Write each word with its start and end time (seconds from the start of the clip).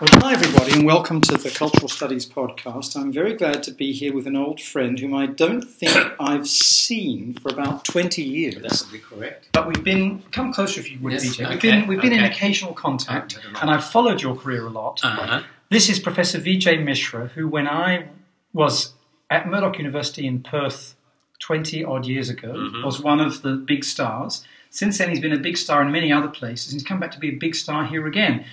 Well, 0.00 0.08
hi, 0.20 0.32
everybody, 0.34 0.72
and 0.72 0.84
welcome 0.84 1.20
to 1.22 1.36
the 1.36 1.50
Cultural 1.50 1.88
Studies 1.88 2.26
podcast. 2.28 2.96
I'm 3.00 3.12
very 3.12 3.34
glad 3.34 3.62
to 3.64 3.70
be 3.70 3.92
here 3.92 4.12
with 4.12 4.26
an 4.26 4.36
old 4.36 4.60
friend 4.60 4.98
whom 4.98 5.14
I 5.14 5.26
don't 5.26 5.62
think 5.62 5.92
I've 6.18 6.48
seen 6.48 7.34
for 7.34 7.48
about 7.52 7.84
20 7.84 8.22
years. 8.22 8.54
That 8.56 8.82
would 8.84 8.92
be 8.92 8.98
correct. 8.98 9.48
But 9.52 9.66
we've 9.68 9.82
been, 9.84 10.22
come 10.32 10.52
closer 10.52 10.80
if 10.80 10.90
you 10.90 10.98
would, 11.00 11.12
Yes, 11.12 11.36
BJ. 11.36 11.48
We've 11.48 11.60
been, 11.62 11.86
we've 11.86 12.00
been 12.00 12.12
in 12.12 12.24
occasional 12.24 12.72
contact, 12.74 13.38
and 13.60 13.70
I've 13.70 13.84
followed 13.84 14.20
your 14.20 14.34
career 14.36 14.66
a 14.66 14.70
lot. 14.70 15.00
Uh-huh. 15.02 15.42
This 15.70 15.88
is 15.88 15.98
Professor 15.98 16.38
Vijay 16.38 16.82
Mishra, 16.82 17.28
who, 17.28 17.46
when 17.48 17.68
I 17.68 18.08
was 18.52 18.92
at 19.30 19.48
Murdoch 19.48 19.78
University 19.78 20.26
in 20.26 20.42
Perth 20.42 20.96
20 21.40 21.84
odd 21.84 22.06
years 22.06 22.28
ago, 22.28 22.52
Mhm. 22.52 22.84
was 22.84 23.00
one 23.00 23.20
of 23.20 23.42
the 23.42 23.52
big 23.54 23.84
stars. 23.84 24.44
Since 24.70 24.98
then, 24.98 25.08
he's 25.10 25.20
been 25.20 25.32
a 25.32 25.38
big 25.38 25.56
star 25.56 25.82
in 25.82 25.92
many 25.92 26.12
other 26.12 26.28
places, 26.28 26.72
and 26.72 26.80
he's 26.80 26.86
come 26.86 26.98
back 27.00 27.12
to 27.12 27.18
be 27.18 27.28
a 27.28 27.36
big 27.36 27.54
star 27.54 27.86
here 27.86 28.06
again. 28.06 28.44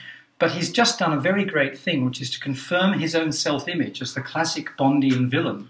But 0.41 0.53
he's 0.53 0.71
just 0.71 0.97
done 0.97 1.13
a 1.13 1.19
very 1.21 1.45
great 1.45 1.77
thing, 1.77 2.03
which 2.03 2.19
is 2.19 2.31
to 2.31 2.39
confirm 2.39 2.99
his 2.99 3.13
own 3.15 3.31
self 3.31 3.67
image 3.69 4.01
as 4.01 4.15
the 4.15 4.21
classic 4.21 4.75
Bondian 4.77 5.29
villain 5.29 5.69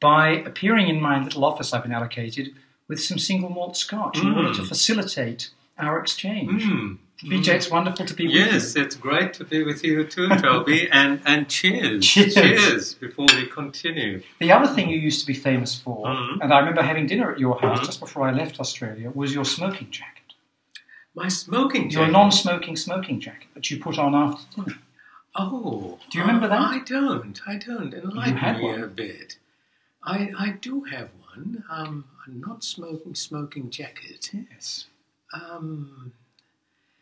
by 0.00 0.28
appearing 0.50 0.88
in 0.88 1.00
my 1.00 1.22
little 1.24 1.44
office 1.46 1.72
I've 1.72 1.82
been 1.84 1.92
allocated 1.92 2.50
with 2.88 3.00
some 3.02 3.18
single 3.18 3.48
malt 3.48 3.76
scotch 3.78 4.18
in 4.18 4.26
Mm. 4.26 4.36
order 4.36 4.54
to 4.54 4.62
facilitate 4.64 5.48
our 5.78 5.98
exchange. 5.98 6.62
Mm. 6.64 6.98
Vijay, 7.24 7.54
it's 7.54 7.70
wonderful 7.70 8.04
to 8.06 8.14
be 8.14 8.26
with 8.26 8.34
you. 8.34 8.40
Yes, 8.44 8.76
it's 8.76 8.96
great 8.96 9.32
to 9.34 9.44
be 9.44 9.62
with 9.62 9.82
you 9.84 10.04
too, 10.04 10.28
Toby. 10.28 10.88
and 11.00 11.20
and 11.24 11.48
cheers. 11.48 12.06
Cheers. 12.06 12.94
before 12.94 13.26
we 13.36 13.46
continue. 13.46 14.22
The 14.40 14.52
other 14.52 14.68
thing 14.74 14.90
you 14.90 14.98
used 14.98 15.20
to 15.22 15.26
be 15.26 15.34
famous 15.50 15.72
for, 15.84 16.04
Mhm. 16.06 16.38
and 16.42 16.52
I 16.52 16.58
remember 16.58 16.82
having 16.82 17.06
dinner 17.06 17.32
at 17.32 17.38
your 17.38 17.58
house 17.60 17.80
Mhm. 17.80 17.86
just 17.86 18.00
before 18.00 18.22
I 18.28 18.32
left 18.32 18.60
Australia, 18.60 19.10
was 19.14 19.32
your 19.34 19.44
smoking 19.46 19.88
jacket. 19.90 20.19
My 21.14 21.28
smoking 21.28 21.90
jacket? 21.90 22.04
Your 22.04 22.12
non-smoking 22.12 22.76
smoking 22.76 23.20
jacket 23.20 23.48
that 23.54 23.70
you 23.70 23.78
put 23.80 23.98
on 23.98 24.14
after 24.14 24.44
dinner. 24.62 24.78
Oh, 25.36 25.98
Do 26.10 26.18
you 26.18 26.24
remember 26.24 26.48
that? 26.48 26.60
I 26.60 26.80
don't. 26.80 27.40
I 27.46 27.56
don't. 27.56 27.92
Enlighten 27.94 28.36
had 28.36 28.58
me 28.58 28.64
one. 28.64 28.82
a 28.82 28.86
bit. 28.86 29.38
I 30.02 30.30
I 30.38 30.50
do 30.60 30.82
have 30.84 31.10
one. 31.34 31.64
Um, 31.70 32.04
a 32.26 32.30
non-smoking 32.30 33.14
smoking 33.14 33.70
jacket. 33.70 34.30
Yes. 34.50 34.86
Um, 35.32 36.12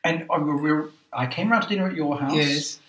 And 0.05 0.27
I, 0.30 0.38
we 0.38 0.72
were, 0.72 0.91
I 1.12 1.27
came 1.27 1.50
round 1.50 1.62
to 1.64 1.69
dinner 1.69 1.88
at 1.88 1.94
your 1.97 2.19
house, 2.19 2.34
yes, 2.34 2.80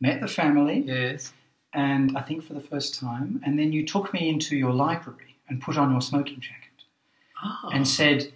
met 0.00 0.20
the 0.20 0.26
family, 0.28 0.80
yes. 0.86 1.32
and 1.72 2.16
I 2.18 2.22
think 2.22 2.44
for 2.44 2.54
the 2.54 2.60
first 2.60 2.98
time, 2.98 3.40
and 3.44 3.58
then 3.58 3.72
you 3.72 3.86
took 3.86 4.12
me 4.12 4.28
into 4.28 4.56
your 4.56 4.72
library 4.72 5.36
and 5.48 5.60
put 5.60 5.76
on 5.76 5.90
your 5.92 6.00
smoking 6.00 6.40
jacket 6.40 6.84
Ah. 7.42 7.68
and 7.72 7.86
said, 7.86 8.32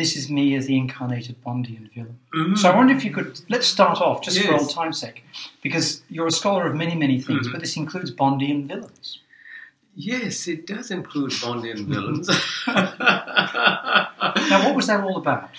"This 0.00 0.10
is 0.18 0.24
me 0.38 0.44
as 0.58 0.64
the 0.70 0.76
incarnated 0.84 1.36
Bondian 1.44 1.86
villain." 1.94 2.18
Mm. 2.34 2.58
So 2.60 2.64
I 2.70 2.72
wonder 2.78 2.92
if 2.98 3.02
you 3.06 3.12
could 3.16 3.40
let's 3.54 3.66
start 3.76 3.98
off 4.06 4.22
just 4.26 4.38
for 4.40 4.54
old 4.60 4.70
time's 4.78 4.98
sake, 5.04 5.18
because 5.62 5.86
you're 6.14 6.26
a 6.34 6.36
scholar 6.40 6.66
of 6.70 6.74
many 6.84 6.96
many 7.04 7.18
things, 7.26 7.46
Mhm. 7.46 7.52
but 7.52 7.60
this 7.64 7.76
includes 7.82 8.10
Bondian 8.20 8.66
villains. 8.72 9.08
Yes, 9.96 10.48
it 10.54 10.66
does 10.66 10.90
include 10.98 11.30
Bondian 11.42 11.80
villains. 11.92 12.28
Now, 12.66 14.64
what 14.66 14.74
was 14.74 14.86
that 14.88 15.00
all 15.02 15.16
about? 15.16 15.50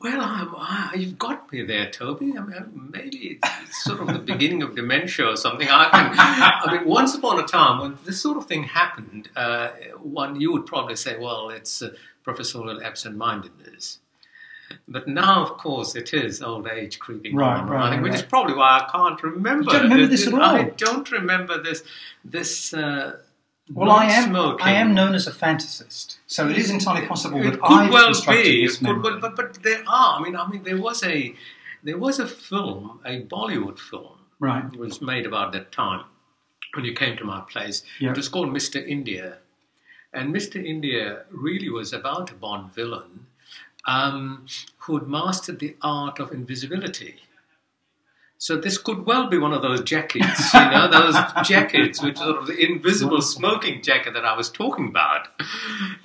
Well, 0.00 0.90
you've 0.94 1.18
got 1.18 1.50
me 1.50 1.62
there, 1.62 1.88
Toby. 1.90 2.34
I 2.36 2.40
mean, 2.42 2.90
maybe 2.92 3.38
it's 3.42 3.84
sort 3.84 4.00
of 4.00 4.08
the 4.08 4.18
beginning 4.18 4.62
of 4.62 4.74
dementia 4.76 5.26
or 5.28 5.36
something. 5.36 5.66
I, 5.70 5.88
can, 5.88 6.10
I 6.18 6.74
mean, 6.76 6.84
once 6.86 7.14
upon 7.14 7.38
a 7.40 7.44
time, 7.46 7.80
when 7.80 7.98
this 8.04 8.20
sort 8.20 8.36
of 8.36 8.44
thing 8.46 8.64
happened, 8.64 9.30
uh, 9.34 9.68
one 10.02 10.38
you 10.40 10.52
would 10.52 10.66
probably 10.66 10.96
say, 10.96 11.16
"Well, 11.18 11.48
it's 11.48 11.80
uh, 11.80 11.90
professorial 12.24 12.82
absent-mindedness." 12.82 13.98
But 14.88 15.06
now, 15.06 15.42
of 15.42 15.58
course, 15.58 15.94
it 15.94 16.12
is 16.14 16.42
old 16.42 16.66
age 16.66 16.98
creeping 16.98 17.36
Right, 17.36 17.60
on, 17.60 17.68
right, 17.68 18.00
which 18.02 18.10
right. 18.12 18.20
is 18.20 18.26
probably 18.26 18.54
why 18.54 18.80
I 18.80 18.90
can't 18.90 19.22
remember. 19.22 19.64
You 19.64 19.70
don't 19.78 19.82
remember 19.90 20.06
this 20.06 20.26
at 20.26 20.32
all? 20.34 20.40
I 20.42 20.64
don't 20.86 21.10
remember 21.12 21.62
this. 21.62 21.82
This. 22.24 22.72
Uh, 22.74 23.18
Well, 23.72 23.90
I 23.90 24.04
am 24.06 24.32
non-smoking. 24.32 24.66
I 24.66 24.72
am 24.72 24.92
known 24.94 25.14
as 25.14 25.26
a 25.26 25.32
fantasist, 25.32 26.18
so 26.26 26.48
it 26.52 26.58
is 26.58 26.68
entirely 26.70 27.06
possible 27.06 27.40
It 27.40 27.44
that 27.52 27.60
could 27.60 27.80
I've 27.84 27.92
well 27.92 28.12
be, 28.12 28.66
this 28.66 28.76
could, 28.76 28.82
memory. 28.88 29.02
but, 29.02 29.20
but 29.22 29.32
but 29.36 29.62
there 29.62 29.82
are. 29.86 30.18
I 30.18 30.22
mean, 30.24 30.36
I 30.36 30.46
mean, 30.50 30.62
there 30.64 30.80
was 30.88 31.02
a 31.02 31.34
there 31.82 31.98
was 32.06 32.18
a 32.18 32.26
film, 32.26 33.00
a 33.12 33.14
Bollywood 33.34 33.78
film, 33.78 34.16
Right. 34.40 34.64
was 34.84 35.00
made 35.00 35.24
about 35.26 35.52
that 35.52 35.72
time 35.72 36.04
when 36.74 36.84
you 36.88 36.94
came 36.94 37.16
to 37.18 37.24
my 37.24 37.40
place. 37.52 37.82
Yeah. 38.00 38.10
It 38.12 38.16
was 38.16 38.28
called 38.28 38.48
Mr. 38.58 38.78
India, 38.96 39.38
and 40.14 40.34
Mr. 40.34 40.64
India 40.64 41.24
really 41.30 41.68
was 41.68 41.92
about 41.92 42.30
a 42.30 42.34
Bond 42.34 42.72
villain 42.72 43.26
um, 43.86 44.46
who 44.78 44.98
had 44.98 45.08
mastered 45.08 45.58
the 45.58 45.76
art 45.82 46.18
of 46.18 46.32
invisibility. 46.32 47.16
So 48.38 48.56
this 48.56 48.76
could 48.76 49.06
well 49.06 49.28
be 49.28 49.38
one 49.38 49.54
of 49.54 49.62
those 49.62 49.82
jackets, 49.82 50.52
you 50.52 50.60
know, 50.60 50.86
those 50.86 51.14
jackets, 51.48 52.02
which 52.02 52.18
are 52.18 52.24
sort 52.24 52.36
of 52.36 52.46
the 52.46 52.62
invisible 52.62 53.22
smoking 53.22 53.80
jacket 53.80 54.12
that 54.12 54.26
I 54.26 54.36
was 54.36 54.50
talking 54.50 54.88
about. 54.88 55.28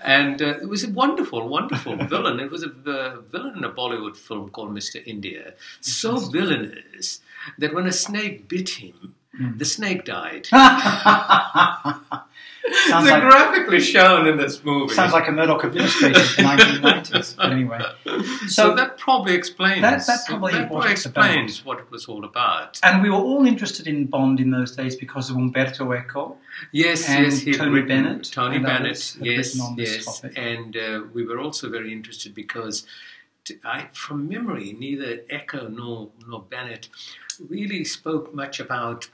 And 0.02 0.42
uh, 0.42 0.60
it 0.62 0.70
was 0.70 0.86
a 0.86 0.90
wonderful, 0.90 1.50
wonderful 1.50 1.98
villain. 2.08 2.40
It 2.40 2.50
was 2.50 2.64
a 2.64 2.70
uh, 2.70 3.20
villain 3.22 3.58
in 3.58 3.64
a 3.66 3.70
Bollywood 3.70 4.16
film 4.16 4.52
called 4.52 4.70
Mr. 4.70 5.06
India. 5.06 5.54
So 5.82 6.18
villainous 6.18 7.20
that 7.58 7.74
when 7.74 7.88
a 7.88 7.92
snake 7.92 8.48
bit 8.48 8.70
him, 8.70 9.16
the 9.58 9.66
snake 9.66 10.06
died. 10.06 10.48
sounds, 12.88 13.06
They're 13.06 13.20
like, 13.20 13.30
graphically 13.32 13.80
shown 13.80 14.28
in 14.28 14.38
this 14.38 14.64
movie. 14.64 14.94
sounds 14.94 15.14
like 15.14 15.28
a 15.28 15.32
Murdoch 15.32 15.64
administrator 15.64 16.20
of 16.20 16.36
the 16.36 16.44
1990s. 16.44 17.36
But 17.38 17.52
anyway, 17.52 17.82
so, 18.06 18.48
so 18.48 18.76
that 18.76 18.98
probably 18.98 19.34
explains. 19.34 19.82
That- 19.82 20.06
that 20.08 20.20
probably 20.28 20.54
that 20.54 20.70
about. 20.72 20.90
explains 20.90 21.64
what 21.66 21.80
it 21.80 21.90
was 21.92 22.06
all 22.08 22.26
about. 22.26 22.80
and 22.84 23.02
we 23.04 23.10
were 23.10 23.18
all 23.18 23.46
interested 23.46 23.88
in 23.88 24.06
Bond 24.08 24.40
in 24.40 24.52
those 24.52 24.76
days 24.76 24.96
because 24.96 25.30
of 25.30 25.36
Umberto 25.36 25.92
Eco. 25.94 26.38
Yes, 26.72 27.08
And 27.08 27.26
yes, 27.26 27.58
Tony 27.58 27.72
written- 27.72 27.88
Bennett 28.04 28.30
Tony 28.32 28.60
Bennett, 28.60 29.16
yes, 29.22 29.58
yes, 29.78 30.22
and 30.36 30.76
uh, 30.76 31.04
we 31.14 31.26
were 31.26 31.40
also 31.40 31.70
very 31.70 31.92
interested 31.94 32.34
because, 32.34 32.86
t 33.46 33.56
I, 33.64 33.88
from 33.94 34.28
memory, 34.28 34.76
neither 34.78 35.22
Eco 35.30 35.68
nor 35.70 36.10
nor 36.28 36.42
Bennett 36.42 36.90
really 37.48 37.86
spoke 37.86 38.34
much 38.36 38.60
about 38.60 39.10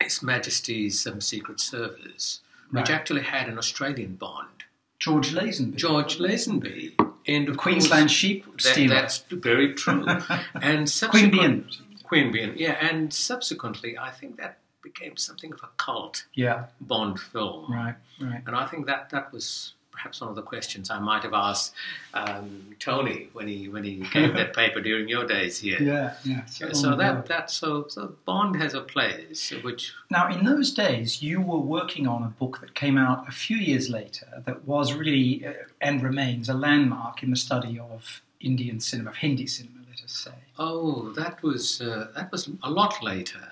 His 0.00 0.22
Majesty's 0.22 1.06
um, 1.06 1.20
Secret 1.20 1.58
Service, 1.60 2.40
which 2.72 2.88
Right. 2.88 2.90
actually 2.98 3.22
had 3.22 3.48
an 3.48 3.58
Australian 3.58 4.16
Bond, 4.16 4.64
George 4.98 5.30
Lazenby. 5.32 5.76
George 5.76 6.18
Lazenby, 6.18 6.94
and 7.26 7.56
Queensland 7.56 8.04
course, 8.04 8.12
sheep 8.12 8.44
that- 8.44 8.60
stealer. 8.62 8.94
that's 8.94 9.18
very 9.30 9.74
true, 9.74 10.04
and 10.54 10.88
Bean. 11.30 11.68
Queanbeyan, 12.10 12.52
yeah, 12.56 12.72
and 12.88 13.12
subsequently, 13.14 13.96
I 13.96 14.10
think 14.10 14.36
that 14.38 14.58
became 14.82 15.16
something 15.16 15.52
of 15.52 15.60
a 15.62 15.68
cult 15.76 16.26
Yeah, 16.34 16.66
Bond 16.80 17.18
film. 17.20 17.72
right, 17.72 17.94
right. 18.20 18.42
And 18.46 18.54
I 18.56 18.66
think 18.66 18.86
that 18.86 19.10
that 19.10 19.32
was 19.32 19.74
perhaps 20.02 20.20
one 20.20 20.30
of 20.30 20.34
the 20.34 20.42
questions 20.42 20.90
I 20.90 20.98
might 20.98 21.22
have 21.22 21.32
asked 21.32 21.74
um, 22.12 22.74
Tony 22.80 23.28
when 23.34 23.46
he 23.46 23.68
when 23.68 23.84
he 23.84 24.04
gave 24.12 24.34
that 24.34 24.52
paper 24.60 24.80
during 24.80 25.08
your 25.08 25.24
days 25.24 25.60
here. 25.60 25.80
Yeah, 25.80 26.14
yeah. 26.24 26.42
Yeah, 26.60 26.72
So 26.72 26.96
that 26.96 27.26
that 27.26 27.50
so 27.50 27.86
so 27.88 28.16
Bond 28.24 28.56
has 28.56 28.74
a 28.74 28.80
place 28.80 29.52
which 29.62 29.94
Now, 30.10 30.28
in 30.28 30.44
those 30.44 30.72
days, 30.72 31.22
you 31.22 31.40
were 31.40 31.60
working 31.60 32.08
on 32.08 32.24
a 32.24 32.30
book 32.40 32.60
that 32.60 32.74
came 32.74 32.98
out 32.98 33.28
a 33.28 33.30
few 33.30 33.56
years 33.56 33.90
later 33.90 34.42
that 34.44 34.66
was 34.66 34.92
really 34.92 35.46
uh, 35.46 35.52
and 35.80 36.02
remains 36.02 36.48
a 36.48 36.54
landmark 36.54 37.22
in 37.22 37.30
the 37.30 37.36
study 37.36 37.78
of 37.78 38.22
Indian 38.40 38.80
cinema, 38.80 39.10
of 39.10 39.16
Hindi 39.16 39.46
cinema, 39.46 39.78
let 39.88 40.02
us 40.04 40.12
say. 40.12 40.34
oh 40.58 41.12
that 41.12 41.42
was 41.44 41.80
uh, 41.80 42.08
that 42.16 42.32
was 42.32 42.50
a 42.64 42.70
lot 42.70 42.94
later. 43.04 43.46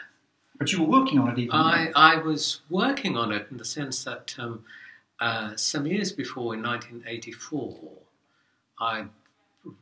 But 0.58 0.72
you 0.72 0.82
were 0.82 0.90
working 0.98 1.18
on 1.18 1.30
it 1.30 1.38
even 1.38 1.54
I 1.54 1.84
then. 1.84 1.92
I 1.94 2.16
was 2.16 2.60
working 2.68 3.16
on 3.16 3.30
it 3.32 3.46
in 3.50 3.56
the 3.56 3.64
sense 3.64 4.04
that 4.04 4.34
um, 4.38 4.64
uh, 5.20 5.54
some 5.56 5.86
years 5.86 6.12
before 6.12 6.54
in 6.54 6.62
1984 6.62 7.78
I'd 8.80 9.08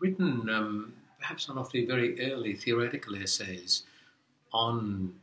written 0.00 0.48
um, 0.50 0.92
perhaps 1.20 1.48
one 1.48 1.58
of 1.58 1.70
the 1.72 1.84
very 1.86 2.30
early 2.32 2.54
theoretical 2.54 3.14
essays 3.16 3.84
on 4.52 5.14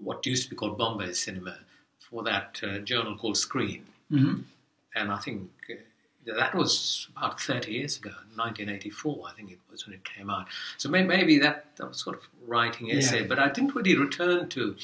what 0.00 0.26
used 0.26 0.44
to 0.44 0.50
be 0.50 0.56
called 0.56 0.76
Bombay 0.76 1.12
cinema 1.14 1.56
for 1.98 2.22
that 2.24 2.60
uh, 2.62 2.78
journal 2.78 3.16
called 3.16 3.36
Screen. 3.38 3.86
Mhm. 4.12 4.44
And 4.94 5.10
I 5.10 5.18
think 5.18 5.50
uh, 5.70 6.34
that 6.36 6.54
was 6.54 7.08
about 7.16 7.40
30 7.40 7.72
years 7.72 7.96
ago, 7.96 8.10
1984, 8.34 9.28
I 9.28 9.32
think 9.32 9.50
it 9.52 9.58
was 9.70 9.86
when 9.86 9.94
it 9.94 10.04
came 10.04 10.28
out. 10.30 10.46
So 10.76 10.88
may- 10.90 11.04
maybe 11.04 11.38
that, 11.38 11.76
that 11.76 11.88
was 11.88 11.98
sort 12.02 12.16
of 12.16 12.28
writing 12.46 12.90
essay, 12.90 13.22
Yeah. 13.22 13.26
but 13.26 13.38
I 13.38 13.48
didn't 13.48 13.74
really 13.74 13.96
return 13.96 14.48
to 14.50 14.76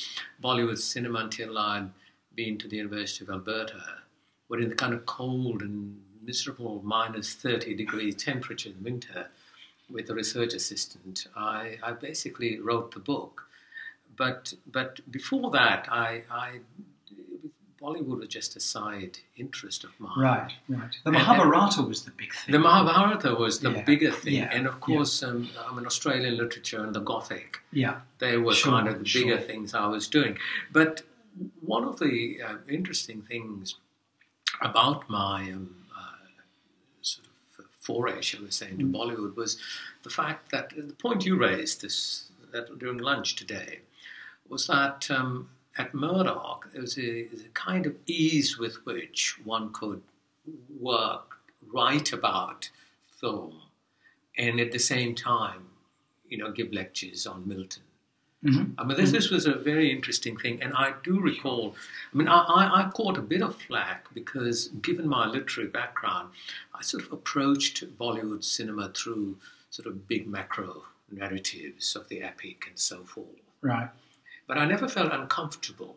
Bollywood 0.42 0.78
cinema 0.78 1.20
until 1.20 1.58
I'd 1.58 1.90
been 2.34 2.56
to 2.58 2.68
the 2.68 2.76
University 2.76 3.24
of 3.24 3.30
Alberta, 3.30 3.82
where 4.52 4.60
in 4.60 4.68
the 4.68 4.74
kind 4.74 4.92
of 4.92 5.06
cold 5.06 5.62
and 5.62 5.98
miserable 6.22 6.82
minus 6.84 7.32
30 7.32 7.72
degree 7.74 8.12
temperature 8.12 8.68
in 8.68 8.84
winter, 8.84 9.28
with 9.90 10.10
a 10.10 10.14
research 10.14 10.52
assistant, 10.52 11.26
I, 11.34 11.78
I 11.82 11.92
basically 11.92 12.60
wrote 12.60 12.92
the 12.92 13.00
book. 13.00 13.46
But 14.14 14.52
but 14.70 15.00
before 15.10 15.50
that, 15.52 15.88
I, 15.90 16.24
I 16.30 16.48
Bollywood 17.80 18.18
was 18.20 18.28
just 18.28 18.54
a 18.54 18.60
side 18.60 19.16
interest 19.38 19.84
of 19.84 19.98
mine. 19.98 20.18
Right, 20.18 20.52
right. 20.68 20.90
The 21.02 21.08
And- 21.08 21.14
Mahabharata 21.14 21.80
was 21.82 22.02
the 22.04 22.10
big 22.10 22.32
thing. 22.34 22.52
The 22.52 22.58
Mahabharata 22.58 23.34
was 23.34 23.60
the 23.60 23.70
Yeah, 23.72 23.82
bigger 23.84 24.12
thing, 24.12 24.34
yeah, 24.34 24.50
and 24.56 24.66
of 24.66 24.80
course, 24.80 25.22
um, 25.22 25.48
I 25.66 25.74
mean, 25.74 25.86
Australian 25.86 26.36
literature 26.36 26.84
and 26.84 26.94
the 26.94 27.00
Gothic. 27.00 27.60
yeah, 27.72 28.00
They 28.18 28.36
were 28.36 28.52
Sure, 28.54 28.72
kind 28.72 28.86
of 28.88 28.98
the 28.98 29.10
bigger 29.18 29.38
sure. 29.38 29.46
things 29.48 29.72
I 29.74 29.86
was 29.86 30.06
doing. 30.08 30.36
But 30.70 31.02
one 31.62 31.84
of 31.84 31.98
the 31.98 32.40
uh, 32.46 32.56
interesting 32.68 33.22
things 33.22 33.74
about 34.62 35.08
my 35.08 35.42
um, 35.50 35.74
uh, 35.96 36.26
sort 37.02 37.26
of 37.58 37.66
foray, 37.80 38.20
shall 38.20 38.42
we 38.42 38.50
say, 38.50 38.70
into 38.70 38.86
Mm. 38.86 38.92
Bollywood 38.94 39.36
was 39.36 39.58
the 40.02 40.10
fact 40.10 40.50
that 40.50 40.70
the 40.76 40.94
point 40.94 41.24
you 41.26 41.36
raised 41.36 41.82
this 41.82 42.28
that 42.52 42.78
during 42.78 42.98
lunch 42.98 43.34
today 43.34 43.80
was 44.48 44.66
that 44.66 45.10
um, 45.10 45.48
at 45.78 45.94
Murdoch 45.94 46.68
there 46.72 46.82
was 46.82 46.98
a, 46.98 47.22
a 47.22 47.48
kind 47.54 47.86
of 47.86 47.94
ease 48.06 48.58
with 48.58 48.84
which 48.84 49.38
one 49.44 49.72
could 49.72 50.02
work, 50.78 51.38
write 51.72 52.12
about 52.12 52.70
film, 53.20 53.62
and 54.36 54.60
at 54.60 54.72
the 54.72 54.78
same 54.78 55.14
time, 55.14 55.68
you 56.28 56.36
know, 56.38 56.50
give 56.50 56.72
lectures 56.72 57.26
on 57.26 57.46
Milton. 57.48 57.82
Mhm. 58.44 58.74
I 58.76 58.84
mean, 58.84 58.96
this, 58.96 59.12
this 59.12 59.30
was 59.30 59.46
a 59.46 59.54
very 59.54 59.92
interesting 59.92 60.36
thing, 60.36 60.60
and 60.62 60.72
I 60.74 60.94
do 61.04 61.20
recall. 61.20 61.76
I 62.12 62.16
mean, 62.16 62.26
I, 62.28 62.38
I, 62.38 62.80
I 62.86 62.90
caught 62.90 63.16
a 63.16 63.22
bit 63.22 63.40
of 63.40 63.54
flack 63.56 64.12
because, 64.12 64.68
given 64.82 65.06
my 65.08 65.26
literary 65.26 65.70
background, 65.70 66.30
I 66.74 66.82
sort 66.82 67.04
of 67.04 67.12
approached 67.12 67.84
Bollywood 67.98 68.42
cinema 68.42 68.90
through 68.90 69.36
sort 69.70 69.86
of 69.86 70.08
big 70.08 70.26
macro 70.26 70.84
narratives 71.10 71.94
of 71.94 72.08
the 72.08 72.20
epic 72.22 72.64
and 72.68 72.78
so 72.78 73.04
forth. 73.04 73.26
right. 73.60 73.90
But 74.48 74.58
I 74.58 74.64
never 74.66 74.88
felt 74.88 75.12
uncomfortable 75.12 75.96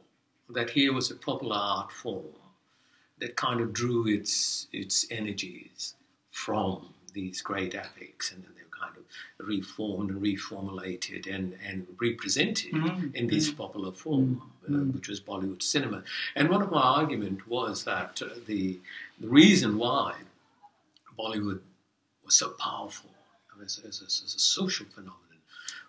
that 0.50 0.70
here 0.72 0.94
was 0.94 1.10
a 1.10 1.16
popular 1.16 1.58
art 1.58 1.92
form 1.92 2.26
that 3.18 3.36
kind 3.36 3.60
of 3.60 3.74
drew 3.74 4.08
its 4.08 4.68
its 4.72 5.06
energies 5.10 5.96
from 6.32 6.94
these 7.14 7.42
great 7.42 7.74
epics, 7.74 8.32
and 8.32 8.44
then 8.44 8.52
they 8.56 8.64
were 8.64 8.78
kind 8.86 8.96
of 8.98 9.04
reformed 9.40 10.10
and 10.12 10.22
reformulated 10.22 11.28
and, 11.34 11.58
and 11.66 11.86
represented 12.00 12.72
Mhm. 12.72 13.14
in 13.14 13.28
this 13.28 13.52
popular 13.52 13.92
form, 13.92 14.42
uh, 14.68 14.72
which 14.94 15.08
was 15.10 15.20
Bollywood 15.20 15.62
cinema. 15.62 16.04
And 16.36 16.50
one 16.50 16.62
of 16.62 16.72
my 16.72 16.82
argument 16.82 17.48
was 17.48 17.84
that 17.84 18.22
uh, 18.22 18.30
the 18.46 18.80
the 19.20 19.28
reason 19.28 19.78
why 19.78 20.16
Bollywood 21.18 21.62
was 22.26 22.36
so 22.36 22.50
powerful 22.50 23.12
as, 23.64 23.80
as, 23.88 24.02
a, 24.02 24.06
as 24.06 24.34
a 24.36 24.40
social 24.40 24.86
phenomenon 24.88 25.40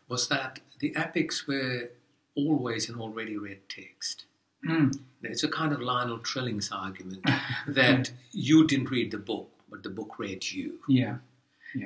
was 0.09 0.29
that 0.29 0.61
the 0.79 0.95
epics 0.95 1.47
were 1.49 1.91
always 2.37 2.89
an 2.89 3.01
already 3.01 3.37
read 3.37 3.59
text. 3.69 4.25
Mm. 4.65 4.99
It's 5.23 5.43
a 5.43 5.49
kind 5.49 5.73
of 5.73 5.81
Lionel 5.81 6.19
Trilling's 6.19 6.71
argument 6.71 7.25
that 7.67 8.13
you 8.33 8.67
didn't 8.67 8.91
read 8.91 9.11
the 9.11 9.19
book, 9.19 9.51
but 9.69 9.83
the 9.83 9.91
book 9.91 10.19
read 10.19 10.45
you. 10.53 10.79
Yeah, 10.89 11.17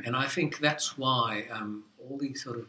And 0.04 0.16
I 0.16 0.26
think 0.26 0.58
that's 0.58 0.96
why 0.96 1.46
um, 1.50 1.84
all 1.98 2.18
these 2.18 2.42
sort 2.42 2.58
of 2.58 2.66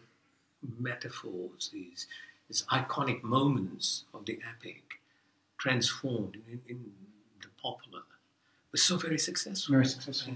metaphors, 0.79 1.69
these, 1.73 2.07
these 2.47 2.63
iconic 2.71 3.23
moments 3.23 4.05
of 4.13 4.25
the 4.25 4.39
epic, 4.47 4.83
transformed 5.57 6.37
in, 6.47 6.61
in 6.67 6.91
the 7.41 7.47
popular, 7.61 8.01
were 8.71 8.77
so 8.77 8.97
very 8.97 9.19
successful. 9.19 9.73
very 9.73 9.85
successful. 9.85 10.33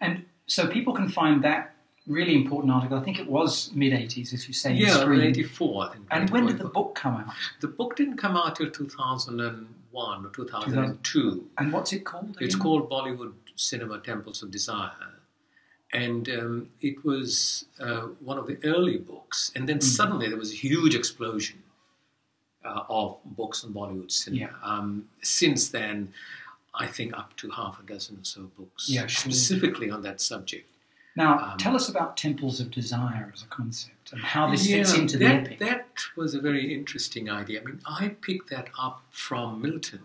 And 0.00 0.24
so 0.46 0.66
people 0.66 0.92
can 0.92 1.08
find 1.08 1.42
that 1.44 1.74
really 2.06 2.34
important 2.34 2.72
article. 2.72 2.98
I 2.98 3.02
think 3.02 3.18
it 3.18 3.28
was 3.28 3.70
mid 3.72 3.92
80s, 3.92 4.34
as 4.34 4.46
you 4.46 4.54
say. 4.54 4.72
Yeah, 4.72 5.00
Screen. 5.00 5.20
84, 5.22 5.84
I 5.84 5.92
think. 5.92 6.06
And 6.10 6.30
when 6.30 6.46
did 6.46 6.58
the 6.58 6.64
book 6.64 6.94
come 6.94 7.16
out? 7.16 7.34
The 7.60 7.68
book 7.68 7.96
didn't 7.96 8.16
come 8.16 8.36
out 8.36 8.56
till 8.56 8.70
2001 8.70 10.26
or 10.26 10.30
2002. 10.30 11.48
And 11.58 11.72
what's 11.72 11.92
it 11.92 12.04
called? 12.04 12.36
It's 12.40 12.54
called 12.54 12.90
Bollywood 12.90 13.32
Cinema 13.56 14.00
Temples 14.00 14.42
of 14.42 14.50
Desire. 14.50 14.90
And 15.94 16.28
um, 16.28 16.68
it 16.80 17.04
was 17.04 17.66
uh, 17.80 18.08
one 18.20 18.36
of 18.36 18.46
the 18.46 18.58
early 18.64 18.98
books. 18.98 19.52
And 19.54 19.68
then 19.68 19.80
suddenly 19.80 20.28
there 20.28 20.36
was 20.36 20.52
a 20.52 20.56
huge 20.56 20.94
explosion 20.94 21.62
uh, 22.64 22.82
of 22.88 23.18
books 23.24 23.64
on 23.64 23.72
Bollywood 23.72 24.10
cinema. 24.10 24.40
Yeah. 24.46 24.70
Um, 24.70 25.08
since 25.22 25.68
then, 25.68 26.12
I 26.74 26.86
think 26.86 27.16
up 27.16 27.36
to 27.36 27.50
half 27.50 27.78
a 27.78 27.84
dozen 27.84 28.16
or 28.16 28.24
so 28.24 28.50
books 28.58 28.88
Yeah, 28.88 29.06
specifically 29.06 29.88
on 29.90 30.02
that 30.02 30.20
subject. 30.20 30.68
Now, 31.16 31.38
um, 31.38 31.58
tell 31.58 31.76
us 31.76 31.88
about 31.88 32.16
Temples 32.16 32.58
of 32.58 32.72
Desire 32.72 33.30
as 33.32 33.42
a 33.44 33.46
concept 33.46 34.10
and 34.12 34.20
how 34.20 34.50
this 34.50 34.66
fits 34.66 34.92
Yeah, 34.94 35.00
into 35.02 35.16
the 35.16 35.26
that, 35.26 35.44
epic. 35.44 35.58
That 35.60 35.86
was 36.16 36.34
a 36.34 36.40
very 36.40 36.74
interesting 36.74 37.30
idea. 37.30 37.60
I 37.60 37.64
mean, 37.64 37.80
I 37.86 38.08
picked 38.20 38.50
that 38.50 38.68
up 38.76 39.04
from 39.10 39.62
Milton. 39.62 40.02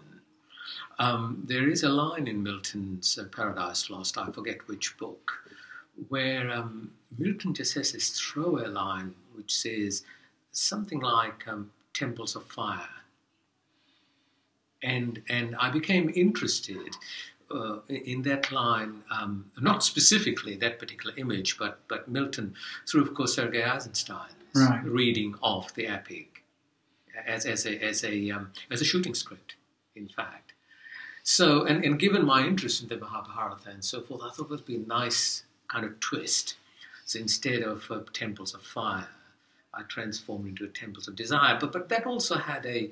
Um, 1.00 1.44
there 1.48 1.68
is 1.68 1.82
a 1.82 1.90
line 1.90 2.28
in 2.28 2.44
Milton's 2.44 3.18
uh, 3.18 3.24
Paradise 3.24 3.90
Lost, 3.90 4.18
I 4.20 4.30
forget 4.32 4.68
which 4.68 4.98
book, 4.98 5.32
where 6.08 6.50
um, 6.50 6.92
Milton 7.18 7.54
just 7.54 7.74
has 7.76 7.92
this 7.92 8.10
throwaway 8.20 8.68
line 8.68 9.16
which 9.36 9.54
says 9.54 10.04
something 10.52 11.00
like 11.00 11.48
um, 11.48 11.72
temples 11.94 12.36
of 12.36 12.46
fire. 12.46 12.90
And, 14.82 15.22
and 15.28 15.56
I 15.58 15.70
became 15.70 16.12
interested 16.16 16.96
uh, 17.52 17.80
in 17.90 18.22
that 18.24 18.52
line, 18.52 19.04
um, 19.12 19.52
not 19.60 19.84
specifically 19.84 20.56
that 20.58 20.80
particular 20.80 21.14
image, 21.18 21.58
but, 21.58 21.80
but 21.88 22.08
Milton, 22.08 22.54
through, 22.88 23.02
of 23.02 23.14
course, 23.14 23.36
Sergei 23.36 23.64
Eisenstein's 23.64 24.36
Right. 24.56 24.84
reading 24.84 25.36
of 25.44 25.72
the 25.76 25.86
epic 25.86 26.44
as, 27.28 27.46
as, 27.46 27.68
a, 27.68 27.84
as, 27.84 28.04
a, 28.04 28.32
um, 28.32 28.52
as 28.72 28.82
a 28.82 28.84
shooting 28.84 29.14
script, 29.14 29.56
in 29.96 30.08
fact. 30.08 30.54
So, 31.24 31.66
and, 31.66 31.86
and 31.86 32.00
given 32.00 32.26
my 32.26 32.44
interest 32.46 32.82
in 32.82 32.90
the 32.90 32.98
Mahabharata 32.98 33.70
and 33.70 33.86
so 33.86 34.02
forth, 34.02 34.22
I 34.24 34.32
thought 34.32 34.46
it 34.46 34.50
would 34.50 34.66
be 34.66 34.78
nice 34.78 35.44
kind 35.70 35.86
of 35.86 36.00
twist. 36.00 36.56
So 37.06 37.20
instead 37.20 37.64
of 37.64 37.90
uh, 37.90 38.02
temples 38.14 38.54
of 38.54 38.62
fire, 38.62 39.08
I 39.74 39.84
transformed 39.84 40.48
into 40.50 40.66
a 40.66 40.68
temples 40.68 41.08
of 41.08 41.16
desire. 41.16 41.58
But, 41.60 41.72
but 41.72 41.90
that 41.90 42.06
also 42.06 42.36
had 42.38 42.66
a, 42.66 42.90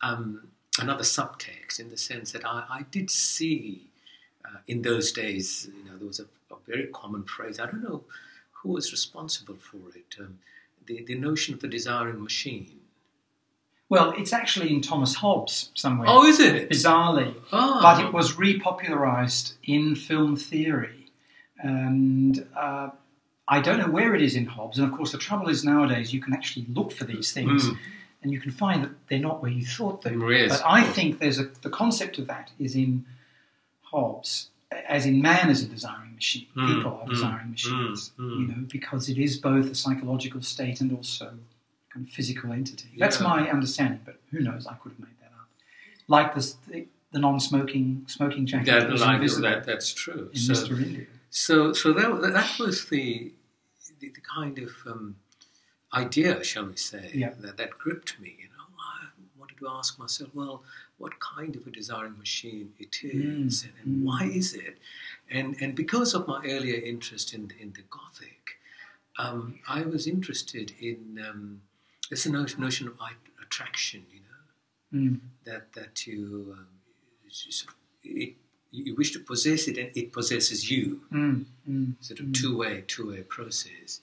um, 0.00 0.48
another 0.80 1.02
subtext 1.02 1.80
in 1.80 1.90
the 1.90 1.96
sense 1.96 2.32
that 2.32 2.46
I, 2.46 2.64
I 2.70 2.82
did 2.90 3.10
see 3.10 3.82
uh, 4.44 4.58
in 4.66 4.82
those 4.82 5.12
days, 5.12 5.68
you 5.76 5.90
know, 5.90 5.98
there 5.98 6.06
was 6.06 6.20
a, 6.20 6.26
a 6.54 6.56
very 6.66 6.86
common 6.86 7.24
phrase. 7.24 7.58
I 7.58 7.66
don't 7.66 7.82
know 7.82 8.04
who 8.52 8.72
was 8.72 8.92
responsible 8.92 9.56
for 9.56 9.96
it. 9.96 10.14
Um, 10.18 10.38
the, 10.86 11.02
the 11.04 11.14
notion 11.14 11.54
of 11.54 11.60
the 11.60 11.68
desiring 11.68 12.22
machine. 12.22 12.80
Well, 13.90 14.12
it's 14.18 14.32
actually 14.32 14.70
in 14.70 14.82
Thomas 14.82 15.16
Hobbes 15.16 15.70
somewhere. 15.74 16.08
Oh, 16.10 16.26
is 16.26 16.40
it? 16.40 16.68
Bizarrely. 16.68 17.34
Ah. 17.52 17.80
But 17.82 18.04
it 18.04 18.12
was 18.12 18.34
repopularized 18.34 19.54
in 19.62 19.94
film 19.94 20.36
theory. 20.36 20.97
And 21.58 22.46
uh, 22.56 22.90
I 23.48 23.60
don't 23.60 23.78
know 23.78 23.88
where 23.90 24.14
it 24.14 24.22
is 24.22 24.34
in 24.34 24.46
Hobbes. 24.46 24.78
And 24.78 24.88
of 24.90 24.96
course, 24.96 25.12
the 25.12 25.18
trouble 25.18 25.48
is 25.48 25.64
nowadays 25.64 26.12
you 26.12 26.20
can 26.20 26.32
actually 26.32 26.66
look 26.68 26.92
for 26.92 27.04
these 27.04 27.32
things 27.32 27.64
Mm. 27.64 27.78
and 28.22 28.32
you 28.32 28.40
can 28.40 28.50
find 28.50 28.82
that 28.84 28.90
they're 29.08 29.18
not 29.18 29.42
where 29.42 29.50
you 29.50 29.64
thought 29.64 30.02
they 30.02 30.16
were. 30.16 30.32
Yes, 30.32 30.50
but 30.60 30.62
I 30.68 30.82
think 30.82 31.18
there's 31.18 31.38
a, 31.38 31.44
the 31.62 31.70
concept 31.70 32.18
of 32.18 32.26
that 32.28 32.50
is 32.58 32.74
in 32.74 33.04
Hobbes, 33.82 34.50
as 34.88 35.06
in 35.06 35.22
man 35.22 35.50
is 35.50 35.62
a 35.62 35.66
desiring 35.66 36.14
machine. 36.14 36.46
Mm, 36.56 36.76
People 36.76 36.92
are 37.00 37.06
mm, 37.06 37.10
desiring 37.10 37.50
machines, 37.50 38.12
mm, 38.18 38.24
mm. 38.24 38.40
you 38.40 38.46
know, 38.48 38.64
because 38.70 39.08
it 39.08 39.18
is 39.18 39.38
both 39.38 39.70
a 39.70 39.74
psychological 39.74 40.42
state 40.42 40.80
and 40.80 40.92
also 40.94 41.26
kind 41.92 42.06
of 42.06 42.12
physical 42.12 42.52
entity. 42.52 42.90
That's 42.98 43.20
my 43.20 43.48
understanding, 43.50 44.00
but 44.04 44.20
who 44.30 44.40
knows? 44.40 44.66
I 44.66 44.74
could 44.74 44.92
have 44.92 45.00
made 45.00 45.18
that 45.22 45.32
up. 45.40 45.48
Like 46.06 46.34
this, 46.34 46.56
the, 46.68 46.86
the 47.12 47.18
non-smoking 47.18 48.04
smoking 48.08 48.44
jacket 48.44 48.66
that, 48.66 48.90
That, 48.90 49.00
like, 49.00 49.22
that, 49.40 49.64
that's 49.64 49.92
true. 49.94 50.28
in 50.34 50.38
So, 50.38 50.52
Mr. 50.52 50.82
India. 50.82 51.06
So, 51.30 51.72
so 51.72 51.92
that, 51.92 52.20
that 52.32 52.58
was 52.58 52.86
the, 52.86 53.32
the, 54.00 54.08
the 54.10 54.20
kind 54.20 54.58
of 54.58 54.70
um, 54.86 55.16
idea, 55.94 56.42
shall 56.44 56.66
we 56.66 56.76
say, 56.76 57.10
Yeah. 57.14 57.30
that, 57.40 57.56
that 57.56 57.70
gripped 57.78 58.18
me. 58.20 58.36
You 58.38 58.44
know, 58.46 58.64
I 58.78 59.06
wanted 59.38 59.58
to 59.58 59.68
ask 59.70 59.98
myself, 59.98 60.30
well, 60.34 60.62
what 60.98 61.20
kind 61.20 61.54
of 61.56 61.66
a 61.66 61.70
desiring 61.70 62.18
machine 62.18 62.72
it 62.78 62.96
is, 63.02 63.64
and, 63.64 63.72
and 63.82 64.02
mm. 64.02 64.04
why 64.04 64.24
is 64.24 64.52
it? 64.52 64.78
And 65.30 65.56
and 65.60 65.76
because 65.76 66.12
of 66.12 66.26
my 66.26 66.40
earlier 66.44 66.80
interest 66.80 67.32
in 67.32 67.52
in 67.60 67.72
the 67.74 67.82
Gothic, 67.88 68.58
um, 69.18 69.60
I 69.68 69.82
was 69.82 70.06
interested 70.08 70.72
in 70.80 71.24
um, 71.28 71.62
this 72.10 72.26
notion, 72.26 72.60
notion 72.60 72.88
of 72.88 72.98
attraction. 73.42 74.06
You 74.12 74.20
know, 74.20 74.24
Mm. 74.90 75.20
that 75.44 75.74
that 75.74 76.06
you, 76.06 76.54
um, 76.58 76.66
you 77.22 77.52
sort 77.52 77.74
of, 77.74 77.76
it, 78.04 78.36
you 78.70 78.94
wish 78.94 79.12
to 79.12 79.18
possess 79.20 79.66
it 79.68 79.78
and 79.78 79.90
it 79.96 80.12
possesses 80.12 80.70
you. 80.70 81.00
Mm. 81.12 81.44
Mm. 81.68 81.94
Sort 82.00 82.20
of 82.20 82.32
two 82.32 82.56
way 82.56 82.84
two 82.86 83.10
way 83.10 83.22
process, 83.22 84.00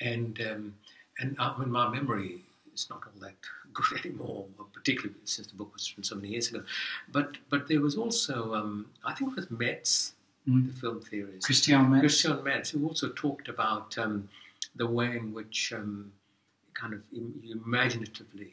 and 0.00 0.40
um, 0.50 0.74
and 1.18 1.36
uh, 1.38 1.54
when 1.54 1.70
my 1.70 1.88
memory 1.88 2.44
is 2.74 2.88
not 2.90 3.02
all 3.06 3.20
that 3.20 3.34
good 3.72 4.04
anymore, 4.04 4.46
particularly 4.72 5.14
since 5.24 5.46
the 5.48 5.54
book 5.54 5.72
was 5.74 5.90
written 5.90 6.04
so 6.04 6.16
many 6.16 6.28
years 6.28 6.48
ago. 6.50 6.62
But 7.10 7.36
but 7.50 7.68
there 7.68 7.80
was 7.80 7.96
also 7.96 8.54
um, 8.54 8.86
I 9.04 9.12
think 9.14 9.30
it 9.32 9.36
was 9.36 9.50
Metz, 9.50 10.14
Mm. 10.48 10.72
the 10.74 10.80
film 10.80 11.00
theorist, 11.00 11.46
Christian 11.46 11.88
Metz. 11.88 12.00
Christian 12.00 12.42
Metz, 12.42 12.70
who 12.70 12.84
also 12.88 13.10
talked 13.10 13.48
about 13.48 13.96
um, 13.96 14.28
the 14.74 14.88
way 14.88 15.16
in 15.16 15.32
which 15.32 15.72
um, 15.72 16.10
kind 16.74 16.92
of 16.94 17.00
im- 17.14 17.40
imaginatively 17.64 18.52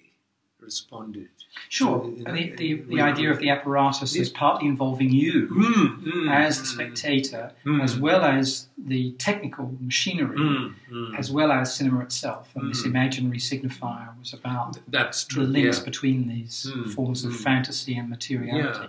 responded. 0.62 1.30
Sure. 1.68 2.06
you 2.06 2.24
know, 2.24 2.32
the, 2.34 2.52
the, 2.56 2.74
the 2.82 3.02
idea 3.02 3.32
of 3.32 3.40
the 3.40 3.50
apparatus 3.50 4.16
is 4.16 4.30
partly 4.30 4.68
involving 4.68 5.12
you 5.12 5.48
Mm, 5.48 6.04
mm, 6.04 6.32
as 6.32 6.58
the 6.60 6.64
mm, 6.64 6.74
spectator, 6.74 7.52
Mm. 7.66 7.84
as 7.84 7.98
well 7.98 8.24
as 8.24 8.68
the 8.78 9.12
technical 9.14 9.76
machinery, 9.80 10.38
mm, 10.38 10.74
mm. 10.92 11.18
as 11.18 11.32
well 11.32 11.52
as 11.52 11.76
cinema 11.76 12.02
itself. 12.02 12.50
And 12.56 12.70
this 12.70 12.86
imaginary 12.86 13.40
signifier 13.40 14.18
was 14.20 14.34
about 14.34 14.80
That's 14.88 15.26
the 15.26 15.42
links 15.42 15.80
yeah. 15.80 15.86
between 15.86 16.28
these 16.28 16.72
forms 16.96 17.24
of 17.26 17.36
fantasy 17.36 17.98
and 17.98 18.10
materiality. 18.10 18.80
Yeah. 18.80 18.88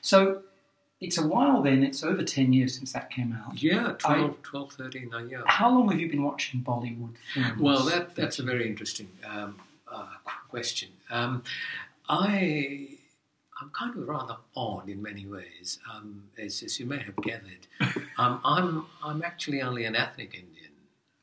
So 0.00 0.42
it's 1.00 1.18
a 1.18 1.26
while 1.26 1.62
then, 1.62 1.84
it's 1.84 2.02
over 2.02 2.22
10 2.24 2.52
years 2.52 2.76
since 2.76 2.92
that 2.92 3.10
came 3.10 3.32
out. 3.32 3.62
Yeah, 3.62 3.92
12, 3.98 4.42
12 4.42 4.72
13, 4.72 5.10
uh, 5.14 5.18
yeah. 5.18 5.42
How 5.46 5.70
long 5.70 5.88
have 5.90 6.00
you 6.00 6.08
been 6.10 6.24
watching 6.24 6.60
Bollywood 6.60 7.16
films? 7.32 7.60
Well, 7.60 7.84
that, 7.84 8.16
that's 8.16 8.38
a 8.38 8.42
very 8.42 8.66
interesting 8.66 9.08
um, 9.24 9.60
uh, 9.90 10.06
question. 10.48 10.88
Um, 11.10 11.42
I, 12.08 12.88
I'm 13.60 13.70
kind 13.70 13.96
of 13.96 14.08
rather 14.08 14.36
odd 14.56 14.88
in 14.88 15.02
many 15.02 15.26
ways, 15.26 15.78
um, 15.92 16.24
as, 16.38 16.62
as 16.62 16.80
you 16.80 16.86
may 16.86 16.98
have 16.98 17.16
gathered. 17.16 17.66
um, 18.18 18.40
I'm, 18.44 18.86
I'm 19.04 19.22
actually 19.22 19.62
only 19.62 19.84
an 19.84 19.94
ethnic 19.94 20.34
Indian. 20.34 20.72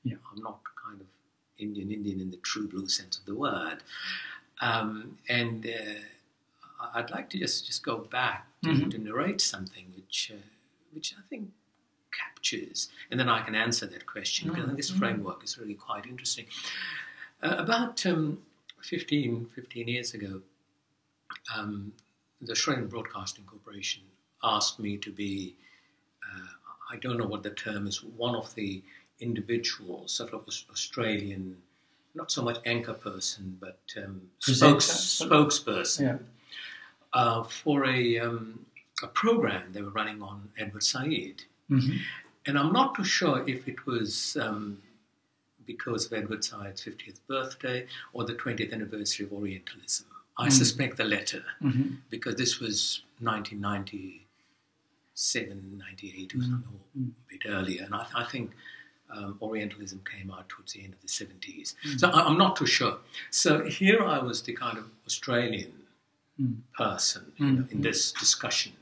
Yeah. 0.03 0.15
I'm 0.32 0.41
not 0.41 0.60
kind 0.86 1.01
of 1.01 1.08
Indian 1.58 1.91
Indian 1.91 2.20
in 2.22 2.29
the 2.32 2.38
true 2.38 2.67
blue 2.67 2.88
sense 2.88 3.17
of 3.17 3.25
the 3.25 3.36
word. 3.36 3.77
Um, 4.62 5.17
and 5.29 5.65
uh, 5.65 6.89
I'd 6.94 7.10
like 7.12 7.29
to 7.32 7.39
just, 7.39 7.65
just 7.65 7.84
go 7.84 7.98
back 7.98 8.48
to, 8.63 8.70
Mhm. 8.70 8.91
to 8.91 8.98
narrate 8.98 9.41
something 9.41 9.86
which, 9.96 10.32
uh, 10.34 10.38
which 10.94 11.13
I 11.17 11.22
think 11.29 11.50
captures, 12.12 12.89
and 13.12 13.20
then 13.20 13.27
I 13.29 13.41
can 13.41 13.55
answer 13.55 13.86
that 13.88 14.05
question 14.05 14.48
because 14.50 14.63
I 14.63 14.67
think 14.67 14.77
this 14.77 14.91
Mhm. 14.91 15.00
framework 15.00 15.44
is 15.44 15.58
really 15.58 15.74
quite 15.74 16.05
interesting. 16.05 16.46
Uh, 17.44 17.55
about 17.58 18.05
um, 18.05 18.41
15, 18.89 19.48
15 19.56 19.88
years 19.88 20.13
ago, 20.13 20.42
um, 21.56 21.92
the 22.42 22.51
Australian 22.51 22.88
Broadcasting 22.88 23.46
Corporation 23.46 24.04
asked 24.44 24.80
me 24.80 24.98
to 24.98 25.12
be, 25.12 25.56
uh, 26.24 26.48
I 26.92 26.98
don't 26.98 27.18
know 27.18 27.25
what 27.27 27.44
the 27.44 27.50
term 27.51 27.88
is, 27.88 28.04
one 28.04 28.36
of 28.36 28.54
the 28.56 28.82
individuals, 29.20 30.13
sort 30.13 30.34
of 30.34 30.44
Australian, 30.48 31.58
not 32.13 32.32
so 32.32 32.42
much 32.44 32.58
anchor 32.65 32.94
person, 32.94 33.58
but 33.60 33.80
um, 33.98 34.22
spokes, 34.39 34.88
spokesperson 35.22 36.01
Yeah. 36.01 36.18
uh, 37.13 37.44
for 37.44 37.86
a, 37.86 38.20
um, 38.20 38.65
a 39.01 39.08
program 39.08 39.72
they 39.74 39.82
were 39.82 39.89
running 39.89 40.22
on 40.22 40.50
Edward 40.58 40.84
Said. 40.84 41.44
Mhm. 41.70 42.00
And 42.46 42.60
I'm 42.60 42.72
not 42.72 42.94
too 42.96 43.04
sure 43.04 43.48
if 43.50 43.68
it 43.68 43.86
was 43.88 44.38
um, 44.38 44.82
because 45.65 46.05
of 46.05 46.13
Edward 46.13 46.43
Said's 46.43 46.81
50th 46.84 47.19
birthday 47.27 47.88
or 48.13 48.24
the 48.25 48.34
20th 48.36 48.72
anniversary 48.74 49.25
of 49.25 49.34
Orientalism. 49.34 50.05
I 50.38 50.48
Mm. 50.50 50.51
suspect 50.51 50.98
the 50.98 51.05
latter, 51.05 51.45
Mhm. 51.62 51.98
because 52.10 52.36
this 52.36 52.60
was 52.60 53.01
1997, 55.15 55.77
98 55.77 56.36
or 56.36 56.41
something, 56.41 56.79
or 56.95 57.01
a 57.01 57.03
bit 57.29 57.43
earlier. 57.45 57.84
And 57.84 57.95
I, 57.95 58.05
I 58.15 58.24
think 58.25 58.51
um, 59.12 59.38
Orientalism 59.41 60.01
came 60.12 60.31
out 60.31 60.50
towards 60.50 60.74
the 60.74 60.84
end 60.84 60.93
of 60.93 61.00
the 61.01 61.07
70s. 61.07 61.75
Mm. 61.86 62.00
So 62.00 62.10
I, 62.10 62.25
I'm 62.27 62.38
not 62.39 62.55
too 62.55 62.65
sure. 62.65 62.98
So 63.29 63.63
here 63.65 64.01
I 64.03 64.17
was 64.17 64.41
the 64.41 64.53
kind 64.53 64.77
of 64.77 64.86
Australian 65.05 65.72
Mm. 66.41 66.57
person 66.77 67.31
you 67.38 67.45
know, 67.50 67.65
in 67.72 67.79
this 67.79 68.12
discussion 68.12 68.74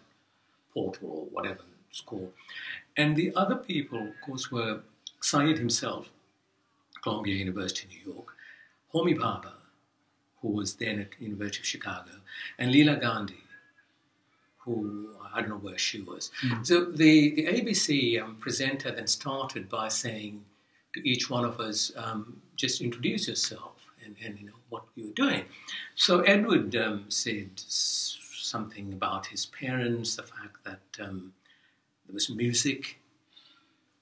portal 0.73 1.07
or 1.07 1.25
whatever 1.27 1.61
it's 1.87 2.01
called. 2.01 2.33
And 2.97 3.15
the 3.15 3.31
other 3.35 3.55
people, 3.55 4.07
of 4.07 4.19
course, 4.21 4.49
were 4.51 4.81
Said 5.21 5.59
himself, 5.59 6.09
Columbia 7.03 7.35
University, 7.35 7.87
New 7.89 8.13
York, 8.13 8.27
Homi 8.93 9.17
Bhabha, 9.17 9.51
who 10.41 10.49
was 10.49 10.75
then 10.75 10.99
at 10.99 11.09
University 11.19 11.59
of 11.59 11.65
Chicago, 11.65 12.11
and 12.57 12.73
Leela 12.73 12.99
Gandhi, 12.99 13.43
who 14.59 15.09
I 15.33 15.41
don't 15.41 15.49
know 15.49 15.57
where 15.57 15.77
she 15.77 16.01
was. 16.01 16.31
So 16.63 16.85
the, 16.85 17.33
the 17.35 17.45
ABC 17.47 18.21
um, 18.21 18.35
presenter 18.35 18.91
then 18.91 19.07
started 19.07 19.67
by 19.67 19.87
saying 19.89 20.45
to 20.93 21.07
each 21.07 21.29
one 21.29 21.43
of 21.43 21.59
us, 21.59 21.91
um, 21.97 22.41
just 22.55 22.79
introduce 22.81 23.27
yourself 23.27 23.73
and, 24.05 24.15
and 24.23 24.39
you 24.39 24.45
know 24.45 24.59
what 24.69 24.83
you're 24.95 25.11
doing. 25.13 25.45
So 25.95 26.21
Edward 26.21 26.75
um, 26.75 27.05
said 27.09 27.49
something 27.55 28.93
about 28.93 29.27
his 29.27 29.47
parents, 29.47 30.15
the 30.15 30.23
fact 30.23 30.63
that 30.63 31.03
um, 31.03 31.33
there 32.05 32.13
was 32.13 32.29
music 32.29 32.99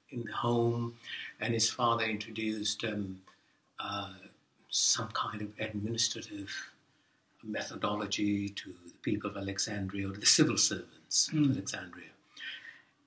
in 0.10 0.25
the 0.25 0.34
home, 0.34 0.96
and 1.41 1.53
his 1.53 1.69
father 1.69 2.05
introduced 2.05 2.83
um, 2.83 3.21
uh, 3.79 4.13
some 4.69 5.10
kind 5.10 5.41
of 5.41 5.50
administrative 5.60 6.50
methodology 7.43 8.50
to 8.50 8.69
the 8.86 8.93
people 9.01 9.29
of 9.29 9.36
Alexandria 9.38 10.07
or 10.07 10.13
to 10.13 10.19
the 10.19 10.25
civil 10.25 10.57
servants 10.57 11.27
of 11.29 11.33
Mm. 11.39 11.51
Alexandria, 11.55 12.12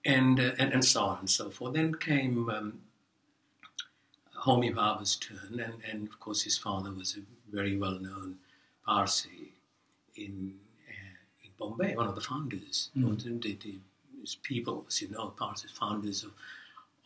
and, 0.05 0.39
uh, 0.41 0.53
and 0.59 0.73
and 0.75 0.85
so 0.85 1.01
on 1.05 1.19
and 1.21 1.31
so 1.31 1.49
forth. 1.51 1.73
Then 1.75 1.95
came 1.95 2.51
um, 2.51 2.81
Homi 4.45 4.75
Bhabha's 4.75 5.17
turn, 5.17 5.59
and, 5.61 5.75
and 5.91 6.09
of 6.09 6.21
course 6.21 6.43
his 6.43 6.59
father 6.59 6.93
was 6.93 7.17
a 7.17 7.23
very 7.57 7.77
well-known 7.79 8.37
Parsi 8.85 9.53
in 10.17 10.55
uh, 10.89 11.15
in 11.45 11.51
Bombay, 11.59 11.97
one 11.97 12.09
of 12.09 12.15
the 12.15 12.21
founders. 12.21 12.91
Mm. 12.97 13.23
The, 13.23 13.31
the, 13.49 13.55
the, 13.65 13.79
his 14.21 14.35
people, 14.37 14.85
as 14.89 15.01
you 15.01 15.09
know, 15.11 15.29
Parsi 15.29 15.69
founders 15.69 16.25
of 16.25 16.33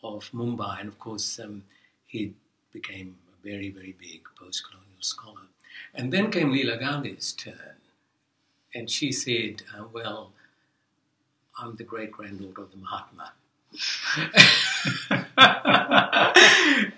of 0.03 0.29
Mumbai, 0.31 0.79
and 0.79 0.87
of 0.89 0.99
course 0.99 1.39
um, 1.39 1.63
he 2.05 2.33
became 2.73 3.15
a 3.33 3.47
very 3.47 3.69
very 3.69 3.95
big 3.99 4.21
post-colonial 4.39 5.01
scholar. 5.01 5.41
And 5.93 6.11
then 6.13 6.31
came 6.31 6.51
Leela 6.51 6.79
Gandhi's 6.79 7.31
turn, 7.33 7.77
and 8.73 8.89
she 8.89 9.11
said, 9.11 9.63
uh, 9.77 9.83
"Well, 9.91 10.31
I'm 11.59 11.75
the 11.75 11.83
great 11.83 12.11
granddaughter 12.11 12.61
of 12.63 12.71
the 12.71 12.77
Mahatma." 12.77 13.33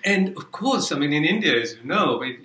and 0.03 0.35
of 0.37 0.51
course, 0.51 0.91
I 0.91 0.97
mean, 0.97 1.13
in 1.13 1.25
India, 1.25 1.59
as 1.61 1.75
you 1.75 1.83
know, 1.83 2.21
it, 2.21 2.37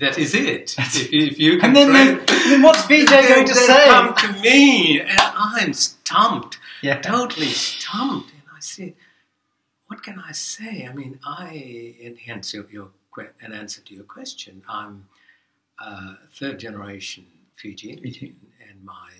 that 0.00 0.18
is 0.18 0.34
it. 0.34 0.74
If, 0.78 1.12
if 1.12 1.38
you 1.40 1.58
can 1.58 1.68
And 1.68 1.76
then, 1.76 1.92
then, 1.92 2.20
then 2.26 2.62
what's 2.62 2.86
then 2.86 3.04
going 3.06 3.46
to 3.46 3.54
say? 3.54 3.84
come 3.86 4.14
to 4.14 4.32
me, 4.40 5.00
and 5.00 5.18
I'm 5.20 5.72
stumped, 5.72 6.58
Yeah. 6.82 7.00
totally 7.00 7.48
stumped. 7.48 8.30
And 8.32 8.42
I 8.56 8.60
said, 8.60 8.94
"What 9.88 10.02
can 10.02 10.18
I 10.20 10.32
say? 10.32 10.86
I 10.86 10.92
mean, 10.92 11.18
I 11.24 11.96
and 12.04 12.18
hence 12.18 12.52
your, 12.54 12.66
your 12.70 12.90
que- 13.14 13.32
answer 13.42 13.80
to 13.82 13.94
your 13.94 14.04
question. 14.04 14.62
I'm 14.68 15.08
uh, 15.78 16.14
third 16.38 16.58
generation 16.60 17.26
Fijian, 17.56 18.00
Fijian. 18.02 18.36
and 18.68 18.84
my 18.84 19.10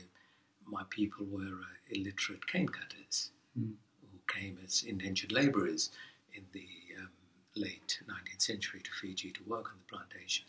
my 0.66 0.84
people 0.90 1.25
were 1.26 1.60
uh, 1.70 1.76
illiterate 1.94 2.46
cane 2.46 2.68
cutters 2.68 3.30
Mm. 3.58 3.75
who 4.12 4.18
came 4.28 4.58
as 4.64 4.84
indentured 4.84 5.32
labourers 5.32 5.90
in 6.37 6.44
the 6.52 6.68
um, 6.98 7.08
late 7.56 7.98
19th 8.06 8.42
century 8.42 8.80
to 8.80 8.90
Fiji 9.00 9.30
to 9.32 9.42
work 9.52 9.66
on 9.72 9.78
the 9.80 9.88
plantation. 9.96 10.44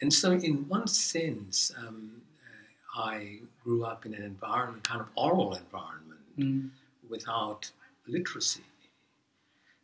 And 0.00 0.10
so, 0.12 0.32
in 0.32 0.66
one 0.68 0.86
sense, 0.88 1.70
um, 1.78 2.22
uh, 2.44 3.00
I 3.12 3.40
grew 3.62 3.84
up 3.84 4.04
in 4.06 4.14
an 4.14 4.22
environment, 4.24 4.82
kind 4.84 5.00
of 5.02 5.08
oral 5.16 5.54
environment, 5.54 6.22
Mm. 6.38 6.70
without 7.08 7.70
literacy. 8.08 8.64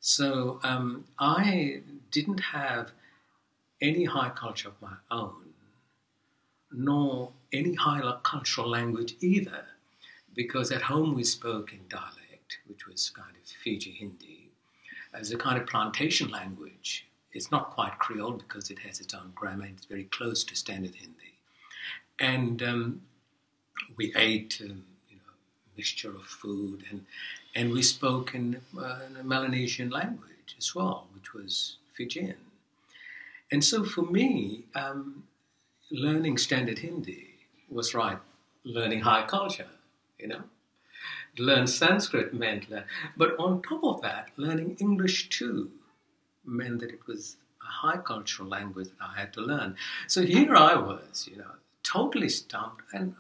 So 0.01 0.61
um, 0.63 1.05
I 1.19 1.83
didn't 2.11 2.41
have 2.41 2.91
any 3.83 4.05
high 4.05 4.31
culture 4.31 4.69
of 4.69 4.81
my 4.81 4.97
own, 5.11 5.53
nor 6.73 7.33
any 7.53 7.75
high 7.75 8.01
cultural 8.23 8.69
language 8.69 9.15
either, 9.21 9.67
because 10.35 10.73
at 10.73 10.83
home 10.83 11.15
we 11.15 11.25
spoke 11.25 11.73
in 11.73 11.81
dialect, 11.89 12.59
which 12.67 12.87
was 12.87 13.11
kind 13.11 13.31
of 13.31 13.49
Fiji 13.63 13.91
Hindi, 13.91 14.49
as 15.13 15.31
a 15.33 15.37
kind 15.37 15.61
of 15.61 15.67
plantation 15.67 16.31
language. 16.31 17.07
It's 17.33 17.51
not 17.51 17.71
quite 17.71 17.99
Creole 17.99 18.33
because 18.33 18.71
it 18.71 18.81
has 18.81 19.01
its 19.01 19.15
own 19.15 19.33
grammar 19.35 19.67
it's 19.67 19.87
very 19.87 20.05
close 20.05 20.43
to 20.45 20.57
Standard 20.57 20.95
Hindi. 20.95 21.35
And 22.19 22.63
um, 22.63 23.03
we 23.97 24.13
ate, 24.17 24.61
um, 24.65 24.85
you 25.09 25.17
know, 25.17 25.33
mixture 25.77 26.11
of 26.11 26.23
food, 26.23 26.85
and 26.91 27.05
and 27.55 27.73
we 27.73 27.83
spoke 27.83 28.35
in, 28.35 28.61
uh, 28.79 29.01
in 29.09 29.17
a 29.17 29.25
Melanesian 29.25 29.91
language 29.91 30.55
as 30.59 30.75
well, 30.75 31.07
which 31.15 31.35
was 31.35 31.77
Fijian. 31.93 32.37
And 33.53 33.65
so 33.65 33.85
for 33.85 34.03
me, 34.03 34.65
um, 34.75 35.25
learning 35.91 36.39
Standard 36.39 36.79
Hindi 36.79 37.35
was 37.69 37.95
right, 37.95 38.19
learning 38.65 39.01
high 39.01 39.27
culture, 39.27 39.69
you 40.19 40.29
know. 40.29 40.43
Learn 41.39 41.67
Sanskrit 41.67 42.35
meant 42.35 42.69
that, 42.71 42.87
but 43.17 43.39
on 43.39 43.63
top 43.63 43.85
of 43.85 44.03
that, 44.03 44.31
learning 44.37 44.77
English 44.81 45.29
too 45.29 45.71
meant 46.45 46.81
that 46.81 46.91
it 46.91 47.07
was 47.07 47.37
a 47.63 47.87
high 47.87 47.99
cultural 47.99 48.49
language 48.49 48.89
that 48.89 49.05
I 49.05 49.21
had 49.21 49.33
to 49.35 49.41
learn. 49.41 49.77
So 50.09 50.23
here 50.23 50.57
I 50.57 50.75
was, 50.75 51.29
you 51.31 51.37
know, 51.37 51.53
totally 51.83 52.29
stumped, 52.29 52.83
and 52.93 53.15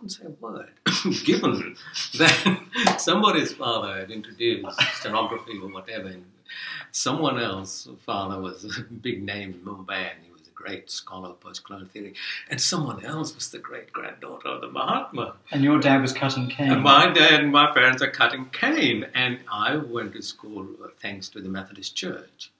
Couldn't 0.00 0.10
say 0.12 0.24
a 0.24 0.30
word, 0.30 0.70
given 1.26 1.76
that 2.16 2.96
somebody's 2.98 3.52
father 3.52 4.00
had 4.00 4.10
introduced 4.10 4.80
stenography 4.94 5.58
or 5.62 5.68
whatever, 5.68 6.08
and 6.08 6.24
someone 6.90 7.38
else's 7.38 7.86
father 8.06 8.40
was 8.40 8.64
a 8.64 8.82
big 8.82 9.22
name 9.22 9.50
in 9.50 9.60
Mumbai, 9.60 10.12
and 10.12 10.24
he 10.24 10.32
was 10.32 10.40
a 10.48 10.52
great 10.54 10.90
scholar 10.90 11.28
of 11.28 11.40
post-colonial 11.40 11.86
theory, 11.90 12.14
and 12.48 12.62
someone 12.62 13.04
else 13.04 13.34
was 13.34 13.50
the 13.50 13.58
great 13.58 13.92
granddaughter 13.92 14.48
of 14.48 14.62
the 14.62 14.68
Mahatma. 14.68 15.34
And 15.52 15.62
your 15.62 15.78
dad 15.78 16.00
was 16.00 16.14
cutting 16.14 16.48
cane. 16.48 16.72
And 16.72 16.82
my 16.82 17.10
dad 17.10 17.40
and 17.40 17.52
my 17.52 17.70
parents 17.70 18.00
are 18.00 18.10
cutting 18.10 18.46
cane, 18.46 19.06
and 19.14 19.40
I 19.52 19.76
went 19.76 20.14
to 20.14 20.22
school 20.22 20.66
uh, 20.82 20.88
thanks 20.98 21.28
to 21.28 21.42
the 21.42 21.50
Methodist 21.50 21.94
Church, 21.94 22.50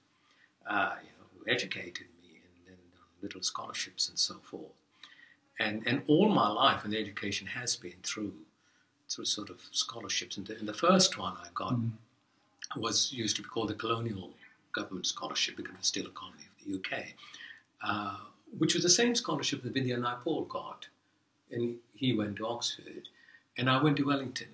uh, 0.66 0.97
you 1.02 1.09
know, 1.09 1.25
who 1.38 1.50
educated 1.50 2.09
me 2.23 2.42
and, 2.66 2.75
and 2.75 2.78
little 3.23 3.40
scholarships 3.42 4.11
and 4.11 4.18
so 4.18 4.35
forth. 4.35 4.73
And 5.67 5.76
and 5.88 5.99
all 6.12 6.29
my 6.43 6.49
life, 6.62 6.81
and 6.85 6.93
the 6.93 6.99
education 7.07 7.47
has 7.59 7.71
been 7.76 8.00
through 8.02 8.35
through 9.11 9.26
sort 9.26 9.50
of 9.50 9.59
scholarships. 9.83 10.37
And 10.37 10.47
the, 10.47 10.55
and 10.61 10.67
the 10.73 10.81
first 10.87 11.19
one 11.25 11.35
I 11.47 11.49
got 11.62 11.75
Mm. 11.75 11.90
was 12.76 13.12
used 13.12 13.35
to 13.37 13.43
be 13.43 13.49
called 13.49 13.69
the 13.69 13.75
Colonial 13.85 14.31
Government 14.73 15.07
Scholarship 15.07 15.57
because 15.57 15.75
it 15.75 15.79
was 15.79 15.87
still 15.95 16.07
a 16.07 16.11
colony 16.21 16.45
of 16.50 16.55
the 16.64 16.71
UK, 16.79 16.90
uh, 17.88 18.17
which 18.61 18.75
was 18.75 18.85
the 18.85 18.95
same 19.00 19.14
scholarship 19.23 19.62
that 19.62 19.75
Vidia 19.75 19.97
Naipaul 19.99 20.49
got. 20.49 20.81
And 21.50 21.64
he 21.95 22.09
went 22.21 22.37
to 22.37 22.47
Oxford, 22.47 23.05
and 23.59 23.69
I 23.69 23.83
went 23.83 23.97
to 23.97 24.05
Wellington, 24.07 24.52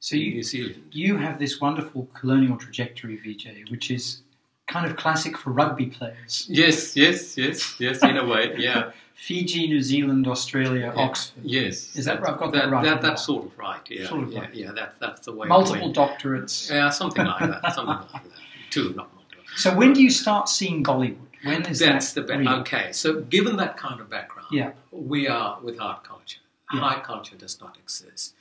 so 0.00 0.16
in 0.16 0.22
you, 0.22 0.30
New 0.34 0.42
Zealand. 0.42 0.82
you 0.92 1.16
have 1.18 1.38
this 1.38 1.60
wonderful 1.60 2.08
colonial 2.20 2.56
trajectory, 2.56 3.16
VJ, 3.24 3.70
which 3.70 3.88
is 3.92 4.22
kind 4.66 4.86
of 4.90 4.96
classic 4.96 5.36
for 5.36 5.50
rugby 5.50 5.86
players. 5.86 6.46
Yes, 6.48 6.96
yes, 6.96 7.36
yes, 7.36 7.74
yes, 7.78 8.02
in 8.02 8.16
a 8.16 8.26
way, 8.26 8.54
yeah. 8.58 8.92
Fiji, 9.14 9.68
New 9.68 9.80
Zealand, 9.82 10.26
Australia, 10.26 10.92
Yeah. 10.96 11.02
Oxford. 11.02 11.44
Yes. 11.44 11.94
Is 11.94 12.06
that 12.06 12.20
right? 12.22 12.32
I've 12.32 12.38
got 12.40 12.52
that 12.52 12.70
right, 12.70 12.84
haven't 12.84 13.02
that's 13.02 13.24
sort 13.24 13.44
of 13.46 13.56
right, 13.58 13.80
yeah. 13.88 14.08
Sort 14.08 14.22
of 14.24 14.32
yeah, 14.32 14.40
right. 14.40 14.54
yeah, 14.54 14.72
that, 14.72 14.94
that's 15.00 15.26
the 15.26 15.32
way. 15.32 15.46
Multiple 15.46 15.92
doctorates. 15.92 16.70
Yeah, 16.70 16.88
something 16.90 17.24
like 17.24 17.40
that, 17.40 17.62
something 17.74 17.94
like 17.94 18.12
that. 18.12 18.24
Two, 18.70 18.94
not 18.96 19.14
multiple. 19.14 19.44
So 19.56 19.74
when 19.76 19.92
do 19.92 20.02
you 20.02 20.10
start 20.10 20.48
seeing 20.48 20.82
Bollywood? 20.82 21.18
When 21.44 21.62
is 21.66 21.80
That's 21.80 22.12
the 22.14 22.22
that? 22.22 22.28
best. 22.28 22.38
real? 22.40 22.48
Okay, 22.60 22.92
so 22.92 23.20
given 23.22 23.56
that 23.56 23.76
kind 23.76 24.00
of 24.00 24.08
background, 24.08 24.48
Yeah. 24.52 24.72
we 24.90 25.28
are 25.28 25.58
with 25.60 25.80
art 25.80 26.04
culture. 26.04 26.40
Yeah. 26.72 26.80
High 26.80 27.00
culture 27.00 27.36
does 27.36 27.60
not 27.60 27.76
exist. 27.76 28.34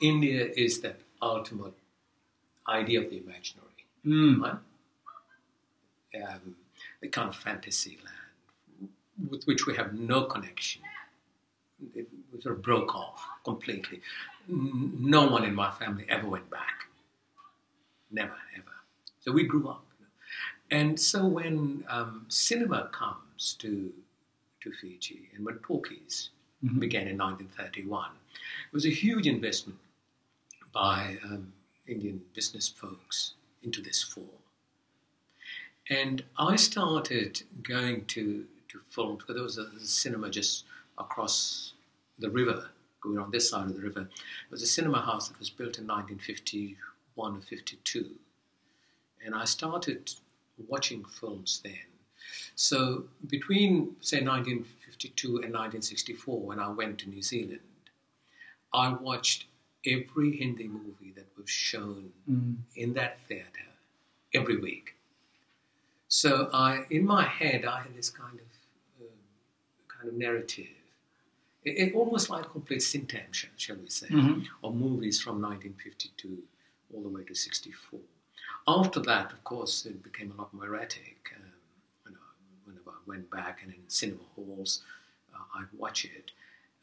India 0.00 0.48
is 0.56 0.80
that 0.82 1.00
ultimate 1.20 1.72
idea 2.68 3.00
of 3.02 3.10
the 3.10 3.18
imaginary, 3.18 3.68
Mm. 4.06 4.40
right? 4.42 4.54
Um, 6.14 6.56
the 7.00 7.08
kind 7.08 7.28
of 7.28 7.36
fantasy 7.36 7.98
land 8.04 8.90
with 9.30 9.44
which 9.44 9.66
we 9.66 9.74
have 9.76 9.94
no 9.94 10.24
connection. 10.24 10.82
It 11.94 12.06
sort 12.40 12.54
of 12.56 12.62
broke 12.62 12.94
off 12.94 13.20
completely. 13.44 14.00
No 14.48 15.26
one 15.28 15.44
in 15.44 15.54
my 15.54 15.70
family 15.70 16.04
ever 16.08 16.28
went 16.28 16.48
back. 16.50 16.86
Never, 18.10 18.34
ever. 18.56 18.72
So 19.20 19.32
we 19.32 19.44
grew 19.44 19.68
up. 19.68 19.84
you 19.98 20.04
know. 20.04 20.78
And 20.82 20.98
so 21.00 21.26
when 21.26 21.84
um, 21.88 22.26
cinema 22.28 22.88
comes 22.92 23.54
to 23.60 23.92
to 24.62 24.72
Fiji 24.72 25.28
and 25.34 25.44
when 25.44 25.56
Porky's 25.56 26.30
Mhm. 26.64 26.78
began 26.78 27.08
in 27.08 27.16
1931, 27.18 28.12
it 28.36 28.72
was 28.72 28.86
a 28.86 28.90
huge 28.90 29.26
investment 29.26 29.80
by 30.72 31.18
um, 31.24 31.52
Indian 31.88 32.22
business 32.34 32.68
folks 32.68 33.34
into 33.64 33.82
this 33.82 34.00
form. 34.02 34.41
And 35.90 36.24
I 36.38 36.56
started 36.56 37.42
going 37.62 38.04
to, 38.06 38.46
to 38.68 38.78
films 38.90 39.18
because 39.18 39.34
there 39.34 39.44
was 39.44 39.58
a, 39.58 39.86
cinema 39.86 40.30
just 40.30 40.64
across 40.98 41.72
the 42.18 42.30
river, 42.30 42.68
going 43.02 43.18
on 43.18 43.30
this 43.30 43.50
side 43.50 43.66
of 43.66 43.74
the 43.74 43.82
river. 43.82 44.02
It 44.02 44.50
was 44.50 44.62
a 44.62 44.66
cinema 44.66 45.00
house 45.00 45.28
that 45.28 45.38
was 45.38 45.50
built 45.50 45.78
in 45.78 45.86
1951 45.86 47.36
or 47.36 47.40
52. 47.40 48.10
And 49.24 49.34
I 49.34 49.44
started 49.44 50.12
watching 50.68 51.04
films 51.04 51.60
then. 51.64 51.78
So 52.54 53.04
between, 53.26 53.96
say, 54.00 54.18
1952 54.22 55.26
and 55.28 55.52
1964, 55.52 56.40
when 56.40 56.58
I 56.60 56.68
went 56.68 56.98
to 56.98 57.08
New 57.08 57.22
Zealand, 57.22 57.60
I 58.72 58.92
watched 58.92 59.46
every 59.84 60.36
Hindi 60.36 60.68
movie 60.68 61.12
that 61.16 61.26
was 61.36 61.50
shown 61.50 62.12
Mm. 62.30 62.58
in 62.76 62.94
that 62.94 63.18
theatre 63.26 63.72
every 64.32 64.56
week. 64.56 64.94
So 66.12 66.50
I, 66.52 66.84
in 66.90 67.06
my 67.06 67.24
head, 67.26 67.64
I 67.64 67.80
had 67.84 67.96
this 67.96 68.10
kind 68.10 68.38
of 68.38 68.50
um, 69.00 69.06
kind 69.88 70.08
of 70.10 70.14
narrative, 70.14 70.68
it, 71.64 71.70
it 71.70 71.94
almost 71.94 72.28
like 72.28 72.50
complete 72.50 72.80
Sintam, 72.82 73.32
shall, 73.32 73.76
we 73.76 73.88
say, 73.88 74.08
Mhm. 74.08 74.46
of 74.62 74.74
movies 74.74 75.22
from 75.22 75.40
1952 75.40 76.42
all 76.92 77.02
the 77.02 77.08
way 77.08 77.24
to 77.24 77.34
64. 77.34 77.98
After 78.68 79.00
that, 79.00 79.32
of 79.32 79.42
course, 79.42 79.86
it 79.86 80.02
became 80.02 80.30
a 80.32 80.34
lot 80.34 80.52
more 80.52 80.66
erratic. 80.66 81.32
Um, 81.34 81.52
you 82.04 82.12
know, 82.12 82.18
whenever 82.66 82.90
I 82.90 83.00
went 83.06 83.30
back 83.30 83.62
and 83.62 83.72
in 83.72 83.88
cinema 83.88 84.24
halls, 84.36 84.82
uh, 85.34 85.38
I'd 85.58 85.72
watch 85.72 86.04
it. 86.04 86.32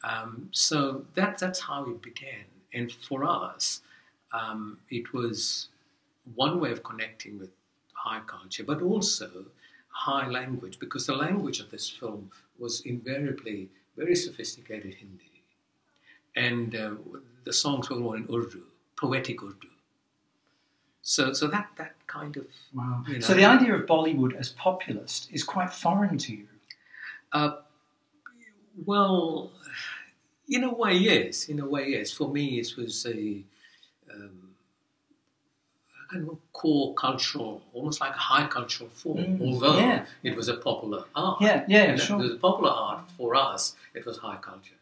Um, 0.02 0.48
so 0.50 1.06
that, 1.14 1.38
that's 1.38 1.60
how 1.60 1.84
it 1.88 2.02
began. 2.02 2.46
And 2.72 2.90
for 2.90 3.24
us, 3.24 3.80
um, 4.32 4.80
it 4.90 5.12
was 5.12 5.68
one 6.34 6.58
way 6.58 6.72
of 6.72 6.82
connecting 6.82 7.38
with 7.38 7.50
high 8.04 8.22
culture, 8.26 8.64
but 8.64 8.80
also 8.82 9.28
high 9.88 10.28
language, 10.28 10.78
because 10.78 11.04
the 11.06 11.16
language 11.26 11.60
of 11.60 11.70
this 11.70 11.88
film 11.88 12.30
was 12.58 12.80
invariably 12.82 13.68
very 13.96 14.14
sophisticated 14.14 14.94
Hindi. 14.94 15.32
And 16.36 16.74
uh, 16.74 16.94
the 17.44 17.52
songs 17.52 17.90
were 17.90 18.00
all 18.04 18.14
in 18.14 18.26
Urdu, 18.32 18.64
poetic 18.96 19.42
Urdu. 19.42 19.68
So, 21.02 21.32
so 21.32 21.46
that, 21.48 21.68
that 21.76 21.94
kind 22.06 22.36
of 22.36 22.46
Wow. 22.74 23.04
You 23.08 23.14
know. 23.14 23.20
So 23.20 23.34
the 23.34 23.44
idea 23.44 23.74
of 23.74 23.86
Bollywood 23.86 24.34
as 24.36 24.50
populist 24.50 25.28
is 25.32 25.42
quite 25.42 25.72
foreign 25.72 26.18
to 26.18 26.32
you. 26.32 26.46
Uh, 27.32 27.52
well, 28.86 29.50
in 30.48 30.64
a 30.64 30.72
way, 30.72 30.94
yes. 30.94 31.48
In 31.48 31.60
a 31.60 31.66
way, 31.66 31.88
yes. 31.88 32.12
For 32.12 32.28
me, 32.30 32.60
it 32.60 32.76
was 32.76 33.06
a, 33.06 33.42
um, 34.12 34.30
a 34.39 34.39
kind 36.10 36.28
of 36.28 36.38
core 36.52 36.94
cultural, 36.94 37.62
almost 37.72 38.00
like 38.00 38.14
a 38.14 38.18
high 38.18 38.46
cultural 38.46 38.90
form. 38.90 39.18
Mm, 39.18 39.40
although 39.40 39.78
yeah. 39.78 40.04
it 40.22 40.36
was 40.36 40.48
a 40.48 40.56
popular 40.56 41.04
art. 41.14 41.40
Yeah, 41.40 41.64
yeah, 41.68 41.84
And 41.84 42.00
sure. 42.00 42.18
It 42.18 42.22
was 42.22 42.32
a 42.32 42.36
popular 42.36 42.70
art 42.70 43.04
for 43.16 43.34
us. 43.34 43.76
It 43.94 44.04
was 44.06 44.18
high 44.18 44.38
culture 44.40 44.80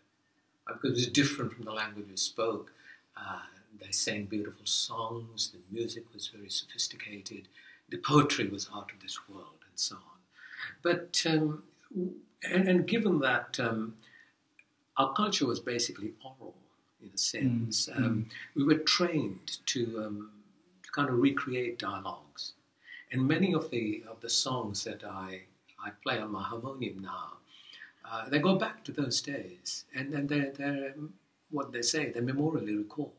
Uh, 0.67 0.75
because 0.75 0.91
it 0.91 0.95
was 0.95 1.07
different 1.09 1.53
from 1.53 1.64
the 1.64 1.73
language 1.73 2.07
we 2.11 2.17
spoke. 2.17 2.73
Uh, 3.17 3.41
they 3.81 3.91
sang 3.91 4.25
beautiful 4.25 4.67
songs. 4.67 5.53
The 5.53 5.59
music 5.71 6.05
was 6.14 6.29
very 6.29 6.51
sophisticated. 6.51 7.49
The 7.91 7.99
poetry 7.99 8.49
was 8.49 8.69
out 8.75 8.91
of 8.93 9.01
this 9.01 9.17
world, 9.29 9.61
and 9.69 9.77
so 9.88 9.97
on. 9.97 10.19
But 10.83 11.23
um, 11.27 11.62
and, 12.43 12.69
and 12.69 12.87
given 12.87 13.21
that 13.21 13.59
um, 13.61 13.95
our 14.97 15.12
culture 15.14 15.47
was 15.47 15.61
basically 15.61 16.12
oral 16.25 16.55
in 17.03 17.11
a 17.14 17.19
sense, 17.19 17.88
um, 17.95 18.27
we 18.55 18.64
were 18.64 18.79
trained 18.79 19.59
to 19.67 20.03
um, 20.05 20.31
to 20.88 20.92
kind 20.92 21.09
of 21.11 21.18
recreate 21.18 21.79
dialogues, 21.79 22.53
and 23.12 23.29
many 23.29 23.53
of 23.55 23.70
the 23.70 24.03
of 24.11 24.20
the 24.20 24.31
songs 24.31 24.85
that 24.85 25.05
I 25.05 25.42
I 25.85 25.90
play 26.03 26.18
on 26.18 26.33
my 26.33 26.42
harmonium 26.42 26.98
now, 27.01 27.35
uh, 28.11 28.29
they 28.29 28.38
go 28.38 28.57
back 28.57 28.85
to 28.85 28.92
those 28.92 29.20
days, 29.20 29.85
and 29.94 30.14
and 30.14 30.29
they're, 30.29 30.51
they're 30.51 30.94
what 31.51 31.72
they 31.72 31.83
say 31.83 32.11
they're 32.11 32.22
memorially 32.22 32.77
recalled. 32.77 33.12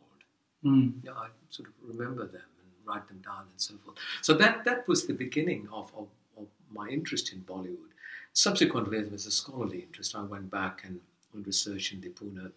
Mm. 0.64 1.04
You 1.04 1.10
know, 1.10 1.18
I 1.18 1.28
sort 1.50 1.70
of 1.70 1.76
remember 1.88 2.26
them 2.26 2.50
and 2.62 2.70
write 2.86 3.08
them 3.08 3.22
down 3.24 3.44
and 3.52 3.62
so 3.68 3.76
forth. 3.84 3.98
So 4.22 4.34
that 4.36 4.66
that 4.66 4.88
was 4.88 5.06
the 5.06 5.14
beginning 5.14 5.68
of, 5.72 5.92
of, 5.96 6.08
of 6.38 6.48
my 6.72 6.88
interest 6.90 7.32
in 7.34 7.40
Bollywood. 7.42 7.94
Subsequently, 8.34 8.98
as 9.14 9.26
a 9.26 9.32
scholarly 9.32 9.80
interest, 9.80 10.16
I 10.16 10.22
went 10.22 10.52
back 10.52 10.84
and, 10.86 11.00
and 11.34 11.46
researched 11.46 11.94
in 11.94 12.02
the 12.02 12.10
Pune 12.10 12.52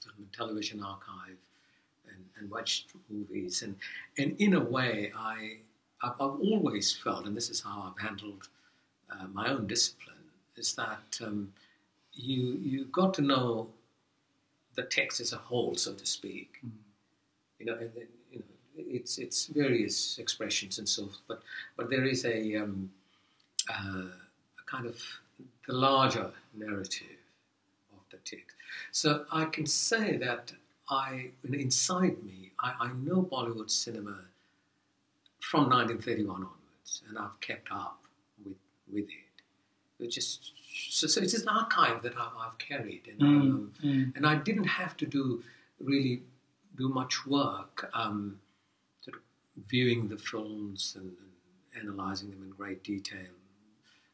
Film 0.00 0.14
and 0.18 0.32
Television 0.32 0.82
Archive 0.82 1.38
and, 2.16 2.24
and 2.36 2.50
watched 2.50 2.86
movies. 3.08 3.62
And, 3.62 3.76
and 4.18 4.34
in 4.40 4.54
a 4.54 4.64
way, 4.76 5.12
I, 5.16 5.58
I've, 6.02 6.16
I've 6.24 6.40
always 6.50 6.92
felt, 6.92 7.26
and 7.26 7.36
this 7.36 7.50
is 7.50 7.60
how 7.60 7.78
I've 7.86 8.02
handled 8.02 8.48
uh, 9.12 9.26
my 9.32 9.48
own 9.48 9.66
discipline, 9.66 10.24
is 10.56 10.74
that 10.74 11.20
um, 11.22 11.52
you, 12.12 12.58
you 12.72 12.86
got 12.86 13.14
to 13.14 13.22
know 13.22 13.68
the 14.74 14.82
text 14.82 15.20
as 15.20 15.32
a 15.32 15.36
whole, 15.48 15.74
so 15.74 15.92
to 15.92 16.06
speak. 16.06 16.50
You 17.58 17.66
know, 17.66 17.72
and 17.74 17.90
then, 17.94 18.08
you 18.30 18.38
know, 18.38 18.44
it's 18.76 19.16
it's 19.16 19.46
various 19.46 20.18
expressions 20.18 20.78
and 20.78 20.86
so 20.86 21.04
forth, 21.04 21.22
but 21.26 21.42
but 21.76 21.88
there 21.88 22.04
is 22.04 22.26
a, 22.26 22.56
um, 22.56 22.90
uh, 23.70 24.08
a 24.60 24.64
kind 24.66 24.86
of 24.86 25.00
the 25.66 25.72
larger 25.72 26.30
narrative 26.54 27.18
of 27.94 28.02
the 28.10 28.18
text. 28.18 28.54
So 28.92 29.24
I 29.32 29.46
can 29.46 29.66
say 29.66 30.18
that 30.18 30.52
I, 30.88 31.30
inside 31.44 32.22
me, 32.22 32.52
I, 32.60 32.74
I 32.80 32.92
know 32.92 33.22
Bollywood 33.22 33.70
cinema 33.70 34.20
from 35.40 35.70
1931 35.70 36.36
onwards, 36.36 37.02
and 37.08 37.18
I've 37.18 37.38
kept 37.40 37.68
up 37.70 38.00
with 38.44 38.56
with 38.92 39.04
it. 39.04 40.04
It 40.04 40.10
just 40.10 40.52
so, 40.90 41.06
so 41.06 41.20
it's 41.20 41.34
an 41.34 41.48
archive 41.48 42.02
that 42.02 42.12
I've, 42.16 42.32
I've 42.38 42.58
carried, 42.58 43.02
and 43.08 43.20
Mm, 43.20 43.40
um, 43.40 43.72
mm. 43.84 44.16
and 44.16 44.26
I 44.26 44.36
didn't 44.36 44.64
have 44.64 44.96
to 44.98 45.06
do 45.06 45.42
really 45.80 46.22
do 46.76 46.88
much 46.88 47.26
work, 47.26 47.90
um, 47.94 48.38
sort 49.00 49.16
of 49.16 49.22
viewing 49.68 50.08
the 50.08 50.18
films 50.18 50.96
and, 50.98 51.12
and 51.74 51.88
analysing 51.88 52.30
them 52.30 52.42
in 52.42 52.50
great 52.50 52.84
detail. 52.84 53.34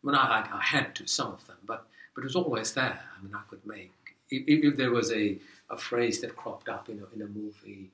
I 0.02 0.06
mean, 0.06 0.14
I, 0.14 0.48
I, 0.52 0.60
had 0.62 0.94
to 0.96 1.06
some 1.06 1.32
of 1.32 1.46
them, 1.46 1.58
but 1.64 1.86
but 2.14 2.22
it 2.22 2.24
was 2.24 2.36
always 2.36 2.72
there. 2.74 3.00
I 3.18 3.22
mean, 3.22 3.34
I 3.34 3.42
could 3.48 3.64
make 3.66 3.92
if, 4.32 4.64
if 4.64 4.76
there 4.76 4.90
was 4.90 5.12
a, 5.12 5.38
a 5.70 5.76
phrase 5.76 6.20
that 6.22 6.36
cropped 6.36 6.68
up 6.68 6.88
in 6.88 7.00
a, 7.00 7.14
in 7.14 7.22
a 7.22 7.26
movie, 7.26 7.90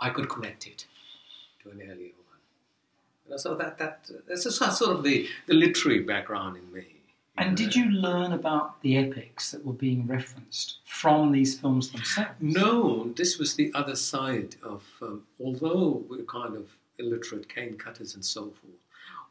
I 0.00 0.10
could 0.10 0.28
connect 0.28 0.66
it 0.66 0.86
to 1.62 1.70
an 1.70 1.80
earlier 1.82 2.12
one. 2.16 2.40
And 3.30 3.40
so 3.40 3.54
that 3.54 3.78
that 3.78 4.10
that's 4.28 4.56
sort 4.56 4.96
of 4.96 5.02
the, 5.02 5.28
the 5.46 5.54
literary 5.54 6.00
background 6.00 6.56
in 6.56 6.72
me. 6.72 6.86
And 7.36 7.56
did 7.56 7.74
you 7.74 7.86
learn 7.90 8.32
about 8.32 8.80
the 8.82 8.96
epics 8.96 9.50
that 9.50 9.66
were 9.66 9.72
being 9.72 10.06
referenced 10.06 10.78
from 10.84 11.32
these 11.32 11.58
films 11.58 11.90
themselves? 11.90 12.30
No, 12.40 13.12
this 13.16 13.38
was 13.38 13.56
the 13.56 13.72
other 13.74 13.96
side 13.96 14.54
of, 14.62 14.84
um, 15.02 15.24
although 15.40 16.04
we're 16.08 16.22
kind 16.22 16.54
of 16.54 16.76
illiterate 16.98 17.48
cane 17.48 17.76
cutters 17.76 18.14
and 18.14 18.24
so 18.24 18.42
forth, 18.42 18.84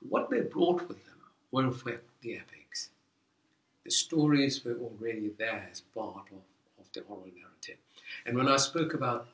what 0.09 0.29
they 0.29 0.41
brought 0.41 0.85
with 0.89 1.01
them 1.05 1.15
were 1.51 1.71
the 2.21 2.35
epics. 2.35 2.89
The 3.85 3.91
stories 3.91 4.63
were 4.63 4.77
already 4.77 5.31
there 5.37 5.67
as 5.71 5.81
part 5.81 6.27
of, 6.31 6.41
of 6.79 6.91
the 6.93 7.01
oral 7.01 7.25
narrative. 7.25 7.77
And 8.25 8.37
when 8.37 8.47
I 8.47 8.57
spoke 8.57 8.93
about 8.93 9.27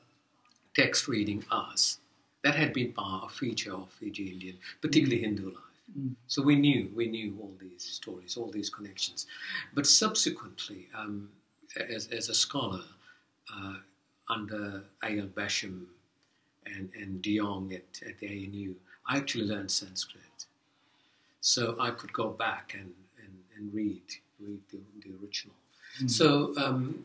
text 0.74 1.08
reading 1.08 1.44
us, 1.50 1.98
that 2.42 2.54
had 2.54 2.72
been 2.72 2.92
part, 2.92 3.30
a 3.30 3.34
feature 3.34 3.74
of 3.74 3.90
Fiji 3.90 4.28
Indian, 4.32 4.58
particularly 4.80 5.22
Hindu 5.22 5.50
life. 5.50 5.64
Mm. 5.98 6.14
So 6.26 6.42
we 6.42 6.56
knew, 6.56 6.90
we 6.94 7.06
knew 7.06 7.36
all 7.40 7.52
these 7.60 7.82
stories, 7.82 8.36
all 8.36 8.50
these 8.50 8.70
connections. 8.70 9.26
But 9.74 9.86
subsequently, 9.86 10.88
um, 10.94 11.28
as, 11.76 12.08
as 12.08 12.28
a 12.28 12.34
scholar, 12.34 12.82
uh, 13.54 13.74
under 14.28 14.84
A.L. 15.02 15.26
Basham 15.26 15.86
and, 16.66 16.90
and 16.94 17.20
De 17.20 17.38
Jong 17.38 17.72
at, 17.72 18.08
at 18.08 18.18
the 18.18 18.26
ANU, 18.28 18.74
I 19.06 19.16
actually 19.16 19.44
learned 19.46 19.70
Sanskrit. 19.70 20.46
So 21.40 21.76
I 21.80 21.90
could 21.90 22.12
go 22.12 22.28
back 22.28 22.74
and, 22.74 22.92
and, 23.18 23.34
and 23.56 23.74
read, 23.74 24.02
read 24.40 24.60
the, 24.70 24.78
the 25.02 25.14
original. 25.22 25.54
Mm. 26.02 26.10
So, 26.10 26.54
um, 26.56 27.04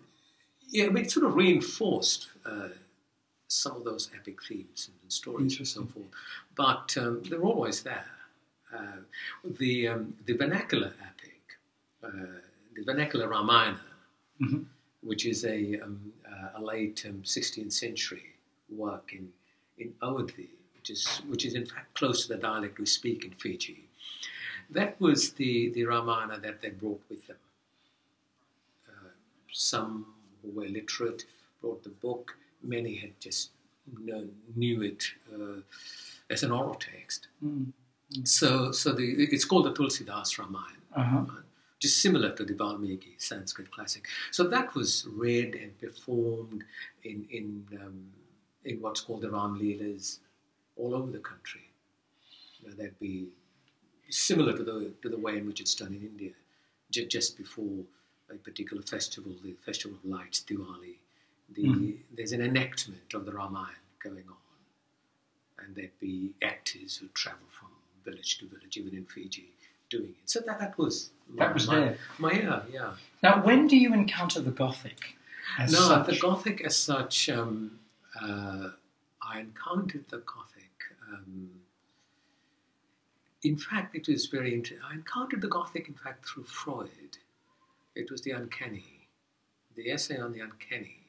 yeah, 0.69 0.85
it 0.95 1.11
sort 1.11 1.25
of 1.25 1.35
reinforced 1.35 2.29
uh, 2.45 2.69
some 3.47 3.75
of 3.75 3.83
those 3.83 4.09
epic 4.15 4.43
themes 4.43 4.89
and, 5.01 5.11
stories 5.11 5.57
and 5.57 5.67
so 5.67 5.85
forth. 5.85 6.07
But 6.55 6.95
um, 6.97 7.23
they're 7.29 7.43
always 7.43 7.83
there. 7.83 8.05
Uh, 8.75 9.01
the 9.57 9.87
um, 9.87 10.15
the 10.25 10.33
vernacular 10.33 10.93
epic, 11.01 11.41
uh, 12.03 12.39
the 12.75 12.83
vernacular 12.83 13.27
Ramayana, 13.29 13.79
mm-hmm. 14.41 14.63
which 15.01 15.25
is 15.25 15.45
a, 15.45 15.79
um, 15.79 16.11
uh, 16.27 16.59
a 16.59 16.61
late 16.61 17.05
16th 17.05 17.63
um, 17.63 17.71
century 17.71 18.23
work 18.69 19.13
in 19.13 19.29
in 19.77 19.93
Awadhi, 20.01 20.49
which 20.75 20.89
is 20.89 21.21
which 21.27 21.45
is 21.45 21.53
in 21.53 21.65
fact 21.65 21.93
close 21.93 22.25
to 22.25 22.33
the 22.33 22.39
dialect 22.39 22.79
we 22.79 22.85
speak 22.85 23.23
in 23.23 23.31
Fiji. 23.31 23.84
That 24.75 24.99
was 24.99 25.31
the, 25.31 25.69
the 25.69 25.85
Ramayana 25.85 26.37
that 26.39 26.61
they 26.61 26.69
brought 26.69 27.01
with 27.09 27.25
them. 27.27 27.37
Uh, 28.89 29.13
some 29.51 30.05
who 30.41 30.51
were 30.51 30.67
literate 30.67 31.23
brought 31.61 31.81
the 31.83 31.89
book. 31.89 32.35
Many 32.61 32.95
had 32.95 33.17
just 33.19 33.51
known, 33.97 34.31
knew 34.55 34.81
it 34.81 35.03
uh, 35.33 35.61
as 36.29 36.43
an 36.43 36.51
oral 36.51 36.75
text. 36.75 37.29
Mm. 37.43 37.71
So, 38.23 38.73
so 38.73 38.91
the, 38.91 39.03
it's 39.03 39.45
called 39.45 39.65
the 39.65 39.73
Tulsidas 39.73 40.37
Ramayana, 40.37 40.83
uh-huh. 40.95 41.25
just 41.79 42.01
similar 42.01 42.31
to 42.35 42.43
the 42.43 42.53
Valmiki 42.53 43.15
Sanskrit 43.17 43.71
classic. 43.71 44.05
So 44.31 44.43
that 44.43 44.75
was 44.75 45.07
read 45.09 45.55
and 45.55 45.77
performed 45.79 46.63
in 47.03 47.25
in 47.31 47.65
um, 47.81 48.11
in 48.63 48.81
what's 48.81 49.01
called 49.01 49.21
the 49.21 49.31
Ram 49.31 49.59
Leelas 49.59 50.19
all 50.75 50.93
over 50.93 51.11
the 51.11 51.19
country. 51.31 51.65
You 52.59 52.69
know, 52.69 52.75
that'd 52.75 52.99
be 52.99 53.29
similar 54.15 54.55
to 54.55 54.63
the 54.63 54.93
to 55.01 55.09
the 55.09 55.17
way 55.17 55.37
in 55.37 55.45
which 55.47 55.59
it's 55.61 55.75
done 55.75 55.93
in 55.93 56.01
India, 56.01 56.31
j- 56.91 57.05
just 57.05 57.37
before 57.37 57.83
a 58.29 58.35
particular 58.35 58.81
festival, 58.81 59.33
the 59.43 59.53
Festival 59.65 59.97
of 60.03 60.09
Lights, 60.09 60.43
Diwali. 60.47 60.95
The, 61.53 61.63
mm. 61.63 61.97
There's 62.15 62.31
an 62.31 62.41
enactment 62.41 63.13
of 63.13 63.25
the 63.25 63.31
Ramayana 63.31 63.75
going 64.03 64.23
on, 64.27 65.63
and 65.63 65.75
there'd 65.75 65.99
be 65.99 66.31
actors 66.41 66.97
who 66.97 67.07
travel 67.09 67.47
from 67.51 67.69
village 68.03 68.39
to 68.39 68.47
village, 68.47 68.77
even 68.77 68.95
in 68.95 69.05
Fiji, 69.05 69.49
doing 69.89 70.09
it. 70.09 70.29
So 70.29 70.39
that, 70.39 70.59
that 70.59 70.77
was 70.77 71.11
that 71.37 71.49
my, 71.49 71.53
was 71.53 71.67
there. 71.67 71.97
My, 72.17 72.31
yeah, 72.31 72.61
yeah. 72.71 72.91
Now, 73.21 73.43
when 73.43 73.67
do 73.67 73.77
you 73.77 73.93
encounter 73.93 74.41
the 74.41 74.51
Gothic? 74.51 75.15
no, 75.59 75.65
such? 75.65 76.07
the 76.07 76.19
Gothic 76.19 76.61
as 76.61 76.75
such, 76.75 77.29
um, 77.29 77.79
uh, 78.19 78.69
I 79.21 79.39
encountered 79.39 80.05
the 80.09 80.17
Gothic. 80.17 80.71
Um, 81.11 81.51
in 83.45 83.57
fact, 83.57 83.95
it 83.95 84.07
was 84.07 84.25
very 84.25 84.53
interesting. 84.53 84.85
I 84.89 84.93
encountered 84.93 85.41
the 85.41 85.47
Gothic, 85.47 85.87
in 85.87 85.93
fact, 85.93 86.27
through 86.27 86.45
Freud. 86.45 87.17
It 87.95 88.11
was 88.11 88.21
the 88.21 88.31
uncanny, 88.31 89.07
the 89.75 89.91
essay 89.91 90.17
on 90.17 90.33
the 90.33 90.41
uncanny, 90.41 91.07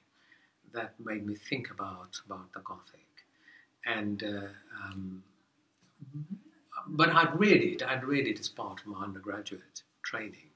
that 0.73 0.95
made 1.03 1.27
me 1.27 1.35
think 1.35 1.71
about 1.71 2.21
about 2.27 2.53
the 2.53 2.61
Gothic, 2.61 3.09
and. 3.85 4.23
Uh, 4.23 4.49
um, 4.85 5.23
but 6.89 7.09
I'd 7.09 7.39
read 7.39 7.63
it. 7.63 7.83
I'd 7.83 8.05
read 8.05 8.27
it 8.29 8.39
as 8.39 8.49
part 8.49 8.81
of 8.81 8.87
my 8.87 9.03
undergraduate 9.03 9.83
training. 10.03 10.51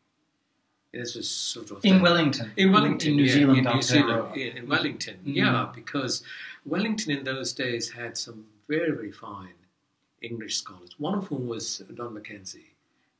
This 0.92 1.14
was 1.14 1.30
sort 1.30 1.70
of 1.70 1.84
in 1.84 2.02
Wellington, 2.02 2.52
in 2.56 2.72
Wellington, 2.72 3.10
in 3.10 3.16
New 3.16 3.24
yeah, 3.24 3.32
Zealand, 3.32 3.58
in 3.58 3.74
New 3.74 3.82
Zealand, 3.82 4.36
in, 4.36 4.56
in 4.56 4.68
Wellington, 4.68 5.14
mm-hmm. 5.14 5.30
yeah, 5.30 5.68
because 5.72 6.22
Wellington 6.66 7.16
in 7.16 7.24
those 7.24 7.52
days 7.52 7.90
had 7.90 8.18
some 8.18 8.46
very, 8.68 8.90
very 8.90 9.12
fine 9.12 9.54
English 10.22 10.56
scholars. 10.56 10.90
One 10.98 11.14
of 11.18 11.26
whom 11.28 11.46
was 11.46 11.78
Don 11.94 12.14
Mackenzie, 12.14 12.72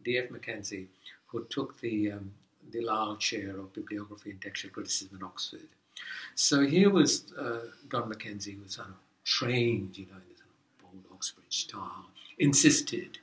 D.F. 0.04 0.30
Mackenzie, 0.30 0.88
who 1.26 1.44
took 1.44 1.80
the 1.80 2.12
um, 2.12 2.32
the 2.70 2.82
Lyell 2.82 3.16
Chair 3.16 3.58
of 3.58 3.72
Bibliography 3.72 4.30
and 4.30 4.40
Textual 4.40 4.72
Criticism 4.72 5.16
in 5.18 5.24
Oxford. 5.24 5.68
So 6.34 6.66
here 6.66 6.90
was 6.90 7.32
uh, 7.32 7.66
Don 7.88 8.08
Mackenzie, 8.08 8.52
who 8.52 8.62
was 8.62 8.78
of 8.78 8.94
trained, 9.24 9.98
you 9.98 10.06
know, 10.06 10.16
in 10.16 10.36
of 10.40 10.82
bold 10.82 11.04
Oxford 11.12 11.44
style, 11.48 12.06
insisted 12.38 13.18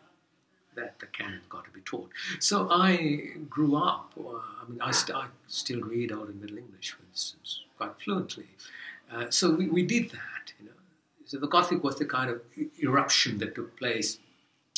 that 0.76 1.00
the 1.00 1.08
canon 1.08 1.42
got 1.50 1.66
to 1.66 1.72
be 1.72 1.82
taught. 1.82 2.10
So 2.40 2.70
I 2.70 3.32
grew 3.50 3.76
up, 3.76 4.14
uh, 4.18 4.38
I 4.62 4.70
mean, 4.70 4.80
I, 4.82 4.92
st- 4.92 5.18
I, 5.18 5.26
still 5.48 5.82
read 5.82 6.12
Old 6.12 6.30
and 6.30 6.40
Middle 6.40 6.58
English, 6.58 6.92
for 6.92 7.04
instance, 7.12 7.62
quite 7.78 8.00
fluently. 8.00 8.46
Uh, 9.12 9.30
so 9.32 9.52
we, 9.52 9.68
we 9.68 9.84
did 9.84 10.12
that. 10.12 10.37
So 11.28 11.38
the 11.38 11.48
Gothic 11.48 11.84
was 11.84 11.98
the 11.98 12.06
kind 12.06 12.30
of 12.30 12.42
eruption 12.82 13.38
that 13.40 13.54
took 13.54 13.78
place 13.78 14.18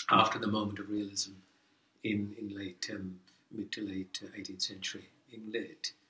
after 0.10 0.40
the 0.40 0.48
moment 0.48 0.80
of 0.80 0.90
realism 0.90 1.34
in, 2.04 2.36
in 2.40 2.56
late, 2.56 2.90
um, 2.92 3.20
mid 3.52 3.72
to 3.74 3.86
late 3.86 4.20
18th 4.36 4.58
uh, 4.58 4.60
century 4.60 5.10
in 5.32 5.54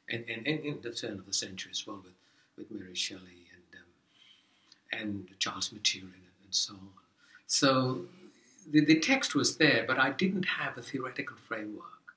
and, 0.09 0.25
and, 0.29 0.47
and 0.47 0.65
in 0.65 0.79
the 0.81 0.91
turn 0.91 1.19
of 1.19 1.25
the 1.25 1.33
century 1.33 1.71
as 1.71 1.85
well 1.85 2.01
with, 2.03 2.13
with 2.57 2.71
Mary 2.71 2.95
Shelley 2.95 3.47
and, 3.53 3.81
um, 3.81 5.01
and 5.01 5.27
Charles 5.39 5.71
Maturin 5.73 6.03
and, 6.03 6.13
and 6.43 6.55
so 6.55 6.73
on. 6.73 6.89
So 7.45 8.05
the, 8.69 8.83
the 8.85 8.99
text 8.99 9.35
was 9.35 9.57
there, 9.57 9.83
but 9.85 9.99
I 9.99 10.11
didn't 10.11 10.43
have 10.43 10.77
a 10.77 10.81
theoretical 10.81 11.35
framework 11.35 12.15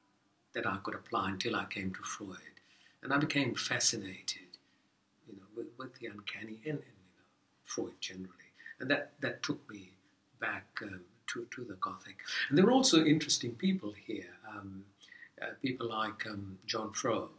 that 0.55 0.67
I 0.67 0.77
could 0.83 0.95
apply 0.95 1.31
until 1.31 1.57
I 1.57 1.65
came 1.65 1.93
to 1.95 2.03
Freud. 2.03 2.39
And 3.03 3.13
I 3.13 3.19
became 3.19 3.57
fascinated, 3.57 4.59
you 5.27 5.35
know, 5.35 5.43
with, 5.57 5.67
with 5.77 5.99
the 5.99 6.07
uncanny 6.07 6.61
and, 6.65 6.79
Freud 7.73 7.99
generally. 8.01 8.51
And 8.81 8.91
that, 8.91 9.13
that 9.21 9.43
took 9.43 9.61
me 9.71 9.91
back 10.41 10.67
um, 10.83 11.01
to, 11.29 11.47
to 11.55 11.65
the 11.65 11.75
Gothic. 11.75 12.17
And 12.49 12.59
there 12.59 12.67
were 12.67 12.73
also 12.73 13.05
interesting 13.05 13.53
people 13.53 13.93
here, 14.07 14.35
um, 14.51 14.85
uh, 15.41 15.47
people 15.63 15.89
like 15.89 16.27
um, 16.27 16.59
John 16.67 16.93
Frow. 16.93 17.31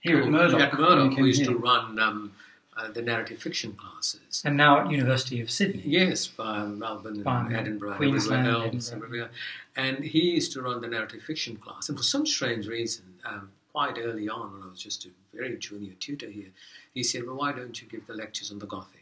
Here 0.00 0.20
at 0.20 0.28
Murdoch. 0.28 0.60
At 0.60 0.78
Murdoch, 0.78 1.16
who 1.16 1.26
used 1.26 1.42
here. 1.42 1.50
to 1.50 1.56
run 1.56 1.98
um, 2.00 2.32
uh, 2.76 2.90
the 2.90 3.02
narrative 3.02 3.38
fiction 3.38 3.72
classes. 3.74 4.42
And 4.44 4.56
now 4.56 4.80
at 4.80 4.90
University 4.90 5.40
of 5.40 5.50
Sydney. 5.50 5.82
Yes, 5.84 6.26
by 6.26 6.64
Melbourne 6.64 7.22
and 7.24 7.54
Edinburgh 7.54 7.96
Queensland, 7.96 8.48
and. 8.48 8.84
Edinburgh. 8.92 9.28
And 9.76 9.98
he 10.04 10.32
used 10.32 10.52
to 10.54 10.62
run 10.62 10.80
the 10.80 10.88
narrative 10.88 11.22
fiction 11.22 11.56
class. 11.56 11.88
And 11.88 11.96
for 11.96 12.04
some 12.04 12.26
strange 12.26 12.66
reason, 12.66 13.04
um, 13.24 13.50
quite 13.72 13.96
early 13.98 14.28
on, 14.28 14.52
when 14.52 14.62
I 14.62 14.70
was 14.70 14.82
just 14.82 15.06
a 15.06 15.10
very 15.34 15.56
junior 15.56 15.94
tutor 16.00 16.30
here, 16.30 16.50
he 16.94 17.02
said, 17.02 17.26
well, 17.26 17.36
why 17.36 17.52
don't 17.52 17.80
you 17.80 17.88
give 17.88 18.06
the 18.06 18.14
lectures 18.14 18.50
on 18.50 18.58
the 18.58 18.66
Gothic? 18.66 19.01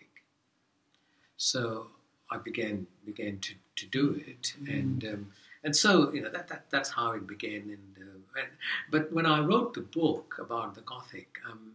So 1.43 1.87
I 2.31 2.37
began 2.37 2.87
began 3.07 3.39
to, 3.39 3.55
to 3.77 3.87
do 3.87 4.21
it. 4.27 4.55
Mm. 4.63 4.79
And 4.79 5.05
um, 5.05 5.33
and 5.65 5.75
so, 5.75 6.13
you 6.13 6.21
know, 6.21 6.31
that, 6.31 6.49
that 6.49 6.67
that's 6.71 6.91
how 6.91 7.13
it 7.13 7.27
began. 7.27 7.63
And, 7.77 7.97
uh, 7.99 8.41
and, 8.41 8.51
but 8.91 9.11
when 9.11 9.25
I 9.25 9.41
wrote 9.41 9.73
the 9.73 9.81
book 9.81 10.37
about 10.39 10.75
the 10.75 10.83
Gothic, 10.83 11.39
um, 11.51 11.73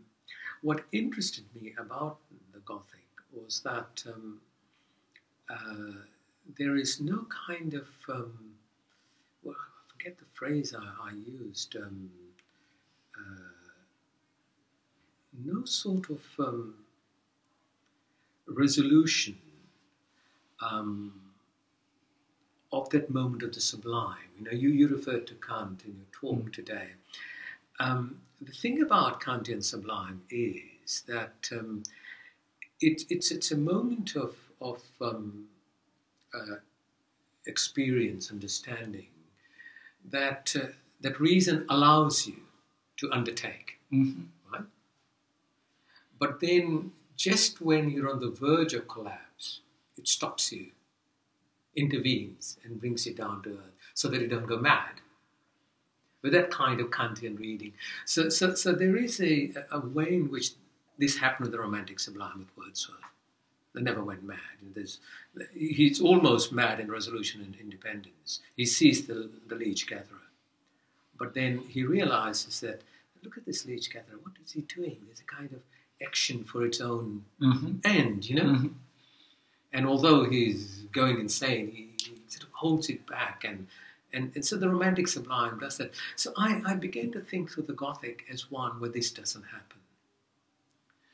what 0.61 0.83
interested 0.91 1.45
me 1.55 1.73
about 1.79 2.17
the 2.53 2.59
Gothic 2.59 3.09
was 3.33 3.61
that 3.61 4.03
um, 4.07 4.39
uh, 5.49 5.99
there 6.59 6.75
is 6.75 7.01
no 7.01 7.25
kind 7.47 7.73
of, 7.73 7.87
um, 8.07 8.37
well, 9.43 9.55
I 9.57 9.81
forget 9.91 10.17
the 10.19 10.25
phrase 10.33 10.75
I, 10.77 11.09
I 11.09 11.11
used, 11.13 11.75
um, 11.75 12.11
uh, 13.17 13.71
no 15.43 15.65
sort 15.65 16.09
of 16.11 16.23
um, 16.39 16.75
resolution 18.47 19.37
um, 20.61 21.21
of 22.71 22.89
that 22.89 23.09
moment 23.09 23.43
of 23.43 23.53
the 23.53 23.61
sublime. 23.61 24.29
You 24.37 24.45
know, 24.45 24.51
you, 24.51 24.69
you 24.69 24.87
referred 24.87 25.27
to 25.27 25.35
Kant 25.35 25.83
in 25.85 25.95
your 25.95 26.07
talk 26.11 26.51
today. 26.53 26.89
Um, 27.79 28.21
the 28.41 28.51
thing 28.51 28.81
about 28.81 29.21
Kantian 29.21 29.63
sublime 29.63 30.23
is 30.29 31.03
that 31.07 31.49
um, 31.51 31.83
it, 32.81 33.03
it's 33.09 33.31
it's 33.31 33.51
a 33.51 33.57
moment 33.57 34.15
of 34.15 34.35
of 34.61 34.83
um, 35.01 35.45
uh, 36.33 36.57
experience, 37.47 38.31
understanding 38.31 39.07
that 40.09 40.55
uh, 40.61 40.67
that 41.01 41.19
reason 41.19 41.65
allows 41.69 42.27
you 42.27 42.41
to 42.97 43.11
undertake, 43.11 43.79
Mhm. 43.91 44.27
right? 44.51 44.65
But 46.17 46.39
then, 46.39 46.93
just 47.15 47.61
when 47.61 47.89
you're 47.89 48.09
on 48.09 48.19
the 48.19 48.29
verge 48.29 48.73
of 48.73 48.87
collapse, 48.87 49.24
it 49.97 50.07
stops 50.07 50.51
you, 50.51 50.67
intervenes, 51.75 52.57
and 52.63 52.79
brings 52.79 53.05
you 53.05 53.13
down 53.13 53.41
to 53.43 53.49
earth, 53.51 53.73
so 53.93 54.07
that 54.09 54.21
you 54.21 54.27
don't 54.27 54.47
go 54.47 54.57
mad. 54.57 55.01
With 56.21 56.33
that 56.33 56.49
kind 56.49 56.79
of 56.81 56.89
Kantian 56.89 57.37
reading, 57.39 57.73
so 58.05 58.29
so, 58.29 58.55
so 58.55 58.71
there 58.73 58.95
is 58.95 59.21
a, 59.21 59.51
a 59.71 59.79
way 59.79 60.15
in 60.15 60.31
which 60.31 60.51
this 60.97 61.17
happened 61.17 61.45
with 61.47 61.51
the 61.51 61.59
Romantic 61.59 61.99
Sublime 61.99 62.39
with 62.39 62.57
Wordsworth. 62.57 62.99
They 63.73 63.81
never 63.81 64.01
went 64.03 64.23
mad. 64.23 64.39
There's, 64.73 64.99
he's 65.53 65.99
almost 65.99 66.53
mad 66.53 66.79
in 66.79 66.89
Resolution 66.89 67.41
and 67.41 67.55
Independence. 67.59 68.39
He 68.55 68.65
sees 68.65 69.05
the, 69.05 69.29
the 69.47 69.55
leech 69.55 69.85
gatherer. 69.85 70.29
But 71.19 71.33
then 71.33 71.59
he 71.67 71.83
realizes 71.83 72.61
that, 72.61 72.81
look 73.21 73.37
at 73.37 73.45
this 73.45 73.65
leech 73.65 73.91
gatherer, 73.91 74.17
what 74.23 74.33
is 74.43 74.53
he 74.53 74.61
doing? 74.61 74.95
There's 75.05 75.19
a 75.19 75.23
kind 75.25 75.51
of 75.51 75.59
action 76.01 76.45
for 76.45 76.65
its 76.65 76.79
own 76.79 77.25
Mhm. 77.41 77.85
end, 77.85 78.29
you 78.29 78.35
know? 78.37 78.43
Mhm. 78.45 78.73
And 79.75 79.85
although 79.85 80.23
he's 80.23 80.83
going 80.93 81.19
insane, 81.19 81.69
he, 81.69 81.89
he 82.01 82.15
sort 82.29 82.43
of 82.43 82.53
holds 82.53 82.89
it 82.89 83.05
back. 83.05 83.43
And, 83.43 83.67
and, 84.13 84.31
and 84.33 84.45
so 84.45 84.55
the 84.55 84.69
Romantic 84.69 85.09
Sublime 85.09 85.59
does 85.59 85.77
that. 85.79 85.91
So 86.15 86.31
I, 86.37 86.61
I 86.65 86.75
began 86.75 87.11
to 87.11 87.19
think 87.19 87.51
through 87.51 87.63
the 87.63 87.73
Gothic 87.73 88.23
as 88.31 88.49
one 88.49 88.79
where 88.79 88.89
this 88.89 89.11
doesn't 89.11 89.43
happen. 89.43 89.81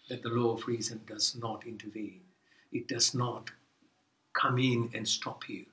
That 0.09 0.21
the 0.21 0.29
law 0.29 0.53
of 0.53 0.67
reason 0.67 1.01
does 1.07 1.35
not 1.35 1.65
intervene, 1.65 2.21
it 2.71 2.87
does 2.87 3.15
not 3.15 3.49
come 4.33 4.59
in 4.59 4.91
and 4.93 5.07
stop 5.07 5.49
you. 5.49 5.65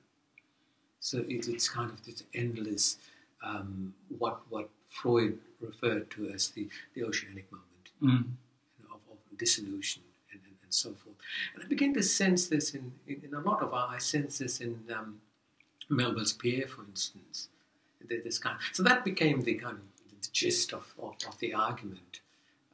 So 0.99 1.19
it, 1.19 1.47
it's 1.47 1.69
kind 1.69 1.91
of 1.91 2.03
this 2.05 2.23
endless, 2.33 2.97
um, 3.43 3.93
what, 4.17 4.41
what 4.49 4.69
Freud 4.89 5.37
referred 5.61 6.09
to 6.11 6.29
as 6.31 6.49
the, 6.49 6.67
the 6.95 7.03
oceanic 7.03 7.51
moment 7.51 7.65
Mm. 8.01 8.23
you 8.79 8.87
know, 8.87 8.95
of, 8.95 9.17
of 9.31 9.37
dissolution 9.37 10.01
and, 10.69 10.73
so 10.73 10.89
forth. 10.93 11.15
And 11.53 11.63
I 11.63 11.67
began 11.67 11.93
to 11.95 12.03
sense 12.03 12.47
this 12.47 12.73
in, 12.75 12.91
in, 13.07 13.21
in 13.23 13.33
a 13.33 13.39
lot 13.39 13.61
of 13.61 13.73
our, 13.73 13.89
I 13.89 13.97
sense 13.97 14.37
this 14.37 14.61
in 14.61 14.79
um, 14.95 15.21
Melville's 15.89 16.33
Pierre, 16.33 16.67
for 16.67 16.83
instance. 16.83 17.49
This 18.07 18.39
kind 18.39 18.57
so 18.71 18.81
that 18.83 19.03
became 19.03 19.41
the 19.41 19.55
kind 19.55 19.77
of 19.77 19.83
the 20.09 20.29
gist 20.31 20.73
of, 20.73 20.93
of, 21.01 21.15
of 21.27 21.37
the 21.39 21.53
argument. 21.53 22.21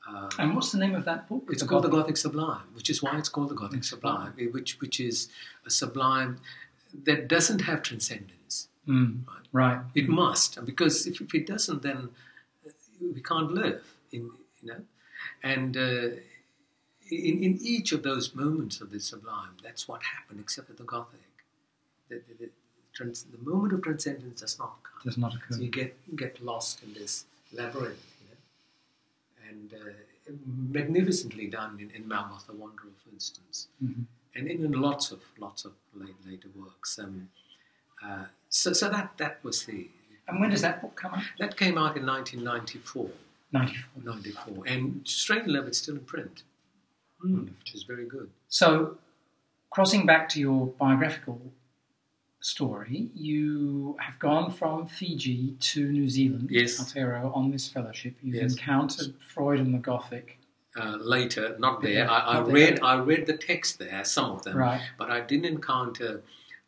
Um, 0.08 0.30
And 0.38 0.56
what's 0.56 0.72
the 0.72 0.78
name 0.78 0.96
of 0.96 1.04
that 1.06 1.28
book? 1.28 1.50
it's 1.50 1.64
called 1.64 1.84
the 1.84 1.90
Gothic 1.90 2.16
Sublime, 2.16 2.68
which 2.74 2.90
is 2.90 3.02
why 3.02 3.18
it's 3.18 3.28
called 3.28 3.50
the 3.50 3.56
Gothic 3.56 3.84
Sublime, 3.84 4.34
which, 4.52 4.80
which 4.80 5.00
is 5.00 5.30
a 5.66 5.70
sublime 5.70 6.40
that 7.04 7.28
doesn't 7.28 7.62
have 7.62 7.82
transcendence. 7.82 8.68
Mm. 8.88 9.22
Right. 9.52 9.80
It 9.96 10.08
must, 10.08 10.64
because 10.64 11.08
if, 11.08 11.20
if 11.22 11.34
it 11.34 11.48
doesn't, 11.48 11.82
then 11.82 12.10
we 13.02 13.22
can't 13.22 13.52
live. 13.52 13.84
In 14.12 14.32
you 14.62 14.72
know, 14.72 14.82
and 15.44 15.76
uh, 15.76 16.08
in, 17.12 17.44
in 17.44 17.60
each 17.62 17.92
of 17.92 18.04
those 18.04 18.34
moments 18.36 18.82
of 18.82 18.92
the 18.92 19.00
sublime, 19.00 19.52
that's 19.64 19.88
what 19.88 20.02
happened, 20.04 20.40
except 20.40 20.68
with 20.70 20.78
the 20.78 20.84
Gothic. 20.84 21.20
The, 22.10 22.16
the, 22.28 22.46
the, 22.46 22.50
trans, 22.94 23.24
the 23.24 23.38
moment 23.50 23.74
of 23.74 23.82
transcendence 23.84 24.42
does 24.42 24.58
not 24.60 24.76
come. 24.84 25.02
Does 25.04 25.18
not 25.18 25.34
occur. 25.36 25.56
So 25.56 25.62
you 25.62 25.70
get 25.70 25.96
get 26.16 26.42
lost 26.44 26.82
in 26.84 26.94
this 26.94 27.26
labyrinth, 27.54 28.06
you 28.22 28.30
know, 28.30 29.50
and 29.50 29.74
uh, 29.74 30.32
magnificently 30.72 31.48
done 31.48 31.80
in, 31.80 31.90
in 31.92 32.08
Melmoth 32.08 32.48
the 32.48 32.54
Wanderer, 32.54 32.92
for 33.04 33.10
instance, 33.14 33.68
Mhm. 33.84 34.06
and 34.36 34.48
in, 34.48 34.64
in 34.66 34.72
lots 34.74 35.12
of 35.12 35.20
lots 35.38 35.66
of 35.66 35.74
late, 35.94 36.16
later 36.26 36.48
works. 36.56 36.98
Um, 37.00 37.30
uh, 38.04 38.26
so, 38.50 38.74
so 38.74 38.90
that 38.90 39.18
that 39.18 39.44
was 39.44 39.66
the 39.66 39.90
And 40.28 40.40
when 40.40 40.50
does 40.52 40.62
that 40.62 40.82
book 40.82 40.96
come 40.96 41.14
out? 41.16 41.24
that 41.40 41.58
came 41.58 41.78
out 41.78 41.98
in 41.98 42.06
1994, 42.06 43.10
94. 43.52 44.04
94, 44.04 44.64
and 44.68 45.08
strangely 45.08 45.54
enough, 45.56 45.68
it's 45.68 45.78
still 45.80 45.96
in 45.96 46.02
print, 46.06 46.44
which 47.24 47.74
is 47.74 47.84
very 47.84 48.06
good. 48.06 48.30
So, 48.50 48.98
crossing 49.70 50.06
back 50.06 50.30
to 50.30 50.40
your 50.40 50.68
biographical 50.68 51.42
story, 52.42 53.10
you 53.14 53.98
have 54.00 54.20
gone 54.20 54.52
from 54.52 54.88
Fiji 54.88 55.56
to 55.60 55.88
New 55.92 56.10
Zealand, 56.10 56.50
Yes. 56.52 56.80
Aotearoa, 56.80 57.36
on 57.36 57.52
this 57.52 57.68
fellowship. 57.70 58.16
You've 58.22 58.36
Yes. 58.36 58.52
encountered 58.54 59.16
Freud 59.34 59.60
and 59.60 59.74
the 59.74 59.80
Gothic. 59.80 60.38
Uh, 60.78 60.98
later, 61.00 61.56
not 61.58 61.82
there. 61.82 62.04
Yeah, 62.06 62.12
I, 62.12 62.32
I 62.32 62.34
not 62.36 62.46
there. 62.48 62.54
read 62.54 62.80
I 62.82 62.96
read 63.00 63.26
the 63.28 63.38
text 63.38 63.80
there, 63.80 64.04
some 64.04 64.32
of 64.32 64.44
them, 64.44 64.58
Right. 64.58 64.82
but 64.98 65.10
I 65.10 65.22
didn't 65.22 65.46
encounter 65.46 66.22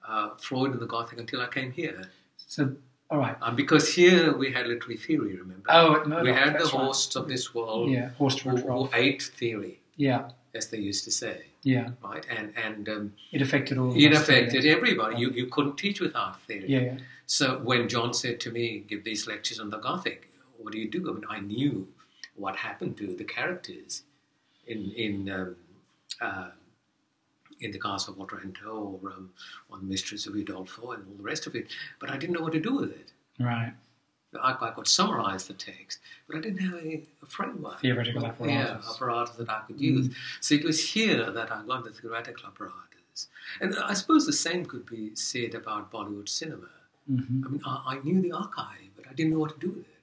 uh, 0.08 0.30
Freud 0.38 0.72
and 0.72 0.80
the 0.80 0.86
Gothic 0.88 1.20
until 1.20 1.42
I 1.42 1.48
came 1.48 1.72
here. 1.74 2.10
So, 2.38 2.78
all 3.10 3.18
right. 3.18 3.36
Uh, 3.42 3.52
because 3.52 3.94
here 3.94 4.34
we 4.36 4.54
had 4.54 4.66
literary 4.66 4.96
theory, 4.96 5.36
remember? 5.36 5.66
Oh, 5.68 6.06
Murdoch, 6.06 6.24
we 6.24 6.32
had 6.32 6.54
the 6.54 6.60
that's 6.60 6.74
right. 6.74 6.84
hosts 6.84 7.18
of 7.18 7.28
this 7.28 7.54
world 7.54 7.92
Yeah, 7.92 8.12
Horst 8.12 8.40
who, 8.40 8.56
who 8.56 8.90
ate 8.94 9.22
theory, 9.24 9.82
Yeah, 9.98 10.30
as 10.54 10.70
they 10.70 10.78
used 10.78 11.04
to 11.06 11.12
say, 11.12 11.48
yeah. 11.64 11.90
right? 12.04 12.26
And 12.30 12.54
and 12.56 12.88
um, 12.90 13.14
It 13.32 13.42
affected 13.42 13.78
all 13.78 13.92
of 13.92 13.98
it 13.98 14.14
affected 14.14 14.64
yeah. 14.64 14.74
everybody. 14.74 15.18
You, 15.18 15.32
you 15.32 15.48
couldn't 15.48 15.78
teach 15.78 16.00
without 16.00 16.42
theory. 16.44 16.66
Yeah, 16.68 16.80
yeah. 16.80 16.98
So 17.26 17.60
when 17.60 17.90
John 17.90 18.14
said 18.14 18.40
to 18.42 18.52
me, 18.52 18.84
"Give 18.88 19.04
these 19.04 19.28
lectures 19.28 19.60
on 19.60 19.70
the 19.70 19.80
Gothic," 19.80 20.32
what 20.58 20.72
do 20.72 20.80
you 20.80 20.90
do? 20.90 21.10
I 21.10 21.14
mean, 21.14 21.26
I 21.30 21.40
knew 21.40 21.88
what 22.36 22.56
happened 22.58 22.98
to 22.98 23.16
the 23.16 23.24
characters 23.26 24.04
in 24.66 24.92
in 24.92 25.30
um, 25.30 25.56
uh, 26.22 26.50
in 27.60 27.72
the 27.72 27.80
Castle 27.80 28.14
of 28.14 28.22
Otranto 28.22 29.00
or 29.02 29.10
um, 29.12 29.32
on 29.72 29.80
the 29.82 29.88
Mysteries 29.88 30.28
of 30.28 30.34
Udolpho 30.34 30.94
and 30.94 31.08
all 31.08 31.18
the 31.18 31.24
rest 31.24 31.48
of 31.48 31.56
it, 31.56 31.68
but 32.00 32.10
I 32.10 32.18
didn't 32.18 32.36
know 32.36 32.42
what 32.42 32.54
to 32.54 32.60
do 32.60 32.76
with 32.76 32.92
it. 32.92 33.12
Right. 33.40 33.74
I, 34.36 34.56
I 34.60 34.72
could 34.72 34.88
summarize 34.88 35.48
the 35.48 35.54
text, 35.54 36.00
but 36.28 36.38
I 36.38 36.42
didn't 36.42 36.60
have 36.60 36.74
a, 36.76 37.04
a 37.24 37.26
framework. 37.26 37.80
Theoretical 37.80 38.22
Yeah, 38.22 38.28
apparatus. 38.30 38.86
Mm. 38.86 38.96
apparatus 38.96 39.36
that 39.38 39.50
I 39.50 39.62
could 39.68 39.80
use. 39.80 40.13
So 40.42 40.56
it 40.56 40.63
was 40.66 40.92
here 40.92 41.32
that 41.32 41.52
I 41.52 41.63
got 41.66 41.86
the 41.86 41.92
theoretical 41.92 42.48
apparatus. 42.48 43.28
And 43.62 43.76
I 43.80 43.94
suppose 43.94 44.26
the 44.26 44.34
same 44.34 44.66
could 44.66 44.86
be 44.86 45.16
said 45.16 45.56
about 45.56 45.92
Bollywood 45.92 46.30
cinema. 46.30 46.70
hmm 47.08 47.46
I 47.46 47.50
mean, 47.50 47.62
I, 47.66 47.84
I 47.88 48.00
knew 48.04 48.22
the 48.22 48.34
archive, 48.34 48.90
but 48.98 49.06
I 49.10 49.13
didn't 49.13 49.32
know 49.32 49.40
what 49.40 49.54
to 49.60 49.66
do 49.66 49.70
with 49.74 49.88
it, 49.88 50.02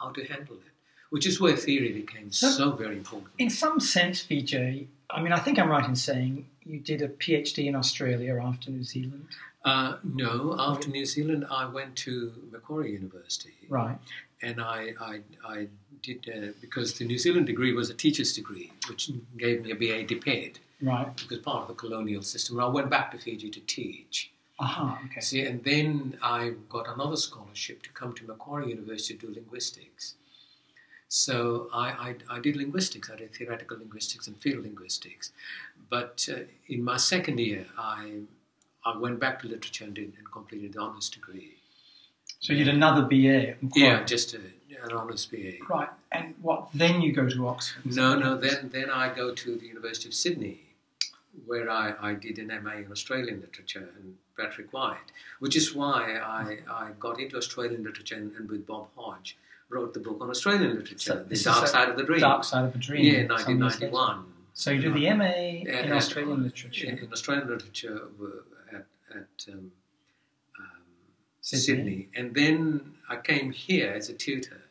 how 0.00 0.08
to 0.10 0.24
handle 0.24 0.56
it, 0.56 0.72
which 1.10 1.26
is 1.26 1.38
where 1.40 1.54
theory 1.56 1.92
became 1.92 2.32
So- 2.32 2.48
so, 2.50 2.70
very 2.72 2.96
important. 2.96 3.30
In 3.38 3.50
some 3.50 3.78
sense, 3.78 4.24
Vijay, 4.26 4.86
I 5.10 5.22
mean, 5.22 5.32
I 5.32 5.38
think 5.38 5.58
I'm 5.58 5.68
right 5.68 5.86
in 5.86 5.94
saying 5.96 6.46
you 6.64 6.80
did 6.80 7.02
a 7.02 7.08
PhD 7.08 7.66
in 7.66 7.76
Australia 7.76 8.40
after 8.42 8.70
New 8.70 8.82
Zealand. 8.84 9.26
Uh, 9.66 9.96
no, 10.04 10.54
after 10.58 10.88
New 10.88 11.04
Zealand, 11.04 11.44
I 11.50 11.66
went 11.66 11.96
to 12.06 12.32
Macquarie 12.52 12.92
University. 12.92 13.54
Right. 13.68 13.98
and 14.42 14.60
I, 14.60 14.92
I, 15.00 15.20
I 15.44 15.66
did 16.02 16.20
uh, 16.34 16.52
because 16.60 16.88
the 16.98 17.04
New 17.04 17.18
Zealand 17.18 17.46
degree 17.46 17.72
was 17.72 17.90
a 17.90 17.94
teacher's 17.94 18.32
degree, 18.32 18.72
which 18.88 19.10
gave 19.36 19.56
me 19.64 19.72
a 19.72 19.74
BA 19.74 19.98
DipEd 20.14 20.52
Right. 20.80 21.16
because 21.16 21.38
part 21.38 21.62
of 21.62 21.68
the 21.68 21.74
colonial 21.74 22.22
system. 22.22 22.56
And 22.56 22.64
I 22.64 22.68
went 22.68 22.90
back 22.90 23.10
to 23.12 23.18
Fiji 23.18 23.50
to 23.50 23.60
teach. 23.60 24.30
Aha, 24.60 25.00
okay. 25.06 25.20
See, 25.20 25.42
and 25.42 25.62
then 25.64 26.16
I 26.22 26.52
got 26.68 26.86
another 26.94 27.16
scholarship 27.16 27.82
to 27.82 27.90
come 27.90 28.12
to 28.14 28.24
Macquarie 28.26 28.68
University 28.68 29.14
to 29.18 29.26
do 29.26 29.34
linguistics. 29.34 30.14
So 31.08 31.68
I, 31.72 32.14
I, 32.30 32.36
I 32.36 32.40
did 32.40 32.56
linguistics. 32.56 33.10
I 33.10 33.16
did 33.16 33.34
theoretical 33.34 33.78
linguistics 33.78 34.26
and 34.28 34.36
field 34.40 34.62
linguistics. 34.64 35.32
But 35.90 36.28
uh, 36.32 36.40
in 36.68 36.82
my 36.84 36.96
second 36.98 37.38
year, 37.38 37.66
I, 37.78 38.20
I 38.86 38.96
went 38.96 39.18
back 39.18 39.40
to 39.42 39.48
literature 39.48 39.84
and, 39.84 39.94
did, 39.94 40.12
and 40.16 40.30
completed 40.30 40.74
the 40.74 40.78
honours 40.80 41.10
degree. 41.10 41.56
So 42.38 42.52
you 42.52 42.64
did 42.64 42.74
another 42.74 43.02
BA. 43.02 43.54
Yeah, 43.74 44.04
just 44.04 44.34
a, 44.34 44.38
an 44.84 44.92
honours 44.92 45.26
BA. 45.26 45.54
Right. 45.68 45.88
And 46.12 46.34
what, 46.40 46.68
then 46.72 47.00
you 47.02 47.12
go 47.12 47.28
to 47.28 47.48
Oxford? 47.48 47.84
No, 47.84 48.16
no. 48.16 48.36
Then, 48.36 48.70
then 48.72 48.90
I 48.90 49.12
go 49.12 49.34
to 49.34 49.56
the 49.56 49.66
University 49.66 50.08
of 50.08 50.14
Sydney, 50.14 50.60
where 51.46 51.68
I, 51.68 51.94
I 52.00 52.14
did 52.14 52.38
an 52.38 52.48
MA 52.62 52.74
in 52.76 52.92
Australian 52.92 53.40
literature 53.40 53.88
and 53.96 54.16
Patrick 54.38 54.72
White, 54.72 55.10
which 55.40 55.56
is 55.56 55.74
why 55.74 56.18
I, 56.18 56.58
I 56.70 56.90
got 57.00 57.18
into 57.18 57.36
Australian 57.36 57.82
literature 57.82 58.16
and, 58.16 58.32
and 58.36 58.48
with 58.48 58.66
Bob 58.66 58.88
Hodge 58.96 59.36
wrote 59.68 59.94
the 59.94 60.00
book 60.00 60.18
on 60.20 60.30
Australian 60.30 60.76
literature, 60.76 60.98
So 60.98 61.24
The 61.28 61.36
Dark 61.36 61.66
Side 61.66 61.88
of 61.88 61.96
the 61.96 62.04
Dream. 62.04 62.20
Dark 62.20 62.44
Side 62.44 62.64
of 62.66 62.72
the 62.72 62.78
Dream. 62.78 63.04
yeah, 63.04 63.20
in 63.20 63.28
some 63.28 63.60
years 63.60 63.80
later. 63.80 63.92
1991. 63.92 64.24
So 64.54 64.70
you 64.70 64.80
did 64.80 64.94
the 64.94 65.12
MA 65.14 65.80
in 65.84 65.92
Australian 65.92 66.44
literature. 66.44 66.86
In, 66.86 66.98
in 66.98 67.12
Australian 67.12 67.48
literature 67.48 68.02
at, 69.16 69.52
um, 69.52 69.72
um, 70.58 70.82
Sydney. 71.40 71.60
Sydney. 71.64 72.08
And 72.14 72.34
then 72.34 72.94
I 73.08 73.16
came 73.16 73.50
here 73.52 73.92
as 73.92 74.08
a 74.08 74.14
tutor. 74.14 74.62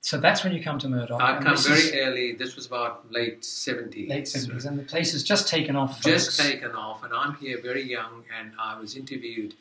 So 0.00 0.16
that's 0.18 0.42
when 0.44 0.54
you 0.54 0.62
come 0.62 0.78
to 0.78 0.88
Murdoch. 0.88 1.20
I 1.20 1.38
come 1.42 1.56
very 1.56 1.80
is 1.80 1.92
early, 1.94 2.32
this 2.32 2.56
was 2.56 2.66
about 2.66 3.10
late 3.12 3.42
70s. 3.42 4.08
late 4.08 4.26
seventies, 4.28 4.64
and 4.64 4.78
the 4.78 4.84
place 4.84 5.12
has 5.12 5.22
just 5.22 5.48
taken 5.48 5.76
off. 5.76 6.00
just 6.00 6.26
folks. 6.38 6.48
taken 6.50 6.72
off, 6.72 7.04
and 7.04 7.12
I'm 7.12 7.34
here 7.34 7.60
very 7.60 7.82
young, 7.82 8.24
and 8.38 8.52
I 8.58 8.78
was 8.80 8.96
interviewed 8.96 9.54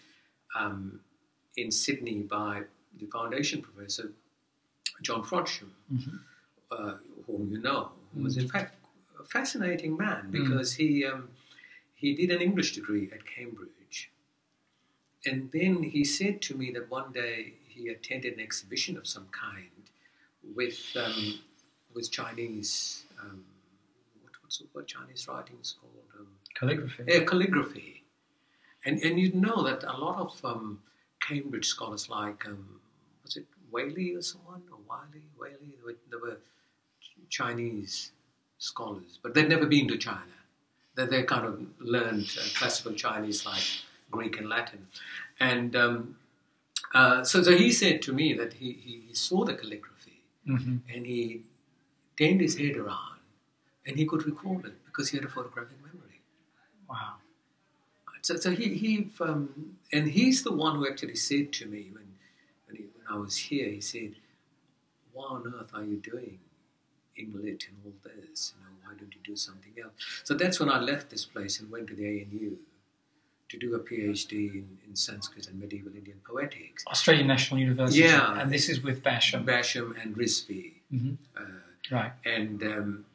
um, 0.57 1.01
in 1.57 1.69
Sydney 1.71 2.19
by 2.21 2.63
the 2.97 3.07
foundation 3.07 3.61
professor 3.61 4.11
John 5.01 5.21
Frodsham, 5.23 5.71
Mhm. 5.93 6.19
uh, 6.71 6.93
whom 7.25 7.49
you 7.51 7.59
know, 7.59 7.91
who 8.13 8.23
was 8.23 8.37
Mm. 8.37 8.41
in 8.43 8.47
fact 8.49 8.75
a 9.19 9.23
fascinating 9.25 9.97
man 9.97 10.29
because 10.31 10.75
he 10.75 11.03
um, 11.03 11.29
he 11.95 12.15
did 12.15 12.29
an 12.31 12.41
English 12.41 12.73
degree 12.73 13.09
at 13.11 13.25
Cambridge, 13.25 13.69
and 15.25 15.49
then 15.51 15.83
he 15.83 16.03
said 16.03 16.41
to 16.43 16.55
me 16.55 16.71
that 16.71 16.89
one 16.89 17.11
day 17.11 17.53
he 17.67 17.89
attended 17.89 18.33
an 18.33 18.39
exhibition 18.39 18.97
of 18.97 19.07
some 19.07 19.27
kind 19.31 19.69
with 20.55 20.79
um, 20.95 21.39
with 21.93 22.11
Chinese. 22.11 23.03
Um, 23.21 23.43
what, 24.21 24.31
what's 24.41 24.59
the 24.59 24.65
word 24.73 24.87
Chinese 24.87 25.27
writing 25.27 25.57
is 25.61 25.75
called? 25.79 25.93
Um, 26.17 26.27
Calligraphy. 26.55 27.03
yeah, 27.07 27.23
calligraphy. 27.23 28.03
And 28.85 28.99
and 28.99 29.19
you 29.19 29.33
know 29.33 29.63
that 29.63 29.83
a 29.83 29.97
lot 29.97 30.17
of 30.19 30.45
um, 30.45 30.81
Cambridge 31.19 31.65
scholars, 31.65 32.09
like 32.09 32.45
um, 32.45 32.79
was 33.23 33.37
it 33.37 33.45
Waley 33.71 34.17
or 34.17 34.21
someone 34.21 34.61
or 34.71 34.79
Wiley, 34.87 35.23
Waley, 35.39 35.73
they 36.09 36.17
were, 36.17 36.29
were 36.29 36.37
Chinese 37.29 38.11
scholars, 38.59 39.19
but 39.21 39.33
they'd 39.33 39.49
never 39.49 39.65
been 39.65 39.87
to 39.89 39.97
China. 39.97 40.37
They 40.95 41.05
they 41.05 41.23
kind 41.23 41.45
of 41.45 41.59
learned 41.79 42.29
uh, 42.39 42.43
classical 42.55 42.93
Chinese 42.93 43.45
like 43.45 43.63
Greek 44.11 44.37
and 44.39 44.49
Latin, 44.49 44.87
and 45.39 45.75
um, 45.75 46.15
uh, 46.93 47.23
so 47.23 47.41
so 47.43 47.51
he 47.57 47.71
said 47.71 48.01
to 48.03 48.13
me 48.13 48.33
that 48.33 48.53
he, 48.53 48.71
he, 48.73 49.01
he 49.07 49.13
saw 49.13 49.43
the 49.43 49.53
calligraphy 49.53 50.21
hmm 50.45 50.77
and 50.93 51.05
he 51.05 51.41
turned 52.17 52.41
his 52.41 52.57
head 52.57 52.77
around 52.77 53.19
and 53.85 53.97
he 53.97 54.05
could 54.05 54.25
recall 54.25 54.59
it 54.65 54.75
because 54.85 55.09
he 55.09 55.17
had 55.17 55.25
a 55.25 55.29
photographic 55.29 55.77
memory. 55.83 56.21
Wow. 56.89 57.15
So, 58.21 58.35
so 58.35 58.51
he, 58.51 58.73
he 58.75 59.09
um, 59.21 59.77
and 59.93 60.09
he's 60.09 60.43
the 60.43 60.51
one 60.51 60.75
who 60.75 60.87
actually 60.87 61.15
said 61.15 61.53
to 61.53 61.65
me 61.65 61.89
when, 61.93 62.07
when, 62.65 62.75
he, 62.75 62.83
when 62.83 63.05
I 63.09 63.17
was 63.17 63.37
here, 63.37 63.69
he 63.69 63.81
said, 63.81 64.15
"Why 65.13 65.25
on 65.25 65.53
earth 65.55 65.71
are 65.73 65.83
you 65.83 65.97
doing 65.97 66.39
Englit 67.19 67.67
and 67.69 67.77
all 67.85 67.93
this? 68.03 68.53
You 68.55 68.63
know, 68.65 68.73
why 68.83 68.93
don't 68.99 69.13
you 69.13 69.21
do 69.23 69.35
something 69.35 69.73
else?" 69.81 69.93
So 70.23 70.33
that's 70.33 70.59
when 70.59 70.69
I 70.69 70.79
left 70.79 71.09
this 71.09 71.25
place 71.25 71.59
and 71.59 71.71
went 71.71 71.87
to 71.87 71.95
the 71.95 72.05
ANU 72.07 72.57
to 73.49 73.57
do 73.57 73.75
a 73.75 73.79
PhD 73.79 74.31
in, 74.53 74.77
in 74.87 74.95
Sanskrit 74.95 75.47
and 75.47 75.59
medieval 75.59 75.93
Indian 75.95 76.19
poetics. 76.27 76.83
Australian 76.87 77.27
National 77.27 77.59
University. 77.59 78.01
Yeah. 78.01 78.39
And 78.39 78.51
this 78.51 78.67
is 78.69 78.81
with 78.83 79.01
Basham. 79.03 79.45
Basham 79.45 79.87
and 80.01 80.15
Rizvi. 80.15 80.73
hmm 80.91 81.13
Uh, 81.35 81.41
Right. 81.89 82.11
and 82.25 82.61
um, 82.63 83.05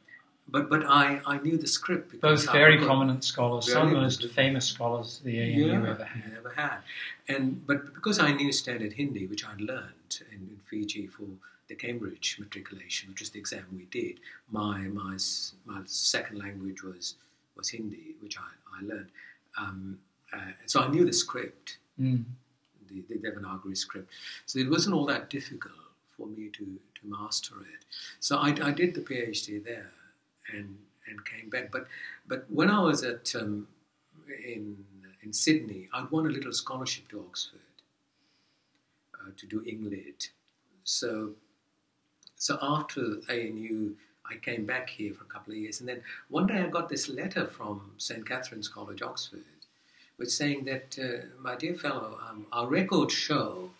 but 0.53 0.67
but 0.73 0.83
I, 0.83 1.21
I 1.33 1.37
knew 1.43 1.57
the 1.65 1.67
script 1.67 2.09
because 2.11 2.45
Both 2.45 2.51
very 2.53 2.77
got- 2.77 2.87
prominent 2.87 3.23
scholars, 3.23 3.71
some 3.71 3.87
of 3.87 3.93
the 3.93 4.01
most 4.01 4.25
famous 4.41 4.65
scholars 4.65 5.21
the 5.23 5.35
ANU 5.43 5.67
yeah, 5.67 5.77
ever 5.77 6.03
had. 6.03 6.33
ever 6.39 6.53
had. 6.63 6.77
And 7.27 7.45
but 7.67 7.93
because 7.93 8.17
I 8.17 8.29
knew 8.33 8.51
standard 8.51 8.93
Hindi, 8.93 9.27
which 9.27 9.43
I'd 9.49 9.61
learned 9.61 10.11
in, 10.31 10.39
in 10.53 10.59
Fiji 10.69 11.05
for 11.05 11.27
the 11.69 11.75
Cambridge 11.75 12.27
matriculation, 12.39 13.03
which 13.11 13.21
was 13.23 13.29
the 13.29 13.39
exam 13.39 13.65
we 13.81 13.85
did, 13.99 14.15
my 14.49 14.77
my 15.01 15.15
my 15.71 15.81
second 15.85 16.37
language 16.45 16.81
was 16.89 17.05
was 17.55 17.69
Hindi, 17.69 18.15
which 18.23 18.35
I, 18.47 18.49
I 18.77 18.79
learned. 18.91 19.11
Um, 19.61 19.99
uh, 20.33 20.51
so 20.65 20.81
I 20.81 20.87
knew 20.87 21.05
the 21.05 21.13
script, 21.13 21.77
Mm. 22.01 22.23
the, 22.89 23.03
the 23.07 23.15
Devanagari 23.19 23.77
script. 23.77 24.09
So 24.47 24.57
it 24.57 24.67
wasn't 24.69 24.95
all 24.95 25.05
that 25.05 25.29
difficult 25.29 25.75
for 26.17 26.25
me 26.25 26.49
to, 26.49 26.65
to 26.65 27.01
master 27.03 27.53
it. 27.61 27.85
So 28.19 28.37
I, 28.37 28.49
I 28.69 28.71
did 28.71 28.95
the 28.95 29.01
PhD 29.01 29.63
there 29.63 29.91
and 30.51 30.77
and 31.07 31.23
came 31.25 31.49
back. 31.49 31.71
But 31.71 31.85
but 32.27 32.45
when 32.49 32.69
I 32.71 32.81
was 32.81 33.03
at 33.03 33.35
um, 33.35 33.67
in 34.27 34.85
in 35.21 35.33
Sydney, 35.33 35.87
I'd 35.93 36.09
won 36.11 36.25
a 36.25 36.29
little 36.29 36.51
scholarship 36.53 37.07
to 37.09 37.19
Oxford 37.19 37.59
uh, 39.19 39.31
to 39.37 39.45
do 39.45 39.61
Englit. 39.61 40.29
So 40.83 41.33
so 42.35 42.57
after 42.61 43.01
ANU, 43.29 43.95
I 44.29 44.35
came 44.35 44.65
back 44.65 44.89
here 44.89 45.13
for 45.13 45.23
a 45.23 45.27
couple 45.27 45.53
of 45.53 45.59
years, 45.59 45.79
and 45.79 45.87
then 45.87 46.01
one 46.29 46.47
day 46.47 46.59
I 46.59 46.67
got 46.67 46.89
this 46.89 47.07
letter 47.07 47.45
from 47.45 47.91
St 47.97 48.25
Catherine's 48.25 48.67
College, 48.67 49.01
Oxford, 49.01 49.43
which 50.17 50.29
saying 50.29 50.65
that, 50.65 50.97
uh, 50.99 51.25
my 51.41 51.55
dear 51.55 51.75
fellow, 51.75 52.19
um, 52.27 52.45
our 52.51 52.67
records 52.67 53.13
show 53.13 53.71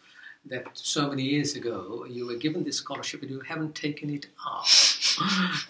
that 0.45 0.65
so 0.73 1.09
many 1.09 1.23
years 1.23 1.55
ago 1.55 2.05
you 2.09 2.25
were 2.25 2.35
given 2.35 2.63
this 2.63 2.77
scholarship 2.77 3.21
and 3.21 3.31
you 3.31 3.39
haven't 3.41 3.75
taken 3.75 4.09
it 4.09 4.27
up. 4.45 4.65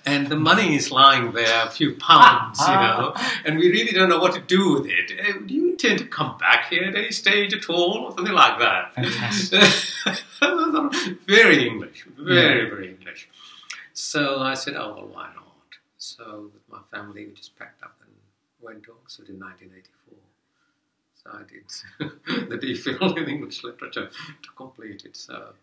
And 0.06 0.28
the 0.30 0.38
money 0.38 0.74
is 0.76 0.90
lying 0.90 1.34
there, 1.34 1.68
a 1.68 1.70
few 1.70 1.96
pounds, 1.96 2.62
you 2.62 2.74
know, 2.74 3.14
and 3.46 3.60
we 3.60 3.70
really 3.70 3.92
don't 3.92 4.08
know 4.08 4.20
what 4.20 4.34
to 4.36 4.40
do 4.40 4.74
with 4.74 4.86
it. 4.88 5.12
Uh, 5.20 5.40
Do 5.46 5.54
you 5.54 5.72
intend 5.72 6.00
to 6.00 6.06
come 6.06 6.38
back 6.38 6.70
here 6.70 6.84
at 6.84 6.96
any 6.96 7.12
stage 7.12 7.54
at 7.54 7.70
all, 7.70 8.06
or 8.06 8.12
something 8.16 8.34
like 8.34 8.58
that? 8.60 8.94
Fantastic. 8.96 9.64
very 11.28 11.68
English, 11.68 12.06
very, 12.18 12.70
very 12.70 12.92
English. 12.92 13.28
So 13.92 14.42
I 14.42 14.54
said, 14.54 14.76
oh, 14.76 14.94
well, 14.96 15.08
why 15.08 15.30
not? 15.36 15.44
So 15.98 16.50
with 16.54 16.64
my 16.70 16.80
family, 16.90 17.26
we 17.28 17.34
just 17.34 17.58
packed 17.60 17.84
up 17.84 17.96
and 18.02 18.12
went 18.62 18.84
to 18.84 18.92
Oxford 18.94 19.28
in 19.28 19.40
1984. 19.40 20.03
So 21.24 21.32
I 21.34 21.44
did 21.44 22.10
the 22.50 22.58
DPhil 22.58 23.18
in 23.18 23.30
English 23.30 23.64
literature 23.64 24.10
to 24.10 24.50
complete 24.56 25.06
it. 25.06 25.16
So, 25.16 25.54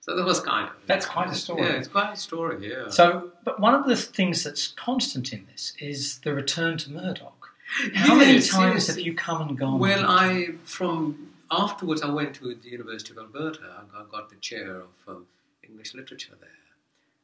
so 0.00 0.16
that 0.16 0.24
was 0.24 0.40
kind 0.40 0.68
of 0.68 0.74
That's 0.86 1.06
quite 1.06 1.30
a 1.30 1.34
story. 1.34 1.62
Yeah, 1.62 1.72
it's 1.72 1.88
quite 1.88 2.12
a 2.12 2.16
story. 2.16 2.68
Yeah. 2.68 2.88
So, 2.88 3.32
but 3.44 3.60
one 3.60 3.74
of 3.74 3.86
the 3.86 3.96
things 3.96 4.42
that's 4.44 4.68
constant 4.68 5.32
in 5.32 5.46
this 5.50 5.74
is 5.78 6.18
the 6.20 6.34
return 6.34 6.78
to 6.78 6.90
Murdoch. 6.90 7.50
How 7.94 8.14
many 8.14 8.40
times 8.40 8.74
yes. 8.74 8.86
have 8.88 8.98
you 8.98 9.14
come 9.14 9.48
and 9.48 9.58
gone? 9.58 9.78
Well, 9.78 10.04
I 10.06 10.54
from 10.64 11.32
afterwards 11.50 12.02
I 12.02 12.10
went 12.10 12.34
to 12.36 12.54
the 12.54 12.68
University 12.68 13.12
of 13.12 13.18
Alberta. 13.18 13.84
I 13.94 14.00
I 14.00 14.04
got 14.10 14.30
the 14.30 14.36
chair 14.36 14.82
of 14.82 14.90
um, 15.08 15.26
English 15.62 15.94
literature 15.94 16.34
there, 16.40 16.50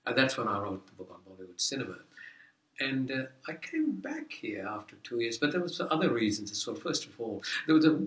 and 0.07 0.17
that's 0.17 0.37
when 0.39 0.49
I 0.49 0.59
wrote 0.59 0.87
the 0.87 0.93
book 0.93 1.11
on 1.13 1.21
Bollywood 1.27 1.61
cinema. 1.61 1.97
And 2.81 3.11
uh, 3.11 3.23
I 3.49 3.55
came 3.55 3.93
back 3.93 4.33
here 4.33 4.67
after 4.69 4.97
two 5.03 5.21
years, 5.21 5.39
but 5.39 5.51
there 5.53 5.61
was 5.61 5.81
other 5.81 6.11
reasons 6.11 6.53
as 6.53 6.67
well. 6.67 6.77
First 6.77 7.07
of 7.07 7.21
all, 7.21 7.43
there 7.67 7.75
was 7.75 7.85
a, 7.85 7.99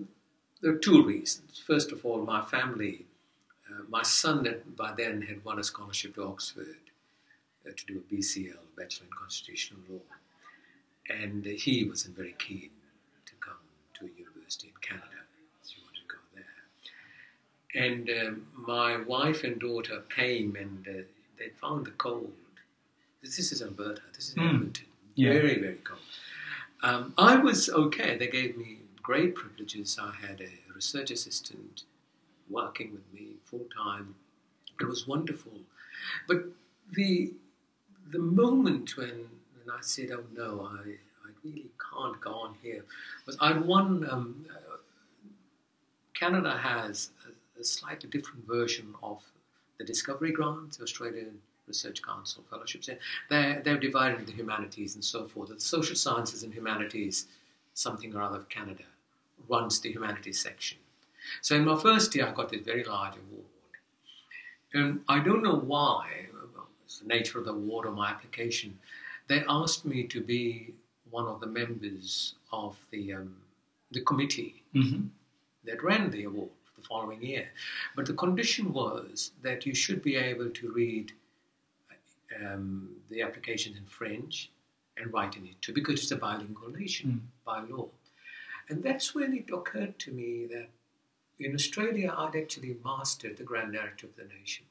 there 0.62 0.72
were 0.72 0.78
two 0.78 1.04
reasons. 1.04 1.62
First 1.66 1.92
of 1.92 2.06
all, 2.06 2.22
my 2.22 2.42
family, 2.42 3.04
uh, 3.70 3.82
my 3.88 4.02
son 4.02 4.46
had, 4.46 4.74
by 4.76 4.92
then 4.96 5.22
had 5.22 5.44
won 5.44 5.58
a 5.58 5.64
scholarship 5.64 6.14
to 6.14 6.24
Oxford 6.24 6.76
uh, 7.66 7.70
to 7.76 7.86
do 7.86 7.98
a 7.98 8.14
BCL, 8.14 8.56
Bachelor 8.76 9.06
in 9.06 9.12
Constitutional 9.12 9.80
Law, 9.90 10.00
and 11.10 11.46
uh, 11.46 11.50
he 11.50 11.84
wasn't 11.84 12.16
very 12.16 12.34
keen 12.38 12.70
to 13.26 13.32
come 13.40 13.54
to 13.94 14.06
a 14.06 14.08
university 14.18 14.68
in 14.68 14.80
Canada. 14.80 15.20
So 15.62 15.74
he 15.76 15.82
wanted 15.82 16.00
to 16.00 16.14
go 16.14 16.20
there. 16.34 17.84
And 17.84 18.26
um, 18.26 18.46
my 18.56 18.96
wife 18.96 19.44
and 19.44 19.60
daughter 19.60 20.02
came 20.14 20.56
and 20.56 20.86
uh, 20.88 21.02
they 21.38 21.50
found 21.60 21.86
the 21.86 21.90
cold. 21.92 22.32
This, 23.22 23.36
this 23.36 23.52
is 23.52 23.62
Alberta. 23.62 24.02
This 24.14 24.30
is 24.30 24.34
Mm. 24.34 24.48
Edmonton. 24.54 24.86
Yeah. 25.14 25.32
Very, 25.32 25.58
very 25.60 25.74
cold. 25.84 26.00
Um, 26.82 27.14
I 27.16 27.36
was 27.36 27.68
okay. 27.68 28.16
They 28.16 28.26
gave 28.28 28.56
me 28.56 28.78
great 29.02 29.34
privileges. 29.34 29.98
I 30.00 30.12
had 30.26 30.40
a 30.40 30.50
research 30.74 31.10
assistant 31.10 31.84
working 32.50 32.92
with 32.92 33.06
me 33.12 33.36
full 33.44 33.66
time. 33.76 34.14
It 34.80 34.86
was 34.86 35.06
wonderful. 35.06 35.52
But 36.26 36.44
the 36.92 37.32
the 38.10 38.18
moment 38.18 38.96
when, 38.96 39.28
when 39.56 39.68
I 39.72 39.80
said, 39.82 40.10
"Oh 40.10 40.24
no, 40.34 40.68
I, 40.72 40.80
I 41.26 41.30
really 41.44 41.70
can't 41.90 42.20
go 42.20 42.32
on 42.32 42.56
here," 42.62 42.84
was 43.26 43.36
I 43.40 43.52
won. 43.56 44.08
Um, 44.10 44.46
uh, 44.50 44.76
Canada 46.14 46.56
has 46.58 47.10
a, 47.26 47.60
a 47.60 47.64
slightly 47.64 48.08
different 48.08 48.46
version 48.46 48.94
of 49.02 49.22
the 49.78 49.84
Discovery 49.84 50.32
Grant, 50.32 50.78
the 50.78 50.84
Australian 50.84 51.40
Research 51.66 52.02
Council 52.02 52.44
fellowships. 52.50 52.88
They're, 53.30 53.60
they're 53.64 53.78
divided 53.78 54.20
into 54.20 54.32
humanities 54.32 54.94
and 54.94 55.04
so 55.04 55.26
forth. 55.26 55.50
The 55.50 55.60
social 55.60 55.96
sciences 55.96 56.42
and 56.42 56.52
humanities, 56.52 57.26
something 57.74 58.14
or 58.14 58.22
other 58.22 58.38
of 58.38 58.48
Canada, 58.48 58.84
runs 59.48 59.80
the 59.80 59.92
humanities 59.92 60.40
section. 60.40 60.78
So 61.40 61.54
in 61.54 61.64
my 61.64 61.78
first 61.78 62.14
year, 62.14 62.26
I 62.26 62.32
got 62.32 62.50
this 62.50 62.62
very 62.62 62.84
large 62.84 63.14
award. 63.14 63.46
And 64.74 65.00
I 65.08 65.20
don't 65.20 65.42
know 65.42 65.56
why, 65.56 66.26
it's 66.84 66.98
the 66.98 67.06
nature 67.06 67.38
of 67.38 67.44
the 67.44 67.52
award 67.52 67.86
or 67.86 67.92
my 67.92 68.10
application, 68.10 68.78
they 69.28 69.44
asked 69.48 69.84
me 69.84 70.04
to 70.04 70.20
be 70.20 70.74
one 71.10 71.26
of 71.26 71.40
the 71.40 71.46
members 71.46 72.34
of 72.52 72.76
the, 72.90 73.12
um, 73.14 73.36
the 73.90 74.00
committee 74.00 74.62
hmm 74.72 75.06
that 75.64 75.82
ran 75.82 76.10
the 76.10 76.24
award 76.24 76.50
the 76.76 76.82
following 76.82 77.22
year. 77.22 77.48
But 77.94 78.06
the 78.06 78.14
condition 78.14 78.72
was 78.72 79.30
that 79.42 79.64
you 79.64 79.74
should 79.74 80.02
be 80.02 80.16
able 80.16 80.50
to 80.50 80.72
read 80.72 81.12
um, 82.40 82.96
the 83.10 83.22
application 83.22 83.74
in 83.76 83.84
French 83.86 84.50
and 84.96 85.12
write 85.12 85.36
in 85.36 85.46
it 85.46 85.60
too, 85.62 85.72
because 85.72 86.00
it's 86.02 86.10
a 86.12 86.16
bilingual 86.16 86.70
nation 86.70 87.28
by 87.44 87.60
law. 87.60 87.88
And 88.68 88.82
that's 88.82 89.14
when 89.14 89.34
it 89.34 89.50
occurred 89.52 89.98
to 90.00 90.12
me 90.12 90.46
that 90.46 90.68
in 91.38 91.54
Australia, 91.54 92.14
I'd 92.16 92.36
actually 92.36 92.76
mastered 92.84 93.36
the 93.36 93.42
grand 93.44 93.72
narrative 93.72 94.10
of 94.10 94.16
the 94.16 94.32
nation. 94.38 94.64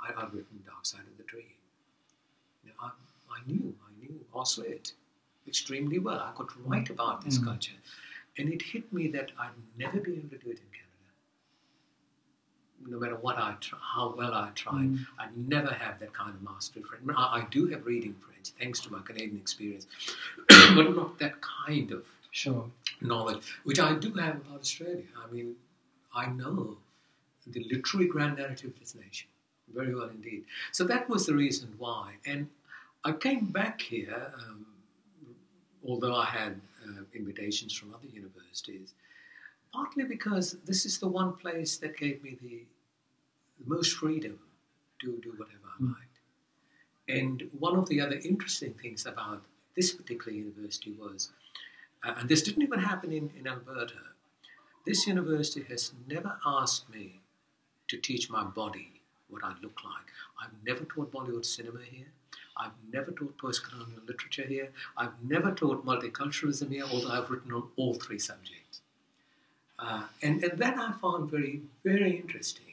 I, 0.00 0.08
I'd 0.20 0.32
written 0.34 0.62
Dark 0.66 0.84
Side 0.84 1.00
of 1.10 1.16
the 1.16 1.22
Dream. 1.24 1.44
You 2.64 2.70
know, 2.70 2.74
I, 2.82 2.90
I 3.36 3.38
knew, 3.46 3.74
I 3.86 3.90
knew 4.00 4.24
Oslet 4.34 4.92
extremely 5.46 5.98
well. 5.98 6.18
I 6.20 6.32
could 6.36 6.48
write 6.64 6.90
about 6.90 7.24
this 7.24 7.38
Mm. 7.38 7.44
culture. 7.44 7.78
and 8.38 8.52
it 8.52 8.60
hit 8.60 8.92
me 8.92 9.08
that 9.08 9.30
I'd 9.38 9.56
never 9.78 9.98
be 10.00 10.12
able 10.14 10.28
to 10.30 10.36
do 10.38 10.50
it 10.50 10.58
in. 10.58 10.75
No 12.88 12.98
matter 12.98 13.16
what 13.16 13.36
I 13.38 13.54
try, 13.60 13.78
how 13.80 14.14
well 14.16 14.32
I 14.34 14.50
tried, 14.54 14.88
Mm. 14.90 15.06
I'd 15.18 15.36
never 15.36 15.72
have 15.72 15.98
that 16.00 16.12
kind 16.12 16.34
of 16.34 16.42
mastery 16.42 16.82
of 16.82 16.88
French. 16.88 17.04
I, 17.16 17.40
I 17.40 17.46
do 17.50 17.66
have 17.68 17.84
reading 17.86 18.14
French, 18.24 18.50
thanks 18.60 18.80
to 18.80 18.92
my 18.92 19.00
Canadian 19.00 19.38
experience, 19.38 19.86
but 20.48 20.94
not 20.94 21.18
that 21.18 21.40
kind 21.40 21.90
of 21.92 22.04
Sure. 22.30 22.70
knowledge, 23.00 23.42
which 23.64 23.80
I 23.80 23.94
do 23.94 24.12
have 24.14 24.36
about 24.36 24.60
Australia. 24.60 25.04
I 25.22 25.32
mean, 25.32 25.56
I 26.14 26.26
know 26.26 26.76
the 27.46 27.64
literary 27.64 28.06
grand 28.08 28.36
narrative 28.36 28.70
of 28.74 28.78
this 28.80 28.94
nation 28.94 29.28
very 29.74 29.94
well 29.94 30.08
indeed. 30.08 30.44
So 30.72 30.84
that 30.84 31.08
was 31.08 31.26
the 31.26 31.34
reason 31.34 31.74
why. 31.78 32.14
And 32.24 32.48
I 33.04 33.12
came 33.12 33.46
back 33.46 33.80
here, 33.80 34.32
um, 34.38 34.66
although 35.86 36.14
I 36.14 36.26
had 36.26 36.60
uh, 36.86 37.02
invitations 37.14 37.72
from 37.72 37.94
other 37.94 38.06
universities, 38.12 38.92
partly 39.72 40.04
because 40.04 40.52
this 40.64 40.84
is 40.86 40.98
the 40.98 41.08
one 41.08 41.32
place 41.32 41.76
that 41.78 41.96
gave 41.96 42.22
me 42.22 42.36
the, 42.40 42.60
most 43.64 43.94
freedom 43.94 44.38
to 45.00 45.18
do 45.22 45.30
whatever 45.30 45.68
I 45.78 45.84
liked. 45.84 46.20
And 47.08 47.50
one 47.58 47.76
of 47.76 47.88
the 47.88 48.00
other 48.00 48.20
interesting 48.24 48.74
things 48.74 49.06
about 49.06 49.44
this 49.76 49.92
particular 49.92 50.36
university 50.36 50.92
was, 50.92 51.30
uh, 52.04 52.14
and 52.18 52.28
this 52.28 52.42
didn't 52.42 52.62
even 52.62 52.80
happen 52.80 53.12
in, 53.12 53.30
in 53.38 53.46
Alberta, 53.46 53.94
this 54.84 55.06
university 55.06 55.64
has 55.68 55.92
never 56.08 56.38
asked 56.44 56.88
me 56.90 57.20
to 57.88 57.96
teach 57.96 58.30
my 58.30 58.44
body 58.44 59.00
what 59.28 59.44
I 59.44 59.52
look 59.62 59.78
like. 59.84 60.10
I've 60.42 60.52
never 60.64 60.84
taught 60.84 61.12
Bollywood 61.12 61.44
cinema 61.44 61.80
here. 61.82 62.06
I've 62.56 62.72
never 62.90 63.10
taught 63.10 63.36
post-colonial 63.38 64.00
literature 64.06 64.46
here. 64.46 64.70
I've 64.96 65.12
never 65.22 65.52
taught 65.52 65.84
multiculturalism 65.84 66.70
here, 66.70 66.84
although 66.90 67.10
I've 67.10 67.28
written 67.30 67.52
on 67.52 67.68
all 67.76 67.94
three 67.94 68.18
subjects. 68.18 68.80
Uh, 69.78 70.04
and, 70.22 70.42
and 70.42 70.58
that 70.58 70.78
I 70.78 70.92
found 70.92 71.30
very, 71.30 71.62
very 71.84 72.16
interesting. 72.16 72.65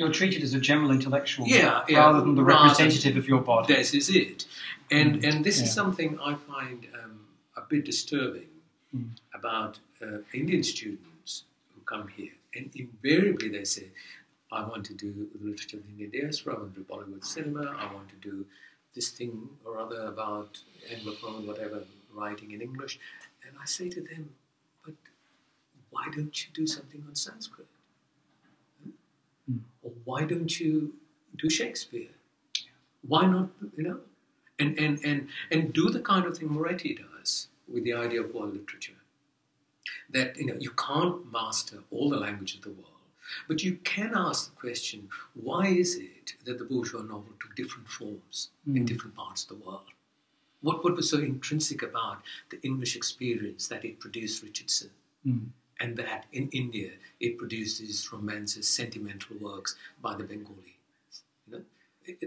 You're 0.00 0.10
treated 0.10 0.42
as 0.42 0.54
a 0.54 0.60
general 0.60 0.90
intellectual 0.92 1.46
Yeah, 1.46 1.84
yeah, 1.86 1.98
rather 1.98 2.20
than 2.22 2.34
the 2.34 2.42
representative 2.42 3.18
of 3.18 3.28
your 3.28 3.42
body. 3.42 3.74
This 3.74 3.92
is 3.92 4.08
it. 4.08 4.46
And, 4.90 5.22
and 5.22 5.44
this 5.44 5.58
Yeah. 5.58 5.64
is 5.64 5.74
something 5.74 6.18
I 6.18 6.36
find 6.36 6.86
um, 7.00 7.26
a 7.54 7.60
bit 7.72 7.84
disturbing 7.84 8.46
Mm. 8.96 9.10
about 9.34 9.78
uh, 10.02 10.18
Indian 10.32 10.62
students 10.64 11.44
who 11.72 11.80
come 11.92 12.08
here. 12.08 12.32
And 12.56 12.70
invariably 12.74 13.48
they 13.56 13.62
say, 13.62 13.86
I 14.50 14.60
want 14.70 14.84
to 14.86 14.94
do 14.94 15.12
the 15.32 15.38
literature 15.48 15.76
of 15.76 15.84
the 15.84 15.90
Indian 15.90 16.10
diaspora, 16.10 16.56
I 16.56 16.58
want 16.62 16.74
to 16.74 16.80
do 16.80 16.86
Bollywood 16.92 17.24
cinema, 17.24 17.64
I 17.84 17.86
want 17.94 18.08
to 18.08 18.16
do 18.30 18.46
this 18.96 19.10
thing 19.10 19.34
or 19.64 19.78
other 19.78 20.00
about 20.14 20.58
Anglophone, 20.92 21.46
whatever, 21.46 21.84
writing 22.12 22.50
in 22.50 22.60
English. 22.62 22.98
And 23.46 23.52
I 23.62 23.66
say 23.76 23.88
to 23.90 24.00
them, 24.00 24.30
but 24.84 24.94
why 25.90 26.06
don't 26.16 26.36
you 26.42 26.48
do 26.52 26.66
something 26.66 27.04
on 27.08 27.14
Sanskrit? 27.14 27.68
Mm. 29.86 29.92
Why 30.04 30.24
don't 30.24 30.60
you 30.60 30.94
do 31.36 31.48
Shakespeare? 31.48 32.08
Why 33.06 33.26
not, 33.26 33.48
you 33.76 33.84
know? 33.84 33.98
And, 34.58 34.78
and, 34.78 34.98
and, 35.04 35.28
and 35.50 35.72
do 35.72 35.88
the 35.88 36.00
kind 36.00 36.26
of 36.26 36.36
thing 36.36 36.48
Moretti 36.48 36.94
does 36.94 37.48
with 37.72 37.84
the 37.84 37.94
idea 37.94 38.20
of 38.22 38.34
world 38.34 38.52
literature. 38.52 38.92
That, 40.10 40.36
you 40.36 40.46
know, 40.46 40.56
you 40.58 40.70
can't 40.70 41.32
master 41.32 41.78
all 41.90 42.10
the 42.10 42.18
language 42.18 42.54
of 42.56 42.62
the 42.62 42.70
world, 42.70 42.86
but 43.48 43.62
you 43.62 43.76
can 43.84 44.12
ask 44.14 44.50
the 44.50 44.60
question, 44.60 45.08
why 45.34 45.68
is 45.68 45.96
it 45.96 46.34
that 46.44 46.58
the 46.58 46.64
bourgeois 46.64 47.00
novel 47.02 47.32
took 47.40 47.54
different 47.56 47.88
forms 47.88 48.50
in 48.66 48.84
Mm. 48.84 48.86
different 48.86 49.16
parts 49.16 49.44
of 49.44 49.48
the 49.50 49.64
world? 49.64 49.86
What, 50.60 50.84
what 50.84 50.94
was 50.94 51.08
so 51.08 51.18
intrinsic 51.18 51.82
about 51.82 52.18
the 52.50 52.60
English 52.62 52.94
experience 52.96 53.68
that 53.68 53.84
it 53.84 53.98
produced 53.98 54.42
Richardson? 54.42 54.90
Mm. 55.26 55.48
And 55.80 55.96
that 55.96 56.26
in 56.32 56.48
India 56.52 56.90
it 57.18 57.38
produces 57.38 58.12
romances, 58.12 58.68
sentimental 58.68 59.36
works 59.40 59.76
by 60.00 60.14
the 60.14 60.24
Bengali. 60.24 60.76
You 61.46 61.58
know? 61.58 61.62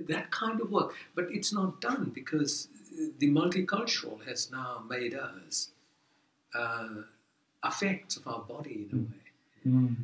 That 0.07 0.31
kind 0.31 0.59
of 0.59 0.71
work. 0.71 0.93
But 1.15 1.27
it's 1.29 1.53
not 1.53 1.79
done 1.79 2.11
because 2.13 2.67
the 3.19 3.29
multicultural 3.29 4.25
has 4.27 4.51
now 4.51 4.83
made 4.89 5.15
us 5.15 5.69
uh, 6.55 7.03
affects 7.63 8.17
of 8.17 8.27
our 8.27 8.41
body 8.41 8.87
in 8.91 8.97
a 8.97 9.01
way. 9.01 9.75
Mm. 9.75 9.95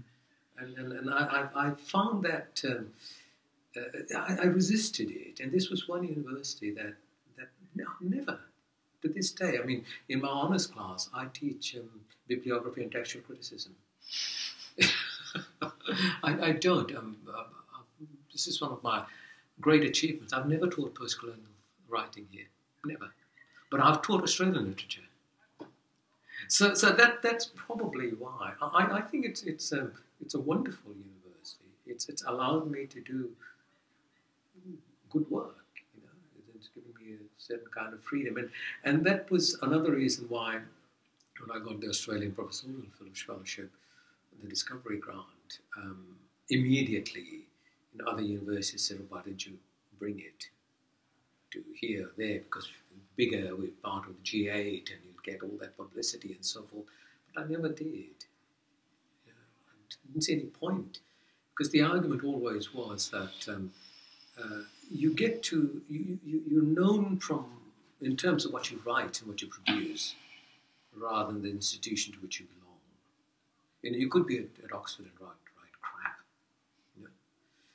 And, 0.57 0.77
and, 0.77 0.93
and 0.93 1.09
I, 1.09 1.47
I, 1.53 1.67
I 1.67 1.71
found 1.75 2.23
that 2.25 2.61
um, 2.65 2.87
uh, 3.77 4.17
I, 4.17 4.43
I 4.43 4.45
resisted 4.45 5.11
it. 5.11 5.39
And 5.39 5.51
this 5.51 5.69
was 5.69 5.87
one 5.87 6.03
university 6.03 6.71
that, 6.71 6.95
that 7.37 7.47
no, 7.75 7.85
never, 8.01 8.39
to 9.01 9.07
this 9.07 9.31
day, 9.31 9.57
I 9.61 9.65
mean, 9.65 9.85
in 10.09 10.21
my 10.21 10.27
honors 10.27 10.67
class, 10.67 11.09
I 11.13 11.25
teach 11.33 11.75
um, 11.77 11.89
bibliography 12.29 12.83
and 12.83 12.91
textual 12.91 13.23
criticism. 13.25 13.75
I, 16.23 16.49
I 16.49 16.51
don't. 16.53 16.95
Um, 16.95 17.17
uh, 17.27 17.39
uh, 17.39 17.45
this 18.31 18.47
is 18.47 18.61
one 18.61 18.71
of 18.71 18.81
my 18.83 19.03
great 19.59 19.83
achievements. 19.83 20.31
I've 20.31 20.47
never 20.47 20.67
taught 20.67 20.93
postcolonial 20.93 21.55
writing 21.89 22.27
here, 22.31 22.45
never. 22.85 23.11
But 23.69 23.81
I've 23.81 24.01
taught 24.01 24.23
Australian 24.23 24.67
literature. 24.69 25.01
So, 26.47 26.73
so 26.73 26.91
that 26.91 27.21
that's 27.21 27.45
probably 27.55 28.09
why 28.09 28.53
I, 28.61 28.99
I 28.99 29.01
think 29.01 29.25
it's 29.25 29.43
it's 29.43 29.71
a 29.71 29.91
it's 30.21 30.35
a 30.35 30.39
wonderful 30.39 30.91
university. 30.91 31.71
It's 31.85 32.07
it's 32.07 32.23
allowed 32.23 32.71
me 32.71 32.85
to 32.85 33.01
do 33.01 33.29
good 35.11 35.29
work. 35.29 35.57
You 35.95 36.01
know, 36.03 36.49
it's 36.55 36.69
giving 36.69 36.93
me 36.99 37.15
a 37.15 37.17
certain 37.37 37.67
kind 37.75 37.93
of 37.93 38.01
freedom, 38.03 38.37
and 38.37 38.49
and 38.83 39.05
that 39.05 39.29
was 39.29 39.57
another 39.61 39.91
reason 39.91 40.25
why 40.29 40.61
when 41.39 41.55
I 41.55 41.63
got 41.63 41.79
the 41.79 41.89
Australian 41.89 42.31
Professorial 42.31 42.83
Fellowship, 43.13 43.71
the 44.41 44.47
Discovery 44.47 44.97
Grant, 44.97 45.59
um, 45.77 46.15
immediately 46.49 47.45
in 47.93 48.07
other 48.07 48.21
universities 48.21 48.83
said, 48.83 49.05
"Why 49.09 49.21
didn't 49.21 49.45
you 49.45 49.57
bring 49.97 50.19
it 50.19 50.49
to 51.51 51.63
here 51.73 52.11
there? 52.17 52.39
Because 52.39 52.71
bigger, 53.15 53.55
we're 53.55 53.71
part 53.83 54.07
of 54.07 54.15
the 54.15 54.23
G8, 54.23 54.91
and 54.91 54.99
you'll 55.03 55.23
get 55.23 55.43
all 55.43 55.57
that 55.59 55.75
publicity 55.77 56.33
and 56.33 56.45
so 56.45 56.63
forth." 56.63 56.85
But 57.33 57.43
I 57.43 57.47
never 57.47 57.69
did. 57.69 58.25
I 59.27 60.07
didn't 60.07 60.23
see 60.23 60.33
any 60.33 60.45
point 60.45 60.99
because 61.51 61.71
the 61.71 61.81
argument 61.81 62.23
always 62.23 62.73
was 62.73 63.09
that 63.09 63.47
um, 63.49 63.73
uh, 64.41 64.61
you 64.89 65.13
get 65.13 65.43
to 65.43 65.81
you, 65.89 66.19
you, 66.25 66.41
you're 66.47 66.63
known 66.63 67.19
from 67.19 67.45
in 68.01 68.15
terms 68.15 68.45
of 68.45 68.53
what 68.53 68.71
you 68.71 68.81
write 68.85 69.19
and 69.19 69.29
what 69.29 69.41
you 69.41 69.47
produce, 69.49 70.15
rather 70.95 71.33
than 71.33 71.41
the 71.41 71.49
institution 71.49 72.13
to 72.13 72.19
which 72.19 72.39
you 72.39 72.47
belong. 72.47 72.77
You 73.81 73.91
know, 73.91 73.97
you 73.97 74.09
could 74.09 74.27
be 74.27 74.37
at, 74.37 74.63
at 74.63 74.73
Oxford 74.73 75.05
and 75.05 75.13
write 75.19 75.29
write 75.29 75.81
crap, 75.81 76.17
you 76.97 77.03
know. 77.03 77.09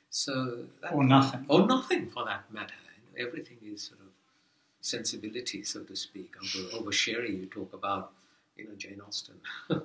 So 0.09 0.65
that, 0.81 0.93
Or 0.93 1.03
nothing. 1.03 1.45
or 1.47 1.65
nothing 1.65 2.07
for 2.09 2.25
that 2.25 2.51
matter. 2.51 2.75
You 2.95 3.23
know, 3.23 3.27
everything 3.27 3.57
is 3.63 3.83
sort 3.83 4.01
of 4.01 4.07
sensibility, 4.81 5.63
so 5.63 5.81
to 5.81 5.95
speak. 5.95 6.35
Over, 6.37 6.77
over 6.77 6.91
Sherry, 6.91 7.35
you 7.35 7.47
talk 7.47 7.73
about, 7.73 8.11
you 8.55 8.65
know, 8.65 8.75
Jane 8.77 9.01
Austen. 9.05 9.35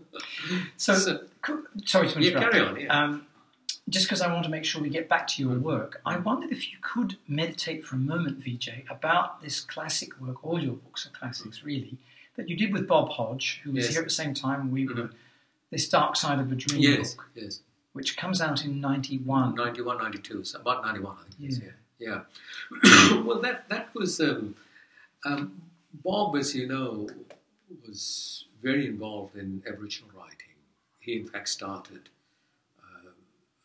So, 0.76 0.94
So- 0.94 1.24
could- 1.42 1.64
sorry 1.86 2.08
to 2.08 2.18
interrupt. 2.18 2.44
Yeah, 2.44 2.50
carry 2.50 2.66
on, 2.66 2.80
yeah. 2.80 3.04
Um, 3.04 3.26
just 3.88 4.06
because 4.06 4.20
I 4.20 4.32
want 4.32 4.44
to 4.44 4.50
make 4.50 4.64
sure 4.64 4.80
we 4.80 4.88
get 4.88 5.08
back 5.08 5.26
to 5.28 5.42
your 5.42 5.52
mm-hmm. 5.52 5.64
work, 5.64 6.00
I 6.04 6.14
mm-hmm. 6.14 6.24
wondered 6.24 6.52
if 6.52 6.70
you 6.70 6.78
could 6.80 7.16
meditate 7.26 7.84
for 7.84 7.96
a 7.96 7.98
moment, 7.98 8.40
Vijay, 8.40 8.88
about 8.90 9.42
this 9.42 9.60
classic 9.60 10.20
work. 10.20 10.44
All 10.44 10.62
your 10.62 10.74
books 10.74 11.06
are 11.06 11.10
classics, 11.10 11.58
mm-hmm. 11.58 11.66
really, 11.66 11.98
that 12.36 12.48
you 12.48 12.56
did 12.56 12.72
with 12.72 12.86
Bob 12.86 13.10
Hodge, 13.10 13.60
who 13.64 13.72
was 13.72 13.84
Yes. 13.84 13.92
here 13.92 14.02
at 14.02 14.06
the 14.08 14.10
same 14.14 14.34
time 14.34 14.70
we 14.70 14.86
were. 14.86 14.94
Mhm. 14.94 15.12
This 15.70 15.88
Dark 15.88 16.16
Side 16.16 16.40
of 16.40 16.50
a 16.50 16.56
Dream 16.56 16.80
yes, 16.80 17.14
book, 17.14 17.30
yes. 17.34 17.60
which 17.92 18.16
comes 18.16 18.40
out 18.40 18.64
in 18.64 18.80
'91. 18.80 19.54
91, 19.54 19.98
92, 19.98 20.42
so 20.42 20.60
about 20.60 20.84
91, 20.84 21.16
I 21.16 21.22
think. 21.30 21.50
is, 21.50 21.60
Yeah. 21.60 21.70
Yeah. 22.00 22.22
yeah. 22.72 23.22
well, 23.26 23.40
that, 23.40 23.68
that 23.68 23.94
was, 23.94 24.20
um, 24.20 24.56
um, 25.24 25.62
Bob, 26.02 26.34
as 26.36 26.54
you 26.56 26.66
know, 26.66 27.08
was 27.86 28.46
very 28.60 28.86
involved 28.86 29.36
in 29.36 29.62
Aboriginal 29.66 30.10
writing. 30.12 30.56
He, 30.98 31.16
in 31.20 31.26
fact, 31.28 31.48
started 31.48 32.08
um, 32.82 33.12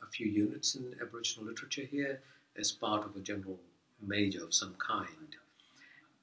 a 0.04 0.08
few 0.08 0.28
units 0.28 0.76
in 0.76 0.96
Aboriginal 1.02 1.48
literature 1.48 1.86
here 1.86 2.22
as 2.56 2.72
part 2.72 3.04
of 3.04 3.16
a 3.16 3.20
general 3.20 3.60
major 4.00 4.44
of 4.44 4.54
some 4.54 4.76
kind. 4.76 5.36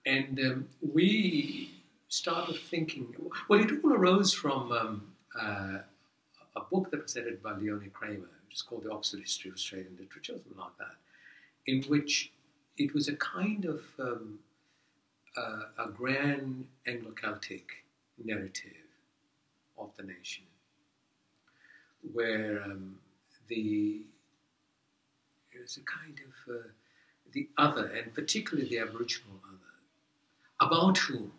And 0.06 0.38
um, 0.38 0.68
we 0.80 1.70
started 2.12 2.58
thinking, 2.58 3.14
well, 3.48 3.58
it 3.58 3.70
all 3.82 3.94
arose 3.94 4.34
from 4.34 4.70
um, 4.70 5.12
uh, 5.40 5.78
a 6.54 6.60
book 6.70 6.90
that 6.90 7.02
was 7.02 7.16
edited 7.16 7.42
by 7.42 7.52
Leonie 7.52 7.88
Kramer, 7.88 8.28
which 8.44 8.56
is 8.56 8.60
called 8.60 8.82
The 8.82 8.92
Oxford 8.92 9.20
History 9.20 9.48
of 9.48 9.54
Australian 9.54 9.96
Literature, 9.98 10.34
something 10.34 10.58
like 10.58 10.76
that, 10.78 10.96
in 11.66 11.82
which 11.84 12.30
it 12.76 12.92
was 12.92 13.08
a 13.08 13.16
kind 13.16 13.64
of 13.64 13.82
um, 13.98 14.38
uh, 15.38 15.62
a 15.78 15.88
grand 15.88 16.66
Anglo-Celtic 16.86 17.82
narrative 18.22 18.72
of 19.78 19.88
the 19.96 20.02
nation, 20.02 20.44
where 22.12 22.62
um, 22.62 22.96
the 23.48 24.02
there's 25.54 25.78
a 25.78 25.80
kind 25.80 26.20
of 26.26 26.54
uh, 26.54 26.68
the 27.32 27.48
other, 27.56 27.86
and 27.86 28.12
particularly 28.12 28.68
the 28.68 28.80
Aboriginal 28.80 29.40
other, 29.48 30.68
about 30.68 30.98
whom 30.98 31.32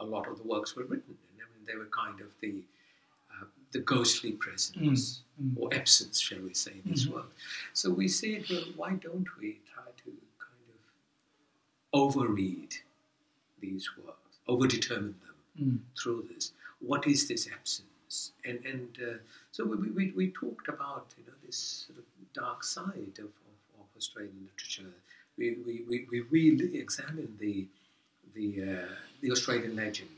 a 0.00 0.04
lot 0.04 0.26
of 0.28 0.38
the 0.38 0.44
works 0.44 0.74
were 0.76 0.84
written. 0.84 1.16
And 1.32 1.40
I 1.42 1.46
mean, 1.54 1.64
they 1.66 1.76
were 1.76 1.90
kind 2.04 2.20
of 2.20 2.28
the 2.40 2.54
uh, 3.32 3.44
the 3.72 3.80
ghostly 3.80 4.32
presence 4.32 5.22
Mm, 5.40 5.56
or 5.56 5.72
absence, 5.72 6.18
shall 6.18 6.40
we 6.40 6.52
say, 6.52 6.72
in 6.84 6.90
this 6.90 7.04
Mhm. 7.06 7.12
work. 7.12 7.30
So 7.72 7.90
we 7.90 8.08
said, 8.08 8.46
well, 8.50 8.64
why 8.74 8.94
don't 8.94 9.28
we 9.38 9.60
try 9.72 9.84
to 10.04 10.10
kind 10.46 10.68
of 10.74 10.80
overread 11.92 12.72
these 13.60 13.88
works, 13.96 14.38
overdetermine 14.48 15.14
them 15.24 15.36
mm, 15.60 15.78
through 16.00 16.28
this? 16.34 16.52
What 16.80 17.06
is 17.06 17.28
this 17.28 17.48
absence? 17.48 18.32
And 18.44 18.64
and 18.64 18.98
uh, 19.02 19.18
so 19.52 19.64
we, 19.64 19.90
we, 19.90 20.10
we 20.12 20.30
talked 20.30 20.68
about 20.68 21.06
you 21.18 21.24
know 21.26 21.36
this 21.46 21.58
sort 21.86 21.98
of 21.98 22.04
dark 22.32 22.64
side 22.64 23.16
of, 23.18 23.30
of, 23.50 23.56
of 23.80 23.86
Australian 23.96 24.48
literature. 24.50 24.92
We, 25.36 25.56
we, 25.64 25.84
we, 25.88 26.06
we 26.10 26.20
really 26.22 26.78
examined 26.78 27.36
the 27.38 27.66
the 28.34 28.62
uh, 28.62 28.88
the 29.20 29.30
Australian 29.30 29.76
legend, 29.76 30.08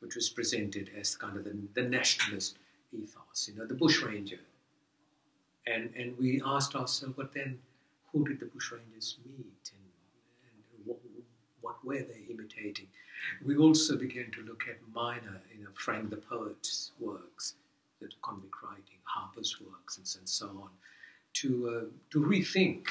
which 0.00 0.14
was 0.14 0.28
presented 0.30 0.90
as 0.98 1.16
kind 1.16 1.36
of 1.36 1.44
the, 1.44 1.56
the 1.74 1.82
nationalist 1.82 2.56
ethos, 2.92 3.48
you 3.48 3.58
know, 3.58 3.66
the 3.66 3.74
bushranger. 3.74 4.40
And 5.66 5.90
and 5.96 6.16
we 6.18 6.42
asked 6.44 6.74
ourselves, 6.74 7.14
but 7.16 7.32
then 7.34 7.58
who 8.12 8.26
did 8.26 8.40
the 8.40 8.46
bushrangers 8.46 9.16
meet 9.24 9.70
and, 9.72 9.86
and 10.44 10.86
what, 10.86 10.98
what 11.60 11.84
were 11.84 12.02
they 12.02 12.22
imitating? 12.32 12.88
We 13.44 13.56
also 13.56 13.96
began 13.96 14.30
to 14.32 14.42
look 14.42 14.64
at 14.68 14.78
minor, 14.94 15.40
you 15.54 15.64
know, 15.64 15.70
Frank 15.74 16.10
the 16.10 16.16
poet's 16.16 16.92
works, 16.98 17.54
the 18.00 18.08
convict 18.22 18.54
writing, 18.62 18.98
Harper's 19.04 19.60
works, 19.60 19.98
and, 19.98 20.06
so- 20.06 20.18
and 20.18 20.28
so 20.28 20.46
on, 20.46 20.70
to 21.34 21.68
uh, 21.68 21.84
to 22.10 22.20
rethink 22.20 22.86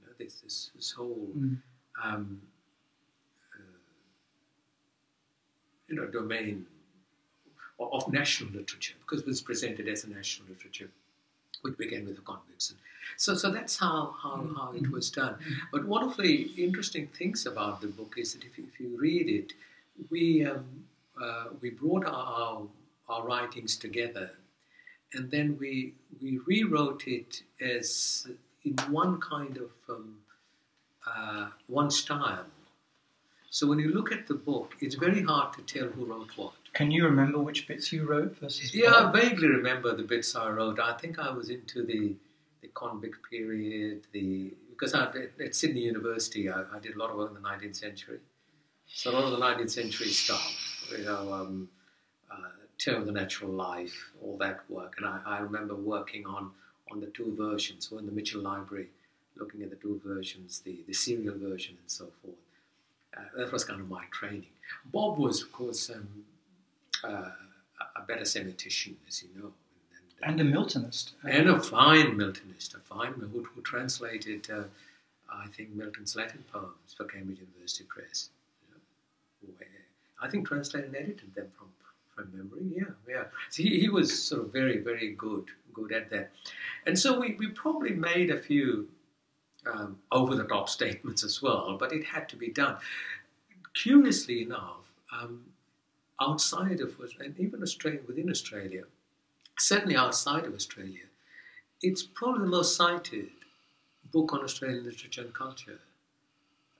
you 0.00 0.06
know, 0.06 0.12
this, 0.18 0.40
this 0.40 0.70
this 0.74 0.92
whole 0.92 1.28
mm. 1.36 1.58
um, 2.02 2.40
uh, 3.54 3.78
you 5.92 5.98
know 5.98 6.06
domain 6.06 6.66
of, 7.78 8.10
national 8.12 8.50
literature 8.52 8.94
because 9.00 9.20
it 9.20 9.26
was 9.26 9.42
presented 9.42 9.86
as 9.88 10.04
a 10.04 10.10
national 10.10 10.48
literature, 10.48 10.90
which 11.60 11.76
began 11.76 12.06
with 12.06 12.16
the 12.16 12.22
convicts. 12.22 12.70
And 12.70 12.78
so, 13.18 13.34
so 13.34 13.50
that's 13.50 13.78
how, 13.78 14.14
how, 14.22 14.36
how 14.56 14.72
it 14.74 14.90
was 14.90 15.10
done. 15.10 15.36
But 15.70 15.84
one 15.84 16.02
of 16.02 16.16
the 16.16 16.50
interesting 16.56 17.08
things 17.08 17.44
about 17.44 17.82
the 17.82 17.88
book 17.88 18.14
is 18.16 18.32
that 18.32 18.44
if 18.44 18.56
you, 18.56 18.64
if 18.72 18.80
you 18.80 18.98
read 18.98 19.28
it, 19.28 19.52
we 20.10 20.46
um, 20.46 20.64
uh, 21.22 21.48
we 21.60 21.68
brought 21.70 22.06
our 22.06 22.62
our 23.08 23.26
writings 23.26 23.76
together, 23.76 24.30
and 25.12 25.30
then 25.30 25.58
we 25.60 25.92
we 26.22 26.38
rewrote 26.46 27.06
it 27.06 27.42
as 27.60 28.26
in 28.64 28.74
one 28.90 29.20
kind 29.20 29.58
of 29.58 29.70
um, 29.90 30.16
uh, 31.06 31.48
one 31.66 31.90
style. 31.90 32.46
So 33.52 33.66
when 33.66 33.78
you 33.78 33.92
look 33.92 34.10
at 34.10 34.26
the 34.26 34.32
book, 34.32 34.76
it's 34.80 34.94
very 34.94 35.22
hard 35.22 35.52
to 35.52 35.60
tell 35.60 35.86
who 35.88 36.06
wrote 36.06 36.30
what. 36.36 36.54
Can 36.72 36.90
you 36.90 37.04
remember 37.04 37.38
which 37.38 37.68
bits 37.68 37.92
you 37.92 38.08
wrote 38.08 38.38
versus 38.38 38.74
Yeah, 38.74 38.94
I 38.94 39.12
vaguely 39.12 39.48
remember 39.48 39.94
the 39.94 40.04
bits 40.04 40.34
I 40.34 40.48
wrote. 40.48 40.80
I 40.80 40.94
think 40.94 41.18
I 41.18 41.30
was 41.30 41.50
into 41.50 41.84
the 41.84 42.14
the 42.62 42.68
convict 42.68 43.18
period, 43.28 44.06
the 44.12 44.54
because 44.70 44.94
I, 44.94 45.04
at, 45.44 45.54
Sydney 45.54 45.82
University, 45.82 46.48
I, 46.48 46.62
I 46.74 46.78
did 46.80 46.96
a 46.96 46.98
lot 46.98 47.10
of 47.10 47.16
work 47.16 47.28
in 47.28 47.42
the 47.42 47.46
19th 47.46 47.76
century. 47.76 48.20
So 48.86 49.10
a 49.10 49.12
lot 49.12 49.24
of 49.24 49.32
the 49.32 49.44
19th 49.46 49.70
century 49.70 50.08
stuff, 50.08 50.88
you 50.90 51.04
know, 51.04 51.30
um, 51.30 51.68
uh, 52.30 52.36
Term 52.78 53.02
of 53.02 53.06
the 53.06 53.12
Natural 53.12 53.50
Life, 53.50 54.12
all 54.22 54.38
that 54.38 54.60
work. 54.70 54.94
And 54.96 55.06
I, 55.06 55.20
I 55.26 55.38
remember 55.40 55.74
working 55.74 56.24
on, 56.24 56.52
on 56.90 57.00
the 57.00 57.08
two 57.08 57.36
versions, 57.36 57.90
or 57.92 57.98
in 57.98 58.06
the 58.06 58.12
Mitchell 58.12 58.40
Library, 58.40 58.88
looking 59.36 59.62
at 59.62 59.68
the 59.68 59.76
two 59.76 60.00
versions, 60.02 60.60
the, 60.60 60.82
the 60.86 60.94
serial 60.94 61.36
version 61.36 61.76
and 61.78 61.90
so 61.90 62.08
forth. 62.22 62.41
Uh, 63.16 63.20
that 63.36 63.52
was 63.52 63.64
kind 63.64 63.80
of 63.80 63.88
my 63.88 64.04
training. 64.10 64.46
Bob 64.86 65.18
was, 65.18 65.42
of 65.42 65.52
course, 65.52 65.90
um, 65.90 66.08
uh, 67.04 67.30
a 67.96 68.02
better 68.06 68.22
semiotician, 68.22 68.94
as 69.08 69.22
you 69.22 69.28
know. 69.36 69.52
And 70.22 70.40
a 70.40 70.44
Miltonist. 70.44 71.12
And 71.24 71.48
a 71.48 71.60
fine 71.60 72.16
Miltonist, 72.16 72.74
a 72.74 72.78
fine 72.78 73.14
who, 73.14 73.44
who 73.44 73.60
translated, 73.62 74.48
uh, 74.50 74.64
I 75.32 75.46
think, 75.48 75.74
Milton's 75.74 76.14
Latin 76.14 76.44
poems 76.52 76.94
for 76.96 77.04
Cambridge 77.04 77.40
University 77.40 77.84
Press. 77.84 78.30
You 79.42 79.48
know, 79.48 79.54
I 80.22 80.28
think 80.28 80.46
translated 80.46 80.94
and 80.94 80.96
edited 80.96 81.34
them 81.34 81.48
from 81.58 81.68
from 82.14 82.30
memory. 82.36 82.62
Yeah, 82.76 82.92
yeah. 83.08 83.24
So 83.50 83.62
he, 83.62 83.80
he 83.80 83.88
was 83.88 84.22
sort 84.22 84.42
of 84.42 84.52
very, 84.52 84.78
very 84.78 85.12
good, 85.12 85.46
good 85.72 85.92
at 85.92 86.10
that. 86.10 86.30
And 86.86 86.98
so 86.98 87.18
we, 87.18 87.36
we 87.38 87.48
probably 87.48 87.90
made 87.90 88.30
a 88.30 88.38
few 88.38 88.88
um, 89.66 89.98
over 90.10 90.34
the 90.34 90.44
top 90.44 90.68
statements 90.68 91.24
as 91.24 91.40
well, 91.40 91.76
but 91.78 91.92
it 91.92 92.04
had 92.04 92.28
to 92.30 92.36
be 92.36 92.48
done. 92.48 92.76
Curiously 93.74 94.42
enough, 94.42 94.80
um, 95.12 95.44
outside 96.20 96.80
of 96.80 96.94
and 97.20 97.38
even 97.38 97.62
Australia, 97.62 98.00
within 98.06 98.30
Australia, 98.30 98.84
certainly 99.58 99.96
outside 99.96 100.44
of 100.44 100.54
Australia, 100.54 101.06
it's 101.80 102.02
probably 102.02 102.42
the 102.42 102.50
most 102.50 102.76
cited 102.76 103.28
book 104.12 104.32
on 104.32 104.42
Australian 104.42 104.84
literature 104.84 105.22
and 105.22 105.34
culture. 105.34 105.80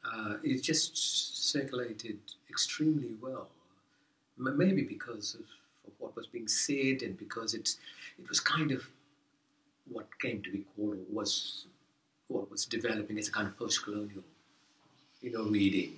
Uh, 0.05 0.35
it 0.43 0.63
just 0.63 1.51
circulated 1.51 2.19
extremely 2.51 3.13
well, 3.21 3.49
maybe 4.37 4.83
because 4.83 5.35
of, 5.35 5.47
of 5.87 5.93
what 5.99 6.15
was 6.17 6.27
being 6.27 6.49
said 6.49 7.03
and 7.03 7.17
because 7.17 7.55
it's 7.55 7.79
it 8.19 8.29
was 8.29 8.41
kind 8.41 8.73
of 8.73 8.89
what 9.91 10.07
came 10.21 10.43
to 10.43 10.51
be 10.51 10.65
called 10.77 10.99
was 11.11 11.67
what 12.33 12.51
was 12.51 12.65
developing 12.67 13.19
as 13.19 13.29
a 13.29 13.33
kind 13.33 13.47
of 13.47 13.57
post-colonial, 13.59 14.25
you 15.21 15.31
know, 15.33 15.45
reading 15.45 15.93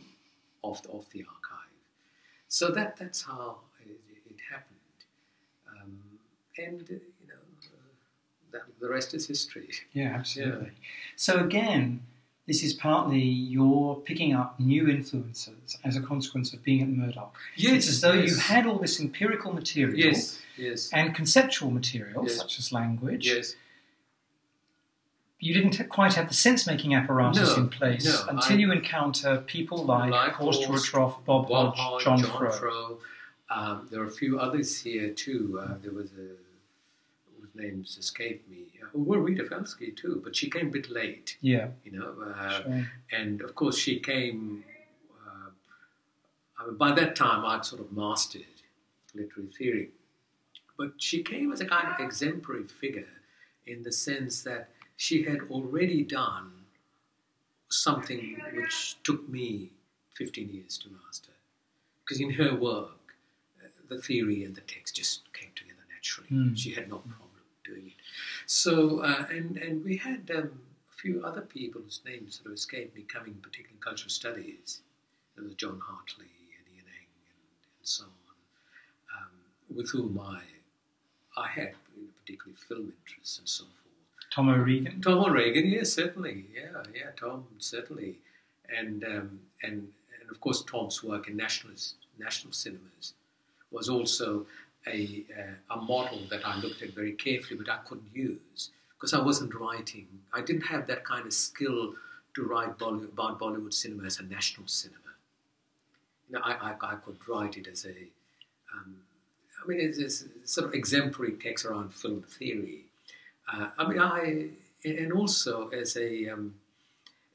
of 0.63 0.83
the, 0.83 0.91
of 0.91 1.05
the 1.13 1.21
archive. 1.21 1.73
So 2.49 2.71
that 2.71 2.97
that's 2.97 3.23
how 3.23 3.59
it, 3.85 3.99
it 4.31 4.37
happened, 4.51 4.99
um, 5.71 5.99
and 6.59 6.83
uh, 6.83 6.95
you 7.21 7.27
know, 7.29 7.43
uh, 7.75 8.53
that, 8.53 8.63
the 8.81 8.89
rest 8.89 9.15
is 9.15 9.27
history. 9.27 9.71
Yeah, 9.93 10.15
absolutely. 10.15 10.71
So 11.17 11.41
again, 11.41 12.03
this 12.47 12.63
is 12.63 12.73
partly 12.75 13.23
your 13.23 13.97
picking 14.01 14.35
up 14.35 14.61
new 14.61 14.89
influences 14.89 15.79
as 15.83 15.97
a 15.97 16.01
consequence 16.01 16.53
of 16.53 16.63
being 16.63 16.83
at 16.83 16.89
Murdoch. 16.89 17.35
it's 17.57 17.89
as 17.89 18.01
though 18.03 18.13
you 18.13 18.25
yes. 18.25 18.39
had 18.41 18.67
all 18.67 18.79
this 18.79 19.01
empirical 19.01 19.53
material 19.53 19.97
yes, 19.99 20.39
yes, 20.57 20.91
and 20.93 21.15
conceptual 21.15 21.71
material, 21.71 22.23
Yes. 22.25 22.37
such 22.37 22.59
as 22.59 22.71
language. 22.71 23.27
yes. 23.27 23.57
You 25.41 25.53
didn't 25.53 25.89
quite 25.91 26.15
have 26.15 26.29
the 26.29 26.35
sense-making 26.35 26.95
apparatus 26.95 27.57
No, 27.57 27.63
in 27.65 27.69
place 27.69 28.05
no, 28.05 28.29
until 28.29 28.57
I- 28.57 28.61
you 28.61 28.73
encounter 28.73 29.39
people 29.47 29.85
like, 29.85 30.33
Horst 30.35 30.63
Ruthrof, 30.63 31.25
Bob, 31.25 31.49
Bob 31.49 31.75
Hodge, 31.75 32.05
John, 32.05 32.19
John 32.19 32.31
Frow. 32.39 32.51
Frow. 32.51 32.99
Um, 33.51 33.89
there 33.91 34.01
are 34.01 34.07
a 34.07 34.11
few 34.11 34.39
others 34.39 34.81
here 34.81 35.11
too. 35.11 35.61
Uh, 35.63 35.75
there 35.83 35.93
was 35.93 36.11
a 36.13 36.37
whose 37.41 37.55
names 37.55 37.99
escape 37.99 38.49
me. 38.49 38.65
Uh, 38.83 38.87
well, 38.95 39.21
Rita 39.21 39.45
Felski 39.45 39.95
too, 39.95 40.21
but 40.25 40.35
she 40.35 40.49
came 40.49 40.69
a 40.69 40.71
bit 40.71 40.89
late. 40.91 41.37
Yeah, 41.43 41.69
You 41.85 41.93
know, 41.99 42.15
uh, 42.35 42.63
sure. 42.63 42.91
and 43.13 43.43
of 43.43 43.55
course 43.55 43.77
she 43.77 44.01
came. 44.01 44.65
Uh, 45.27 45.51
I 46.59 46.67
mean, 46.67 46.77
by 46.79 46.93
that 46.93 47.17
time, 47.17 47.45
I'd 47.45 47.65
sort 47.67 47.83
of 47.83 47.93
mastered 47.93 48.47
literary 49.15 49.51
theory, 49.51 49.91
but 50.79 50.93
she 50.97 51.23
came 51.23 51.53
as 51.53 51.61
a 51.61 51.67
kind 51.67 51.89
of 51.93 52.01
exemplary 52.01 52.65
figure 52.65 53.07
in 53.67 53.83
the 53.83 53.93
sense 53.93 54.43
that 54.43 54.71
she 54.97 55.25
had 55.25 55.41
already 55.51 56.03
done 56.03 56.53
something 57.69 58.41
which 58.55 58.97
took 59.03 59.29
me 59.29 59.71
15 60.15 60.49
years 60.49 60.79
to 60.79 60.89
master. 61.05 61.33
Because 62.05 62.21
in 62.21 62.31
her 62.33 62.55
work, 62.55 63.15
uh, 63.63 63.69
the 63.89 64.01
theory 64.01 64.45
and 64.45 64.55
the 64.55 64.61
text 64.61 64.97
just 64.97 65.33
came 65.33 65.51
together 65.55 65.81
naturally. 65.93 66.29
Mm. 66.31 66.57
She 66.57 66.73
had 66.75 66.89
no 66.89 66.99
problem 66.99 67.31
doing 67.65 67.87
it. 67.89 67.95
So, 68.47 69.01
uh, 69.01 69.27
and, 69.31 69.57
and 69.57 69.85
we 69.85 69.97
had 69.97 70.31
um, 70.35 70.61
a 70.91 70.95
few 70.95 71.25
other 71.25 71.41
people 71.41 71.81
whose 71.83 72.01
names 72.05 72.37
sort 72.37 72.47
of 72.47 72.53
escaped 72.53 72.95
me 72.95 73.03
coming, 73.03 73.35
particularly 73.43 73.75
in 73.75 73.81
cultural 73.81 74.11
studies. 74.11 74.81
There 75.35 75.45
was 75.45 75.55
John 75.55 75.81
Hartley 75.83 76.27
and 76.27 76.77
Ien 76.77 76.85
Ang 76.87 77.09
and, 77.27 77.79
and 77.79 77.89
so 77.89 78.05
on, 78.05 79.19
um, 79.19 79.77
with 79.77 79.91
whom 79.91 80.21
I, 80.21 80.43
I 81.37 81.49
had 81.49 81.73
particularly 82.21 82.57
film 82.69 82.93
interests 83.03 83.39
and 83.39 83.49
so 83.49 83.65
forth. 83.65 83.84
Tom 84.35 84.49
O'Regan. 84.49 85.01
Tom 85.01 85.25
O'Regan, 85.25 85.67
yes, 85.67 85.93
certainly, 85.93 86.47
yeah, 86.53 86.83
yeah, 86.93 87.11
Tom 87.17 87.45
certainly, 87.59 88.19
and 88.77 89.05
um, 89.05 89.41
and 89.63 89.93
and 90.21 90.31
of 90.31 90.41
course 90.41 90.65
Tom's 90.65 91.05
work 91.05 91.29
in 91.29 91.37
national 91.37 91.75
national 92.19 92.53
cinemas 92.53 93.15
was 93.71 93.89
also 93.89 94.45
a 94.89 95.25
uh, 95.39 95.75
a 95.75 95.81
model 95.81 96.21
that 96.31 96.45
I 96.45 96.59
looked 96.59 96.83
at 96.83 96.95
very 96.95 97.13
carefully, 97.13 97.61
but 97.61 97.71
I 97.71 97.79
couldn't 97.87 98.11
use 98.13 98.71
because 98.97 99.15
I 99.15 99.21
wasn't 99.21 99.55
writing. 99.55 100.09
I 100.33 100.41
didn't 100.41 100.67
have 100.67 100.89
that 100.89 101.05
kind 101.05 101.27
of 101.27 101.33
skill 101.33 101.95
to 102.35 102.43
write 102.43 102.71
about 102.81 103.39
Bollywood 103.39 103.73
cinema 103.73 104.05
as 104.05 104.19
a 104.19 104.25
national 104.25 104.67
cinema. 104.67 104.99
You 106.29 106.39
know, 106.39 106.45
I, 106.45 106.71
I, 106.71 106.75
I 106.93 106.95
could 106.97 107.19
write 107.29 107.57
it 107.57 107.69
as 107.69 107.85
a 107.85 107.97
um, 108.75 108.97
I 109.63 109.69
mean, 109.69 109.79
it's, 109.81 109.99
it's 109.99 110.25
sort 110.45 110.67
of 110.67 110.75
exemplary 110.75 111.35
text 111.41 111.65
around 111.65 111.95
film 111.95 112.23
theory. 112.23 112.87
Uh, 113.53 113.69
I 113.79 113.89
mean, 113.89 113.99
I 113.99 114.49
and 114.85 115.13
also 115.13 115.69
as 115.69 115.97
a 115.97 116.29
um, 116.29 116.55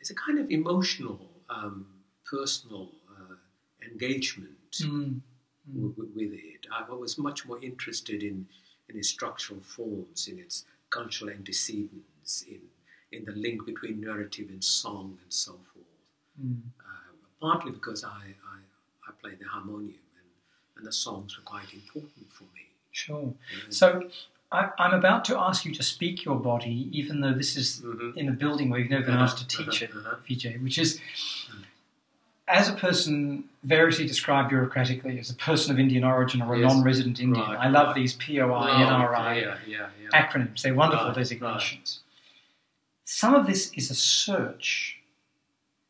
as 0.02 0.10
a 0.10 0.16
kind 0.16 0.40
of 0.40 0.50
emotional, 0.52 1.20
um, 1.50 1.86
personal 2.26 2.92
uh, 3.10 3.36
engagement 3.86 4.56
Mm. 4.84 5.22
w- 5.74 5.94
w- 5.98 6.12
with 6.16 6.34
it. 6.34 6.68
I 6.72 6.84
was 6.94 7.18
much 7.18 7.46
more 7.48 7.60
interested 7.64 8.22
in, 8.22 8.48
in 8.88 8.98
its 9.00 9.10
structural 9.10 9.62
forms, 9.62 10.28
in 10.28 10.38
its 10.38 10.66
cultural 10.92 11.32
antecedents, 11.32 12.44
in, 12.44 12.62
in 13.12 13.26
the 13.26 13.32
link 13.32 13.66
between 13.66 14.00
narrative 14.00 14.48
and 14.50 14.64
song 14.64 15.18
and 15.24 15.34
so 15.34 15.54
forth. 15.74 15.96
Mm. 16.40 16.62
Um, 16.90 17.16
partly 17.42 17.72
because 17.72 18.04
I, 18.04 18.36
I, 18.54 18.58
I 19.08 19.12
play 19.22 19.34
the 19.42 19.48
harmonium 19.48 20.06
and, 20.20 20.30
and 20.78 20.86
the 20.86 20.94
songs 20.94 21.36
were 21.36 21.44
quite 21.44 21.74
important 21.74 22.32
for 22.32 22.44
me. 22.56 22.66
Sure. 22.92 23.34
And- 23.66 23.74
So 23.74 23.88
I, 24.52 24.70
I'm 24.80 24.94
about 24.94 25.26
to 25.26 25.38
ask 25.38 25.64
you 25.66 25.74
to 25.76 25.84
speak 25.84 26.26
your 26.26 26.36
body, 26.36 26.90
even 26.92 27.22
though 27.22 27.34
this 27.34 27.56
is 27.56 27.82
Mhm. 27.82 28.18
in 28.18 28.30
a 28.30 28.32
building 28.32 28.70
where 28.70 28.80
you've 28.80 28.90
never 28.90 29.06
been 29.06 29.14
asked 29.16 29.38
to 29.38 29.48
teach 29.48 29.82
it, 29.84 29.92
uh-huh. 29.96 30.16
Vijay, 30.28 30.62
which 30.64 30.80
is, 30.80 31.00
as 32.48 32.68
a 32.68 32.74
person 32.74 33.44
variously 33.64 34.08
described 34.08 34.52
bureaucratically 34.52 35.20
as 35.20 35.30
a 35.30 35.36
person 35.36 35.72
of 35.72 35.80
Indian 35.80 36.04
origin 36.04 36.42
or 36.42 36.56
a 36.56 36.60
Yes. 36.60 36.74
non-resident 36.74 37.20
Indian. 37.20 37.46
Right, 37.46 37.60
I 37.60 37.70
love 37.70 37.88
right. 37.88 37.96
these 37.96 38.14
POI, 38.14 38.70
NRI 38.72 39.42
Yeah, 39.42 39.58
yeah, 39.68 39.90
yeah. 40.02 40.10
acronyms. 40.24 40.64
They're 40.64 40.74
wonderful 40.74 41.08
Right, 41.08 41.16
designations. 41.16 42.00
Some 43.04 43.36
of 43.36 43.46
this 43.46 43.72
is 43.74 43.92
a 43.92 43.96
search, 43.96 44.98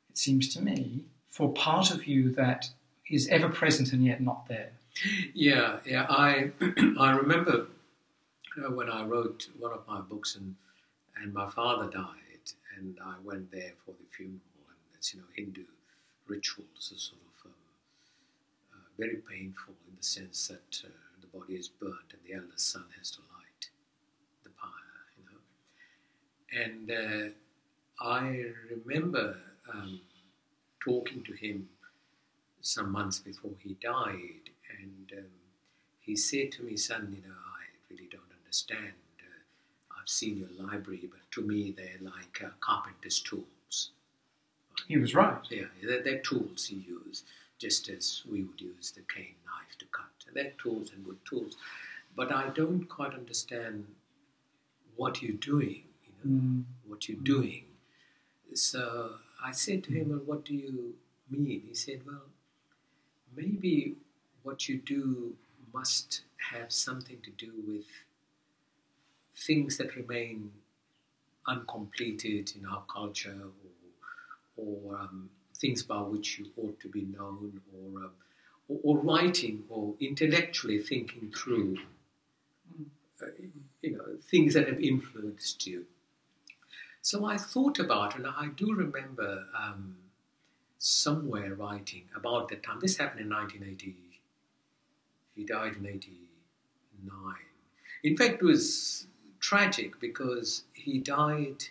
it 0.10 0.18
seems 0.18 0.50
to 0.56 0.62
me, 0.62 1.06
for 1.28 1.54
part 1.54 1.92
of 1.92 2.08
you 2.08 2.30
that 2.34 2.72
is 3.10 3.28
ever 3.30 3.48
present 3.48 3.94
and 3.94 4.04
yet 4.04 4.20
not 4.22 4.48
there. 4.50 4.72
Yeah, 5.34 5.80
yeah. 5.86 6.06
I 6.10 6.52
I 7.00 7.12
remember 7.12 7.68
uh, 8.58 8.72
when 8.72 8.90
I 8.90 9.04
wrote 9.04 9.50
one 9.58 9.72
of 9.74 9.88
my 9.88 10.02
books 10.02 10.36
and 10.36 10.56
and 11.22 11.34
my 11.34 11.50
father 11.50 11.90
died, 11.90 12.54
and 12.78 12.98
I 13.04 13.16
went 13.24 13.52
there 13.52 13.74
for 13.86 13.92
the 13.92 14.08
funeral, 14.16 14.40
and 14.70 14.78
it's 14.96 15.14
you 15.14 15.20
know 15.20 15.28
Hindu 15.36 15.66
rituals 16.28 16.92
are 16.94 17.00
sort 17.00 17.22
of 17.22 17.46
um, 17.48 17.58
uh, 18.74 18.78
very 18.98 19.18
painful 19.18 19.74
in 19.88 19.96
the 19.98 20.04
sense 20.04 20.48
that 20.48 20.82
uh, 20.86 20.90
the 21.22 21.28
body 21.38 21.56
is 21.56 21.68
burnt 21.68 22.14
and 22.14 22.22
the 22.26 22.34
eldest 22.36 22.72
son 22.72 22.86
has 22.98 23.12
to 23.12 23.20
light 23.36 23.70
the 24.44 24.50
pyre, 24.52 25.04
you 25.18 25.26
know. 25.30 25.42
And 26.66 26.92
uh, 26.92 28.04
I 28.04 28.46
remember 28.86 29.38
um, 29.74 30.02
talking 30.80 31.24
to 31.24 31.34
him 31.34 31.70
some 32.62 32.92
months 32.92 33.20
before 33.20 33.52
he 33.60 33.76
died, 33.82 34.50
and 34.80 35.12
um, 35.18 35.32
he 36.00 36.16
said 36.16 36.52
to 36.54 36.64
me, 36.64 36.78
"Son, 36.78 37.12
you 37.16 37.28
know, 37.28 37.36
understand. 38.54 38.94
Uh, 39.20 39.96
I've 40.02 40.10
seen 40.10 40.38
your 40.38 40.50
library, 40.68 41.08
but 41.10 41.20
to 41.34 41.42
me, 41.42 41.72
they're 41.78 42.02
like 42.02 42.42
uh, 42.44 42.50
carpenter's 42.62 43.20
tools. 43.20 43.92
He 44.88 44.98
was 44.98 45.14
right. 45.14 45.38
Yeah, 45.52 45.66
they're, 45.84 46.02
they're 46.02 46.20
tools 46.20 46.70
you 46.72 46.80
use, 47.06 47.24
just 47.60 47.90
as 47.90 48.24
we 48.30 48.42
would 48.44 48.60
use 48.60 48.92
the 48.92 49.02
cane 49.14 49.36
knife 49.46 49.78
to 49.78 49.86
cut. 49.92 50.06
They're 50.34 50.54
tools 50.62 50.92
and 50.96 51.06
good 51.06 51.24
tools, 51.26 51.58
but 52.16 52.32
I 52.32 52.50
don't 52.50 52.86
quite 52.90 53.14
understand 53.14 53.86
what 54.96 55.22
you're 55.22 55.38
doing. 55.38 55.84
You 56.06 56.14
know, 56.18 56.40
Mm. 56.42 56.64
what 56.88 57.08
you're 57.08 57.22
doing." 57.36 57.66
So 58.56 59.20
I 59.42 59.52
said 59.54 59.84
to 59.86 59.92
him, 59.94 60.10
"Well, 60.10 60.20
what 60.30 60.44
do 60.44 60.54
you 60.56 60.96
mean?" 61.30 61.62
He 61.70 61.76
said, 61.76 62.06
"Well." 62.06 62.26
maybe 63.36 63.96
what 64.44 64.68
you 64.68 64.76
do 64.78 65.36
must 65.74 66.22
have 66.52 66.72
something 66.74 67.20
to 67.22 67.30
do 67.32 67.52
with 67.68 67.86
things 69.48 69.78
that 69.78 69.96
remain 69.96 70.52
uncompleted 71.48 72.52
in 72.58 72.66
our 72.66 72.84
culture 72.94 73.42
or, 74.58 74.64
or 74.66 75.00
um, 75.00 75.30
things 75.56 75.84
about 75.84 76.12
which 76.12 76.40
you 76.40 76.48
ought 76.58 76.80
to 76.80 76.88
be 76.88 77.04
known 77.04 77.62
or, 77.74 78.04
um, 78.04 78.12
or, 78.68 78.80
or 78.84 78.98
writing 79.00 79.64
or 79.70 79.94
intellectually 80.00 80.80
thinking 80.80 81.32
through 81.36 81.78
uh, 83.22 83.26
you 83.82 83.98
know 83.98 84.18
things 84.22 84.54
that 84.54 84.68
have 84.68 84.80
influenced 84.80 85.66
you 85.66 85.86
so 87.02 87.26
I 87.26 87.38
thought 87.38 87.80
about 87.80 88.16
it 88.16 88.18
and 88.18 88.28
I 88.28 88.48
do 88.56 88.74
remember 88.76 89.46
um, 89.58 89.96
somewhere 90.80 91.54
writing 91.54 92.04
about 92.16 92.50
that 92.50 92.64
time. 92.64 92.80
This 92.82 92.98
happened 92.98 93.22
in 93.22 93.30
1980. 93.30 93.96
He 95.36 95.46
died 95.46 95.76
in 95.78 95.86
89. 95.86 97.36
In 98.04 98.18
fact, 98.18 98.42
it 98.42 98.44
was 98.44 99.08
tragic 99.50 100.00
because 100.00 100.64
he 100.74 101.00
died 101.00 101.64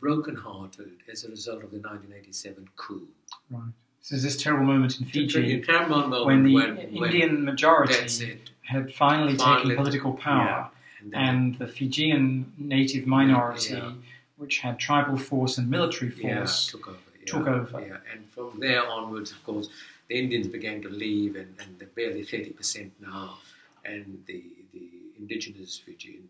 broken-hearted 0.00 0.92
as 1.12 1.24
a 1.24 1.28
result 1.28 1.62
of 1.62 1.70
the 1.70 1.76
1987 1.76 2.66
coup. 2.76 3.06
Right. 3.50 3.62
So 4.00 4.14
there's 4.14 4.22
this 4.22 4.42
terrible 4.42 4.64
moment 4.64 4.98
in 4.98 5.04
Fiji 5.06 5.60
terrible 5.60 5.98
moment 5.98 6.24
when 6.24 6.42
the 6.42 6.54
when, 6.54 6.78
Indian 6.78 7.44
majority 7.44 8.24
it. 8.24 8.50
had 8.62 8.94
finally, 8.94 9.36
Finally, 9.36 9.62
taken 9.62 9.76
political 9.76 10.14
power, 10.14 10.70
and 11.02 11.14
and 11.14 11.58
the 11.58 11.68
Fijian 11.68 12.50
native 12.56 13.06
minority, 13.06 13.74
Yeah. 13.74 13.92
which 14.38 14.60
had 14.60 14.78
tribal 14.78 15.18
force 15.18 15.58
and 15.58 15.68
military 15.68 16.10
yeah, 16.16 16.38
force, 16.38 16.68
took 16.68 16.88
over. 16.88 16.98
Yeah, 17.18 17.32
took 17.32 17.46
over. 17.46 17.80
Yeah, 17.80 17.96
and 18.10 18.20
from 18.30 18.58
there 18.58 18.82
onwards, 18.88 19.30
of 19.32 19.44
course, 19.44 19.68
the 20.08 20.16
Indians 20.18 20.46
began 20.48 20.80
to 20.80 20.88
leave, 20.88 21.36
and, 21.36 21.54
and 21.60 21.78
they're 21.78 21.94
barely 22.00 22.24
thirty 22.24 22.52
percent 22.60 22.90
now, 22.98 23.36
and 23.84 24.22
the 24.26 24.42
the 24.72 24.88
indigenous 25.18 25.72
Fijian 25.84 26.26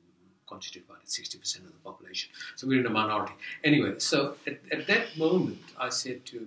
constitute 0.50 0.84
about 0.88 1.08
sixty 1.18 1.36
percent 1.42 1.64
of 1.68 1.72
the 1.76 1.82
population. 1.90 2.28
So 2.56 2.62
we're 2.68 2.80
in 2.84 2.86
a 2.92 2.96
minority. 3.02 3.36
Anyway, 3.70 3.92
so 4.10 4.18
at, 4.50 4.56
at 4.76 4.82
that 4.92 5.06
moment, 5.24 5.64
I 5.86 5.88
said 6.02 6.18
to, 6.30 6.38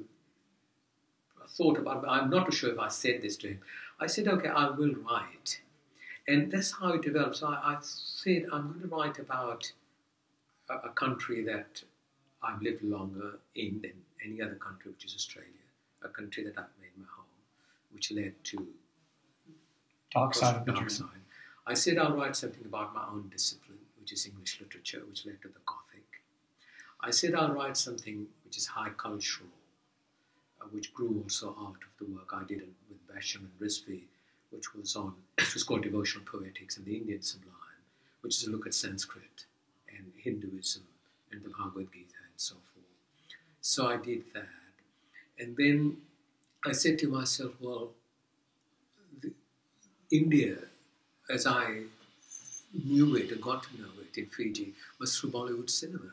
I 1.44 1.46
thought 1.58 1.78
about. 1.84 1.98
I'm 2.16 2.30
not 2.36 2.44
too 2.48 2.56
sure 2.60 2.72
if 2.76 2.80
I 2.88 2.90
said 3.04 3.18
this 3.24 3.36
to 3.42 3.48
him. 3.54 3.60
I 4.06 4.08
said, 4.14 4.28
okay, 4.36 4.52
I 4.64 4.66
will 4.80 4.96
write, 5.08 5.50
and 6.32 6.52
that's 6.52 6.72
how 6.80 6.90
it 6.98 7.02
developed. 7.10 7.38
So 7.40 7.48
I, 7.48 7.58
I 7.74 7.78
said, 7.82 8.42
I'm 8.54 8.66
going 8.70 8.82
to 8.88 8.92
write 8.96 9.18
about 9.28 9.72
a, 10.74 10.76
a 10.90 10.92
country 11.04 11.40
that 11.52 11.72
I've 12.46 12.62
lived 12.68 12.84
longer 12.96 13.30
in 13.56 13.74
than 13.84 13.98
any 14.28 14.38
other 14.46 14.60
country, 14.68 14.88
which 14.92 15.06
is 15.08 15.14
Australia, 15.22 15.66
a 16.04 16.12
country 16.20 16.42
that 16.48 16.56
I've 16.62 16.76
made 16.84 16.96
my 17.02 17.10
home, 17.18 17.36
which 17.94 18.08
led 18.20 18.34
to 18.52 18.58
dark 20.12 20.34
side 20.36 20.56
of 20.58 20.66
the 20.66 20.74
dark 20.74 20.90
side. 20.90 21.24
I 21.66 21.76
said 21.84 21.98
I'll 21.98 22.18
write 22.22 22.36
something 22.36 22.66
about 22.66 22.94
my 22.94 23.06
own 23.14 23.24
discipline, 23.32 23.63
which 24.04 24.12
is 24.12 24.26
English 24.26 24.60
literature, 24.60 25.02
which 25.10 25.26
led 25.26 25.42
to 25.42 25.48
the 25.48 25.64
Gothic. 25.66 26.04
I 27.00 27.10
said 27.12 27.34
I'll 27.34 27.54
write 27.54 27.78
something 27.78 28.28
which 28.44 28.58
is 28.58 28.68
high 28.68 28.90
cultural, 28.90 29.48
uh, 30.62 30.66
which 30.72 30.94
grew 30.94 31.22
also 31.24 31.56
out 31.58 31.78
of 31.88 31.92
the 31.98 32.14
work 32.14 32.34
I 32.34 32.44
did 32.44 32.64
with 32.90 33.08
Basham 33.08 33.48
and 33.48 33.60
Rizvi, 33.62 34.02
which 34.50 34.76
was 34.76 34.98
on, 34.98 35.14
which 35.38 35.54
was 35.54 35.64
called 35.64 35.84
Devotional 35.84 36.26
Poetics 36.26 36.76
and 36.76 36.86
the 36.86 36.98
Indian 36.98 37.22
Sublime, 37.22 37.82
which 38.20 38.36
is 38.36 38.46
a 38.46 38.52
look 38.52 38.68
at 38.68 38.74
Sanskrit 38.74 39.46
and 39.88 40.12
Hinduism 40.18 40.84
and 41.32 41.42
the 41.42 41.50
Bhagavad 41.50 41.88
Gita 41.94 42.20
and 42.30 42.36
so 42.36 42.56
forth. 42.56 42.86
So 43.62 43.88
I 43.88 43.96
did 43.96 44.24
that. 44.34 44.50
And 45.40 45.56
then 45.56 45.96
I 46.66 46.74
said 46.74 47.00
to 47.00 47.08
myself, 47.08 47.54
well, 47.62 47.92
India, 50.12 50.58
as 51.30 51.48
I 51.48 51.84
knew 52.74 53.16
it 53.16 53.32
and 53.32 53.42
got 53.42 53.64
to 53.64 53.82
know 53.82 53.90
it 54.02 54.18
in 54.18 54.28
Fiji, 54.28 54.74
was 55.00 55.18
through 55.18 55.32
Bollywood 55.32 55.70
cinema. 55.70 56.12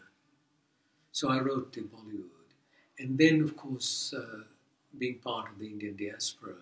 So 1.13 1.29
I 1.29 1.39
wrote 1.41 1.77
in 1.77 1.85
Bollywood. 1.85 2.27
And 2.99 3.19
then, 3.19 3.43
of 3.43 3.57
course, 3.57 4.15
uh, 4.17 4.45
being 4.99 5.17
part 5.19 5.51
of 5.51 5.59
the 5.59 5.67
Indian 5.67 5.97
diaspora, 5.97 6.55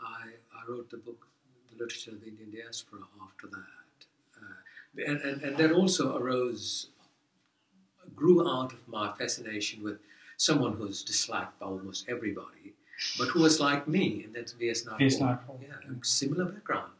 I, 0.00 0.28
I 0.56 0.70
wrote 0.70 0.90
the 0.90 0.98
book, 0.98 1.26
The 1.70 1.82
Literature 1.82 2.12
of 2.12 2.20
the 2.20 2.28
Indian 2.28 2.50
Diaspora, 2.50 3.00
after 3.22 3.48
that. 3.48 4.06
Uh, 4.40 5.10
and, 5.10 5.20
and, 5.22 5.42
and 5.42 5.56
that 5.56 5.72
also 5.72 6.16
arose, 6.16 6.88
grew 8.14 8.48
out 8.48 8.72
of 8.72 8.86
my 8.86 9.12
fascination 9.18 9.82
with 9.82 9.98
someone 10.36 10.74
who's 10.74 11.02
disliked 11.02 11.58
by 11.58 11.66
almost 11.66 12.08
everybody, 12.08 12.74
but 13.18 13.28
who 13.28 13.42
was 13.42 13.60
like 13.60 13.88
me, 13.88 14.22
and 14.24 14.34
that's 14.34 14.52
V.S. 14.52 14.84
Naipaul. 14.84 15.60
Yeah, 15.60 15.94
similar 16.02 16.44
background. 16.46 16.92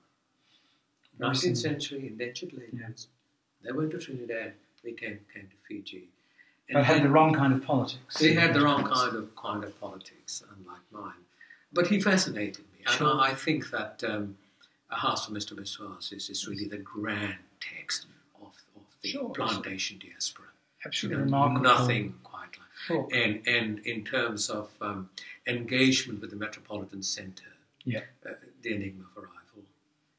Very 1.18 1.30
19th 1.32 1.36
similar. 1.38 1.56
century 1.56 2.06
indentured 2.06 2.52
labourers. 2.52 3.08
They 3.62 3.72
went 3.72 3.90
to 3.92 3.98
Trinidad, 3.98 4.52
they 4.84 4.92
came, 4.92 5.18
came 5.34 5.48
to 5.48 5.56
Fiji. 5.66 6.08
But 6.72 6.84
had 6.84 7.02
the 7.02 7.08
wrong 7.08 7.32
kind 7.34 7.52
of 7.54 7.64
politics. 7.64 8.18
they 8.18 8.34
had 8.34 8.52
the 8.54 8.60
wrong 8.60 8.84
kind 8.84 9.16
of 9.16 9.34
kind 9.36 9.64
of 9.64 9.78
politics, 9.80 10.42
unlike 10.56 10.82
mine. 10.92 11.22
But 11.72 11.86
he 11.88 12.00
fascinated 12.00 12.64
me, 12.74 12.84
and 12.86 13.06
I, 13.06 13.30
I 13.30 13.34
think 13.34 13.70
that 13.70 14.02
um, 14.06 14.36
A 14.90 14.96
House 14.96 15.26
for 15.26 15.32
Mr. 15.32 15.52
Biswas 15.54 16.12
is, 16.12 16.28
is 16.30 16.46
really 16.46 16.66
the 16.66 16.76
grand 16.78 17.36
text 17.60 18.06
of, 18.40 18.48
of 18.76 18.82
the 19.02 19.08
Sure. 19.08 19.30
plantation 19.30 19.98
diaspora. 19.98 20.46
You 20.46 20.88
Absolutely 20.88 21.18
know, 21.18 21.24
remarkable. 21.24 21.62
nothing 21.62 22.14
quite 22.22 22.42
like. 22.58 22.68
Cool. 22.86 23.08
And 23.12 23.46
and 23.46 23.78
in 23.86 24.04
terms 24.04 24.48
of 24.50 24.70
um, 24.80 25.10
engagement 25.46 26.20
with 26.20 26.30
the 26.30 26.36
metropolitan 26.36 27.02
centre, 27.02 27.54
Yeah. 27.84 28.00
uh, 28.26 28.32
the 28.62 28.74
enigma 28.74 29.04
of 29.16 29.24
arrival, 29.24 29.62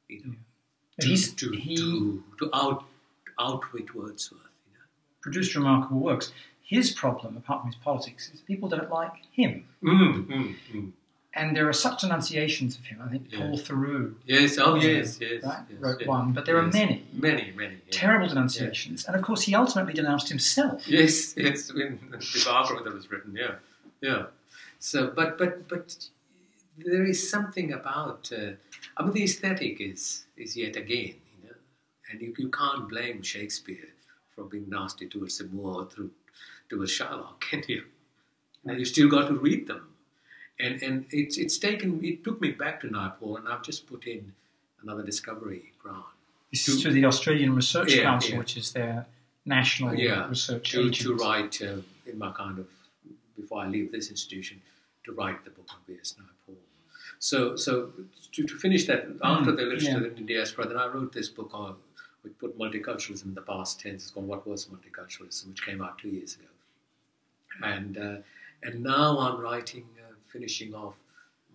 you 0.08 0.22
know, 0.26 0.34
But 0.34 0.38
to, 1.02 1.08
he's- 1.08 1.32
to, 1.34 1.52
he 1.52 1.76
to, 1.78 2.24
to 2.40 2.50
out 2.54 2.84
outwit 3.40 3.96
Wordsworth, 3.96 4.42
you 4.68 4.74
know. 4.74 4.86
produced 5.22 5.56
remarkable 5.56 6.00
works. 6.00 6.32
His 6.62 6.92
problem, 6.92 7.38
apart 7.38 7.62
from 7.62 7.72
his 7.72 7.80
politics, 7.82 8.30
is 8.34 8.42
people 8.42 8.68
don't 8.70 8.92
like 8.92 9.14
him. 9.32 9.66
Mm, 9.84 10.28
mm, 10.28 10.56
mm. 10.74 10.92
and 11.34 11.56
there 11.56 11.68
are 11.68 11.74
such 11.74 12.02
denunciations 12.02 12.78
of 12.78 12.84
him. 12.86 13.00
I 13.04 13.08
think 13.10 13.24
Yeah. 13.32 13.40
Paul 13.40 13.58
Theroux 13.58 14.14
Yes, 14.26 14.58
oh 14.60 14.76
yes, 14.76 15.18
yes. 15.22 15.44
right, 15.44 15.64
yes, 15.70 15.80
wrote 15.80 16.00
yes. 16.02 16.08
one, 16.08 16.34
but 16.34 16.46
there 16.46 16.58
are 16.58 16.68
many 16.68 17.06
Many, 17.14 17.54
many. 17.56 17.78
terrible 17.92 18.28
denunciations, 18.28 19.06
and 19.06 19.16
of 19.16 19.22
course 19.24 19.42
he 19.44 19.56
ultimately 19.56 19.94
denounced 19.94 20.30
himself. 20.30 20.88
Yes, 20.88 21.34
yes, 21.38 21.74
when 21.74 21.98
the 22.12 22.42
Barbara 22.46 22.84
that 22.84 22.94
was 22.94 23.10
written, 23.10 23.36
yeah, 23.36 23.56
yeah. 24.02 24.26
So, 24.80 25.12
but, 25.16 25.38
but, 25.38 25.68
but 25.70 25.88
there 26.78 27.04
is 27.06 27.30
something 27.30 27.74
about, 27.74 28.32
uh, 28.32 28.52
I 29.00 29.04
mean, 29.04 29.14
the 29.14 29.24
aesthetic 29.24 29.80
is, 29.80 30.26
is 30.36 30.58
yet 30.58 30.76
again, 30.76 31.16
you 31.42 31.48
know, 31.48 31.56
and 32.12 32.22
you, 32.22 32.34
you 32.38 32.50
can't 32.50 32.90
blame 32.90 33.22
Shakespeare 33.22 33.88
for 34.36 34.44
being 34.44 34.70
nasty 34.70 35.08
towards 35.08 35.38
the 35.38 35.46
Moor 35.46 35.86
through 35.86 36.12
towards 36.68 36.92
Shylock, 36.92 37.40
can 37.50 37.64
you? 37.68 37.84
And 38.66 38.78
you 38.78 38.86
still 38.86 39.08
got 39.08 39.28
to 39.30 39.36
read 39.36 39.68
them, 39.68 39.88
and 40.60 40.84
and 40.84 41.06
it's 41.12 41.38
it's 41.38 41.58
taken 41.58 42.04
it 42.04 42.26
took 42.26 42.42
me 42.42 42.52
back 42.52 42.82
to 42.82 42.88
Naipaul, 42.88 43.38
and 43.38 43.48
I've 43.48 43.64
just 43.64 43.88
put 43.88 44.06
in 44.06 44.34
another 44.84 45.02
discovery 45.04 45.72
grant 45.82 46.04
This 46.52 46.68
is 46.68 46.82
through 46.82 46.94
the 46.94 47.06
Australian 47.06 47.56
Research 47.56 47.94
Yeah, 47.94 48.04
Council, 48.04 48.32
yeah. 48.32 48.38
which 48.40 48.58
is 48.58 48.74
their 48.74 49.06
national 49.46 49.96
yeah, 49.96 50.28
research 50.28 50.72
to, 50.72 50.82
agency. 50.82 51.04
to 51.06 51.16
write 51.16 51.62
uh, 51.62 51.78
in 52.06 52.18
my 52.18 52.32
kind 52.34 52.60
of 52.60 52.68
before 53.38 53.62
I 53.62 53.68
leave 53.68 53.92
this 53.94 54.10
institution 54.10 54.62
to 55.06 55.14
write 55.14 55.44
the 55.46 55.52
book 55.52 55.70
on. 55.72 55.96
Naipaul. 55.96 56.39
So, 57.20 57.56
so 57.56 57.92
to, 58.34 58.44
to 58.44 58.56
finish 58.58 58.86
that, 58.88 59.08
after 59.24 59.52
the 59.52 59.64
literature 59.64 60.00
Mm, 60.00 60.12
yeah. 60.12 60.18
in 60.18 60.26
diaspora, 60.26 60.68
then 60.68 60.78
I 60.78 60.88
wrote 60.88 61.12
this 61.14 61.30
book 61.30 61.52
on 61.54 61.76
we 62.24 62.30
put 62.32 62.58
multiculturalism 62.58 63.26
in 63.26 63.34
the 63.34 63.42
past 63.42 63.80
tense. 63.80 64.04
It's 64.04 64.12
called 64.12 64.28
What 64.28 64.46
Was 64.48 64.66
Multiculturalism, 64.66 65.48
which 65.50 65.66
came 65.66 65.82
out 65.82 65.98
two 65.98 66.10
years 66.10 66.36
ago, 66.36 66.48
and 67.64 67.98
uh, 67.98 68.18
and 68.64 68.84
now 68.84 69.18
I'm 69.20 69.40
writing, 69.40 69.86
uh, 70.06 70.14
finishing 70.28 70.74
off 70.74 70.96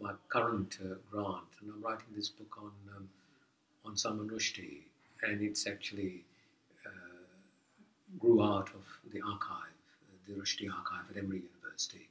my 0.00 0.12
current 0.28 0.78
uh, 0.82 0.94
grant, 1.10 1.44
and 1.60 1.70
I'm 1.70 1.82
writing 1.82 2.06
this 2.16 2.30
book 2.30 2.56
on 2.58 2.72
um, 2.96 3.08
on 3.84 3.96
Salman 3.96 4.28
Rushdie, 4.30 4.80
and 5.22 5.42
it's 5.42 5.66
actually 5.66 6.24
uh, 6.86 6.90
grew 8.18 8.42
out 8.42 8.70
of 8.70 8.84
the 9.12 9.20
archive, 9.20 9.76
uh, 10.08 10.16
the 10.26 10.34
Rushdie 10.40 10.68
archive 10.74 11.04
at 11.10 11.16
Emory 11.22 11.42
University, 11.62 12.08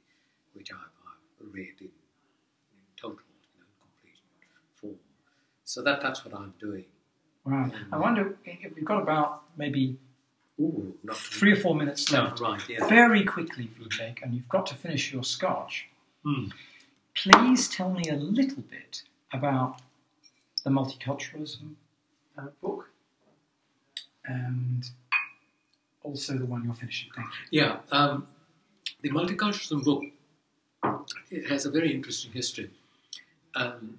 which 0.54 0.70
I've, 0.72 0.78
I've 1.08 1.52
read 1.52 1.74
in, 1.80 1.86
in 1.86 2.84
total, 2.96 3.18
you 3.54 3.60
know, 3.60 3.66
complete 3.82 4.20
form. 4.76 4.94
So 5.64 5.82
that 5.82 6.00
that's 6.02 6.24
what 6.24 6.34
I'm 6.34 6.54
doing. 6.60 6.84
Right. 7.44 7.72
I 7.92 7.98
wonder 7.98 8.36
if 8.44 8.74
we've 8.74 8.84
got 8.84 9.02
about 9.02 9.42
maybe 9.56 9.98
Ooh, 10.60 10.94
not 11.02 11.16
three 11.16 11.52
or 11.52 11.56
four 11.56 11.74
minutes 11.74 12.10
left. 12.12 12.40
No, 12.40 12.50
right, 12.50 12.68
yeah. 12.68 12.86
Very 12.86 13.24
quickly, 13.24 13.68
Vivek, 13.78 14.22
and 14.22 14.34
you've 14.34 14.48
got 14.48 14.66
to 14.66 14.74
finish 14.74 15.12
your 15.12 15.24
scotch. 15.24 15.88
Hmm. 16.24 16.46
Please 17.14 17.68
tell 17.68 17.90
me 17.90 18.04
a 18.08 18.14
little 18.14 18.62
bit 18.62 19.02
about 19.32 19.80
the 20.64 20.70
multiculturalism 20.70 21.74
uh, 22.38 22.46
book 22.62 22.88
and 24.24 24.88
also 26.02 26.34
the 26.38 26.46
one 26.46 26.64
you're 26.64 26.74
finishing. 26.74 27.10
Thank 27.14 27.28
you. 27.50 27.60
Yeah, 27.62 27.78
um, 27.90 28.26
the 29.02 29.10
multiculturalism 29.10 29.84
book 29.84 30.04
it 31.30 31.50
has 31.50 31.66
a 31.66 31.70
very 31.70 31.92
interesting 31.92 32.32
history. 32.32 32.70
Um, 33.54 33.98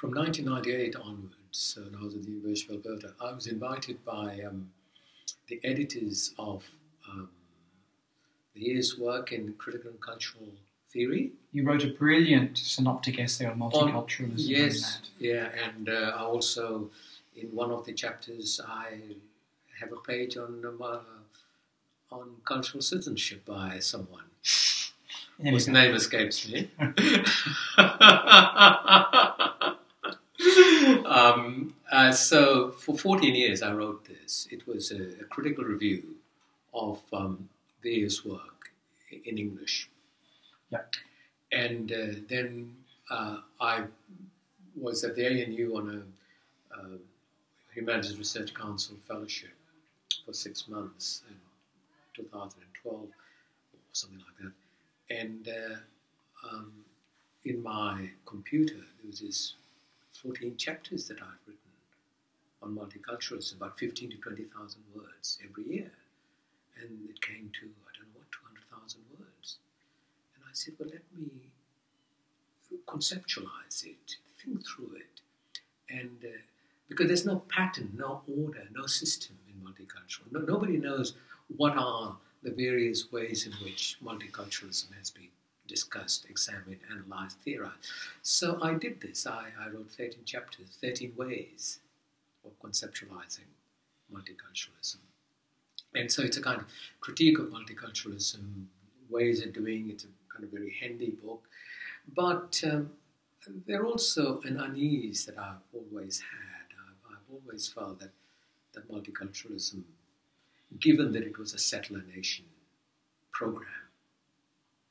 from 0.00 0.14
1998 0.14 0.96
onwards, 0.96 1.76
when 1.78 1.94
I 2.00 2.02
was 2.02 2.14
at 2.14 2.22
the 2.22 2.30
University 2.30 2.74
of 2.74 2.86
Alberta, 2.86 3.12
I 3.20 3.32
was 3.34 3.46
invited 3.46 4.02
by 4.02 4.40
um, 4.48 4.70
the 5.48 5.60
editors 5.62 6.32
of 6.38 6.64
um, 7.06 7.28
the 8.54 8.60
year's 8.62 8.98
work 8.98 9.30
in 9.32 9.52
critical 9.58 9.90
and 9.90 10.00
cultural 10.00 10.48
theory. 10.90 11.32
You 11.52 11.64
wrote 11.64 11.84
a 11.84 11.88
brilliant 11.88 12.56
synoptic 12.56 13.18
essay 13.20 13.44
on 13.44 13.60
On- 13.60 13.70
multiculturalism. 13.70 14.38
in 14.38 14.40
Yes, 14.48 14.80
that. 15.00 15.08
yeah, 15.18 15.50
and 15.66 15.90
uh, 15.90 16.12
I 16.16 16.22
also, 16.22 16.88
in 17.36 17.48
one 17.48 17.70
of 17.70 17.84
the 17.84 17.92
chapters, 17.92 18.58
I 18.66 19.00
have 19.80 19.92
a 19.92 19.96
page 19.96 20.38
on 20.38 20.64
um, 20.64 20.80
uh, 20.82 20.98
on 22.10 22.36
cultural 22.46 22.80
citizenship 22.82 23.44
by 23.44 23.78
someone 23.80 24.24
whose 25.42 25.68
name 25.68 25.94
escapes 25.94 26.48
me. 26.48 26.70
um, 31.06 31.74
uh, 31.90 32.12
so, 32.12 32.70
for 32.70 32.96
14 32.96 33.34
years, 33.34 33.62
I 33.62 33.72
wrote 33.72 34.06
this. 34.06 34.48
It 34.50 34.66
was 34.66 34.90
a, 34.90 35.02
a 35.20 35.24
critical 35.24 35.64
review 35.64 36.16
of 36.72 37.00
um, 37.12 37.48
various 37.82 38.24
work 38.24 38.70
in 39.24 39.38
English. 39.38 39.88
Yeah. 40.70 40.82
And 41.52 41.90
uh, 41.92 42.20
then 42.28 42.76
uh, 43.10 43.38
I 43.60 43.84
was 44.76 45.02
at 45.04 45.16
the 45.16 45.26
ANU 45.26 45.76
on 45.76 45.88
a 45.90 46.78
uh, 46.80 46.96
Humanities 47.74 48.16
Research 48.16 48.54
Council 48.54 48.96
fellowship 49.06 49.50
for 50.24 50.32
six 50.32 50.68
months 50.68 51.22
in 51.28 51.36
2012 52.24 52.94
or 52.94 53.08
something 53.92 54.18
like 54.18 54.52
that. 54.52 55.16
And 55.16 55.48
uh, 55.48 56.48
um, 56.48 56.72
in 57.44 57.62
my 57.62 58.10
computer, 58.26 58.74
there 58.74 59.06
was 59.06 59.20
this 59.20 59.54
14 60.22 60.56
chapters 60.56 61.08
that 61.08 61.18
I've 61.22 61.46
written 61.46 61.60
on 62.62 62.76
multiculturalism, 62.76 63.56
about 63.56 63.78
15 63.78 64.10
to 64.10 64.16
20,000 64.16 64.82
words 64.94 65.38
every 65.48 65.64
year. 65.64 65.90
And 66.80 67.08
it 67.08 67.20
came 67.20 67.50
to, 67.60 67.66
I 67.66 67.90
don't 67.96 68.08
know 68.08 68.20
what, 68.20 68.32
200,000 68.32 69.00
words. 69.18 69.58
And 70.34 70.44
I 70.44 70.52
said, 70.52 70.74
well, 70.78 70.88
let 70.92 71.02
me 71.16 71.50
conceptualize 72.86 73.84
it, 73.84 74.16
think 74.42 74.66
through 74.66 74.96
it. 74.96 75.20
And 75.88 76.18
uh, 76.24 76.38
because 76.88 77.06
there's 77.06 77.26
no 77.26 77.42
pattern, 77.48 77.92
no 77.96 78.22
order, 78.28 78.64
no 78.74 78.86
system 78.86 79.36
in 79.48 79.54
multicultural. 79.66 80.30
No, 80.30 80.40
nobody 80.40 80.76
knows 80.76 81.14
what 81.56 81.76
are 81.76 82.16
the 82.42 82.50
various 82.50 83.10
ways 83.12 83.46
in 83.46 83.52
which 83.64 83.96
multiculturalism 84.02 84.92
has 84.98 85.10
been 85.10 85.28
discussed, 85.70 86.26
examined, 86.28 86.80
analyzed, 86.90 87.38
theorized. 87.44 87.86
So 88.22 88.58
I 88.60 88.74
did 88.74 89.00
this. 89.00 89.26
I, 89.26 89.46
I 89.58 89.68
wrote 89.68 89.90
13 89.90 90.24
chapters, 90.24 90.76
13 90.80 91.14
ways 91.16 91.78
of 92.44 92.52
conceptualizing 92.60 93.48
multiculturalism. 94.12 94.96
And 95.94 96.10
so 96.10 96.22
it's 96.22 96.36
a 96.36 96.42
kind 96.42 96.60
of 96.60 96.66
critique 97.00 97.38
of 97.38 97.46
multiculturalism, 97.46 98.66
ways 99.08 99.44
of 99.44 99.52
doing. 99.52 99.90
It's 99.90 100.04
a 100.04 100.08
kind 100.32 100.44
of 100.44 100.50
very 100.50 100.74
handy 100.80 101.10
book. 101.10 101.42
But 102.14 102.60
um, 102.64 102.90
there 103.66 103.84
also 103.86 104.40
an 104.42 104.58
unease 104.60 105.24
that 105.26 105.38
I've 105.38 105.62
always 105.72 106.20
had. 106.20 106.66
I've, 106.82 107.16
I've 107.16 107.42
always 107.42 107.68
felt 107.68 108.00
that, 108.00 108.10
that 108.74 108.90
multiculturalism, 108.90 109.82
given 110.78 111.12
that 111.12 111.22
it 111.22 111.38
was 111.38 111.54
a 111.54 111.58
settler 111.58 112.02
nation 112.14 112.44
program, 113.32 113.66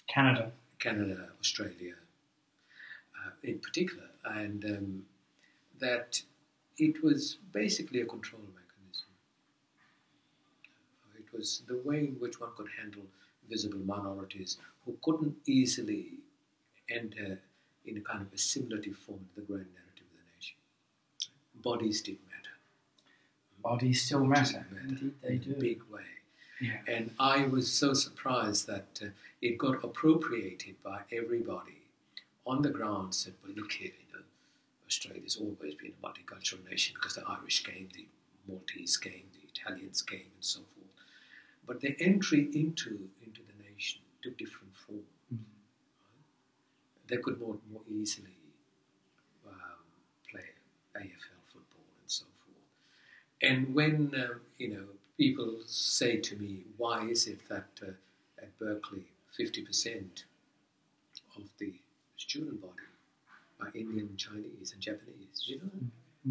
Canada. 0.07 0.51
Canada, 0.79 1.29
Australia, 1.39 1.95
uh, 3.17 3.31
in 3.43 3.59
particular, 3.59 4.07
and 4.25 4.63
um, 4.65 5.03
that 5.79 6.21
it 6.77 7.03
was 7.03 7.37
basically 7.51 8.01
a 8.01 8.05
control 8.05 8.41
mechanism. 8.41 9.07
It 11.17 11.25
was 11.37 11.63
the 11.67 11.77
way 11.83 11.99
in 11.99 12.15
which 12.19 12.39
one 12.39 12.51
could 12.55 12.67
handle 12.81 13.03
visible 13.49 13.79
minorities 13.79 14.57
who 14.85 14.95
couldn't 15.03 15.35
easily 15.45 16.13
enter 16.89 17.39
in 17.85 17.97
a 17.97 18.01
kind 18.01 18.21
of 18.21 18.31
assimilative 18.33 18.95
form 18.97 19.19
to 19.19 19.41
the 19.41 19.47
grand 19.47 19.65
narrative 19.73 20.07
of 20.11 20.17
the 20.17 20.37
nation. 20.37 20.57
Bodies 21.61 22.01
did 22.01 22.17
matter. 22.27 22.55
Bodies 23.61 24.03
still 24.03 24.25
matter. 24.25 24.65
Matter 24.71 24.87
Indeed, 24.87 25.13
they 25.21 25.33
in 25.33 25.39
do. 25.39 25.51
a 25.51 25.59
big 25.59 25.81
way. 25.91 26.01
Yeah. 26.61 26.79
And 26.87 27.11
I 27.19 27.45
was 27.45 27.71
so 27.71 27.93
surprised 27.93 28.67
that 28.67 28.99
uh, 29.01 29.07
it 29.41 29.57
got 29.57 29.83
appropriated 29.83 30.75
by 30.83 31.01
everybody 31.11 31.83
on 32.45 32.61
the 32.61 32.69
grounds 32.69 33.25
that, 33.25 33.35
well, 33.43 33.53
look 33.55 33.71
here, 33.71 33.91
you 33.91 34.13
know, 34.13 34.23
Australia's 34.85 35.37
always 35.37 35.75
been 35.75 35.93
a 36.01 36.05
multicultural 36.05 36.69
nation 36.69 36.95
because 36.95 37.15
the 37.15 37.23
Irish 37.27 37.63
came, 37.63 37.87
the 37.93 38.07
Maltese 38.47 38.97
came, 38.97 39.23
the 39.33 39.47
Italians 39.47 40.01
came, 40.01 40.19
and 40.35 40.43
so 40.43 40.59
forth. 40.59 40.89
But 41.65 41.81
the 41.81 41.95
entry 41.99 42.49
into, 42.53 43.09
into 43.23 43.41
the 43.41 43.71
nation 43.71 44.01
took 44.21 44.37
different 44.37 44.75
form. 44.75 45.03
They 47.07 47.17
could 47.17 47.39
more, 47.39 47.57
more 47.71 47.81
easily 47.89 48.37
um, 49.47 49.53
play 50.29 50.49
AFL 50.95 51.41
football 51.47 51.85
and 52.01 52.07
so 52.07 52.25
forth. 52.45 52.65
And 53.41 53.73
when 53.73 54.13
um, 54.15 54.41
you 54.57 54.69
know 54.69 54.85
people 55.25 55.49
say 55.65 56.11
to 56.29 56.33
me, 56.37 56.51
"Why 56.77 56.97
is 57.15 57.27
it 57.33 57.41
that 57.49 57.69
uh, 57.87 57.91
at 58.43 58.57
Berkeley, 58.57 59.05
fifty 59.41 59.61
percent 59.61 60.23
of 61.37 61.43
the 61.59 61.71
student 62.17 62.59
body 62.61 62.87
are 63.61 63.71
Indian, 63.75 64.09
Chinese, 64.17 64.71
and 64.73 64.81
Japanese?" 64.81 65.39
You 65.51 65.57
know, 65.57 65.71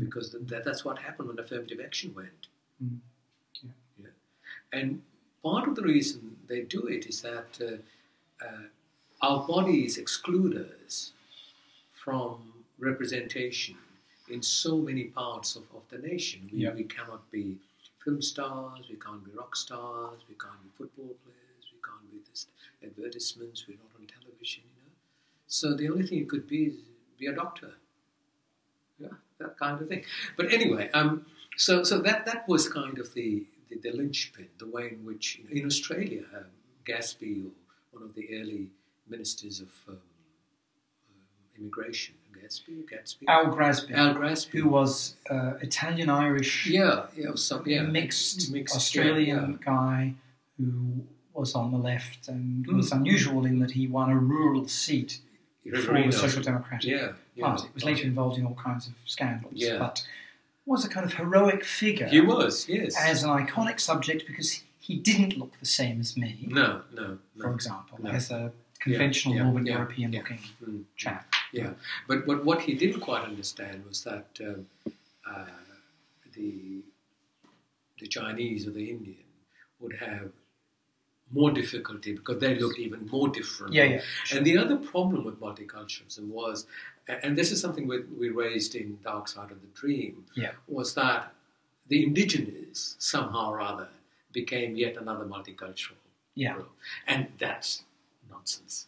because 0.05 0.31
th- 0.31 0.45
that, 0.51 0.65
that's 0.65 0.85
what 0.85 0.99
happened 0.99 1.29
when 1.29 1.39
affirmative 1.39 1.81
action 1.89 2.15
went. 2.15 2.43
Mm. 2.83 2.99
Yeah. 3.63 3.71
Yeah. 4.03 4.79
And 4.81 5.03
part 5.43 5.69
of 5.69 5.75
the 5.77 5.83
reason 5.83 6.37
they 6.49 6.63
do 6.63 6.83
it 6.97 7.07
is 7.07 7.21
that 7.23 7.51
uh, 7.69 8.45
uh, 8.47 8.65
our 9.23 9.47
bodies 9.47 9.99
exclude 9.99 10.55
us 10.87 11.13
from 12.05 12.53
representation 12.79 13.77
in 14.31 14.43
so 14.43 14.77
many 14.79 15.05
parts 15.05 15.57
of, 15.57 15.63
of 15.75 15.83
the 15.91 15.99
nation. 15.99 16.41
We, 16.53 16.59
Yeah. 16.61 16.75
we 16.75 16.85
cannot 16.85 17.23
be 17.31 17.57
film 18.05 18.23
stars, 18.23 18.87
we 18.89 18.97
can't 18.97 19.25
be 19.25 19.31
rock 19.33 19.57
stars, 19.57 20.21
we 20.29 20.35
can't 20.35 20.63
be 20.63 20.71
football 20.77 21.15
players, 21.25 21.65
we 21.73 21.79
can't 21.83 22.11
be 22.11 22.19
this 22.29 22.47
advertisements, 22.83 23.67
we're 23.69 23.75
not 23.75 23.91
on 23.99 24.07
television, 24.07 24.63
you 24.65 24.83
know. 24.83 24.93
So 25.47 25.75
the 25.75 25.89
only 25.89 26.07
thing 26.07 26.19
you 26.19 26.27
could 26.27 26.47
be 26.47 26.65
is 26.65 26.75
be 27.19 27.27
a 27.27 27.33
doctor. 27.33 27.73
Yeah, 28.99 29.09
that 29.39 29.59
kind 29.59 29.81
of 29.81 29.89
thing. 29.89 30.05
But 30.37 30.53
anyway, 30.53 30.91
um, 30.93 31.27
so 31.57 31.83
so 31.83 31.99
that 32.01 32.27
that 32.27 32.49
was 32.49 32.69
kind 32.69 32.99
of 32.99 33.15
the 33.15 33.45
the, 33.69 33.77
the 33.79 33.93
linchpin, 33.93 34.49
the 34.59 34.67
way 34.67 34.89
in 34.89 35.05
which 35.05 35.41
in 35.51 35.67
Australia, 35.67 36.23
um, 36.37 36.47
Gatsby, 36.87 37.45
or 37.45 37.51
one 37.91 38.03
of 38.09 38.15
the 38.15 38.29
early 38.41 38.71
ministers 39.09 39.61
of 39.61 39.69
um, 39.89 39.95
um, 39.95 40.01
immigration, 41.59 42.15
Gatsby, 42.37 42.85
Gatsby, 42.91 43.25
Al 43.29 43.47
Grasby, 43.55 43.93
Al 43.95 44.15
Grasby, 44.15 44.59
who 44.61 44.69
was 44.69 45.17
uh, 45.31 45.55
Italian 45.61 46.09
Irish, 46.11 46.67
yeah, 46.67 47.07
yeah, 47.17 47.35
some, 47.35 47.63
yeah, 47.67 47.83
mixed, 47.83 48.51
mixed, 48.53 48.75
Australian 48.77 49.53
yeah, 49.61 49.65
guy 49.65 50.15
who 50.57 51.03
was 51.35 51.55
on 51.55 51.71
the 51.71 51.79
left 51.79 52.29
and 52.29 52.67
Mm. 52.67 52.77
was 52.77 52.91
unusual 52.93 53.45
in 53.47 53.59
that 53.61 53.73
he 53.73 53.87
won 53.87 54.11
a 54.11 54.19
rural 54.19 54.67
seat 54.69 55.21
yeah. 55.65 55.81
for 55.81 55.93
the 56.03 56.11
Social 56.13 56.43
Democratic 56.43 56.91
yeah, 56.91 57.13
yeah. 57.35 57.45
Party. 57.47 57.69
Was 57.75 57.85
later 57.85 58.05
involved 58.05 58.39
in 58.39 58.47
all 58.47 58.55
kinds 58.57 58.87
of 58.89 58.95
scandals, 59.05 59.53
Yeah. 59.55 59.79
but 59.79 60.07
was 60.67 60.85
a 60.85 60.89
kind 60.89 61.07
of 61.07 61.15
heroic 61.15 61.65
figure 61.65 62.09
He 62.09 62.21
was, 62.21 62.69
yes. 62.69 62.97
as 62.99 63.23
an 63.25 63.31
iconic 63.31 63.79
subject 63.81 64.27
because 64.27 64.63
he 64.81 64.97
didn't 64.97 65.37
look 65.39 65.53
the 65.61 65.67
same 65.67 66.01
as 66.01 66.17
me, 66.17 66.47
no, 66.49 66.83
no, 66.95 67.19
for 67.41 67.53
example, 67.53 67.99
No. 68.03 68.11
as 68.11 68.31
a 68.31 68.53
conventional 68.81 69.37
yeah, 69.37 69.43
Northern 69.45 69.67
European 69.67 70.13
looking 70.13 70.41
Mm. 70.63 70.85
chap. 70.97 71.33
Yeah, 71.53 71.73
but, 72.07 72.27
but 72.27 72.45
what 72.45 72.61
he 72.63 72.75
didn't 72.75 73.01
quite 73.01 73.25
understand 73.25 73.85
was 73.87 74.05
that 74.05 74.27
um, 74.45 74.67
uh, 75.29 75.45
the 76.35 76.83
the 78.01 78.07
Chinese 78.07 78.67
or 78.67 78.71
the 78.71 78.91
Indian 78.91 79.17
would 79.81 79.95
have 79.97 80.31
more 81.33 81.51
difficulty 81.51 82.13
because 82.15 82.39
they 82.39 82.55
looked 82.59 82.79
even 82.79 83.07
more 83.09 83.29
different. 83.29 83.73
Yeah, 83.75 83.85
yeah. 83.85 84.01
And 84.33 84.47
the 84.47 84.57
other 84.57 84.77
problem 84.77 85.25
with 85.25 85.41
multiculturalism 85.41 86.29
was, 86.29 86.67
and 87.09 87.37
this 87.37 87.53
is 87.53 87.61
something 87.61 87.87
we, 87.87 88.01
we 88.19 88.29
raised 88.31 88.75
in 88.75 88.99
Dark 89.03 89.29
Side 89.29 89.51
of 89.51 89.61
the 89.61 89.67
Dream, 89.75 90.25
Yeah. 90.35 90.53
was 90.69 90.95
that 90.95 91.33
the 91.89 92.03
indigenous 92.05 92.97
somehow 92.99 93.51
or 93.51 93.61
other 93.61 93.89
became 94.33 94.77
yet 94.77 94.97
another 94.97 95.25
multicultural 95.25 95.97
Yeah. 96.35 96.55
group, 96.55 96.71
and 97.07 97.27
that's 97.39 97.83
nonsense. 98.31 98.87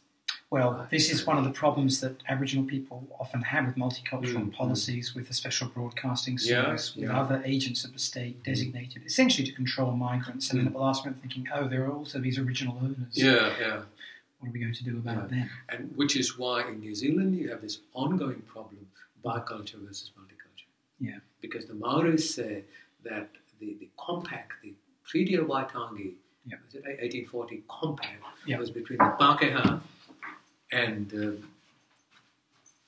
Well, 0.51 0.89
this 0.91 1.13
is 1.13 1.25
one 1.25 1.39
of 1.39 1.45
the 1.45 1.51
problems 1.53 2.01
that 2.01 2.17
Aboriginal 2.29 2.65
people 2.65 3.07
often 3.21 3.41
have 3.43 3.67
with 3.67 3.77
multicultural 3.77 4.47
Mm, 4.49 4.53
policies, 4.53 5.15
with 5.15 5.29
the 5.29 5.35
special 5.35 5.69
broadcasting 5.69 6.39
Yeah, 6.43 6.65
service, 6.65 6.97
with 6.97 7.05
yeah. 7.05 7.11
Mm. 7.13 7.19
other 7.25 7.43
agents 7.45 7.85
of 7.85 7.93
the 7.93 8.01
state 8.01 8.43
designated 8.43 9.05
essentially 9.07 9.47
to 9.47 9.53
control 9.55 9.93
migrants. 9.93 10.51
And 10.51 10.59
then 10.59 10.67
at 10.67 10.73
the 10.73 10.81
last 10.81 11.05
minute 11.05 11.21
thinking, 11.21 11.47
oh, 11.55 11.69
there 11.69 11.85
are 11.85 11.93
also 11.93 12.19
these 12.19 12.37
original 12.37 12.77
owners. 12.83 13.13
Yeah, 13.15 13.53
yeah. 13.61 13.83
What 14.41 14.49
are 14.49 14.53
we 14.53 14.59
going 14.59 14.75
to 14.75 14.85
do 14.85 14.99
about 14.99 15.31
Yeah. 15.31 15.39
them? 15.39 15.51
And 15.69 15.97
which 15.97 16.17
is 16.17 16.37
why 16.37 16.67
in 16.69 16.81
New 16.81 16.97
Zealand 16.97 17.37
you 17.39 17.49
have 17.51 17.63
this 17.63 17.79
ongoing 17.95 18.43
problem 18.43 18.89
biculture 19.25 19.79
versus 19.87 20.11
multiculture. 20.19 20.67
Yeah. 20.99 21.19
Because 21.41 21.67
the 21.67 21.75
Maoris 21.75 22.35
say 22.35 22.65
that 23.05 23.29
the, 23.61 23.77
the 23.79 23.89
compact, 23.97 24.55
the 24.65 24.75
Treaty 25.05 25.37
of 25.37 25.47
Waitangi, 25.47 26.15
Yeah. 26.45 26.57
was 26.65 26.75
it 26.75 26.83
1840 26.85 27.63
compact, 27.69 28.25
Yeah. 28.47 28.59
was 28.59 28.71
between 28.73 28.99
the 28.99 29.15
Pākehā 29.21 29.81
and 30.73 31.13
um, 31.15 31.49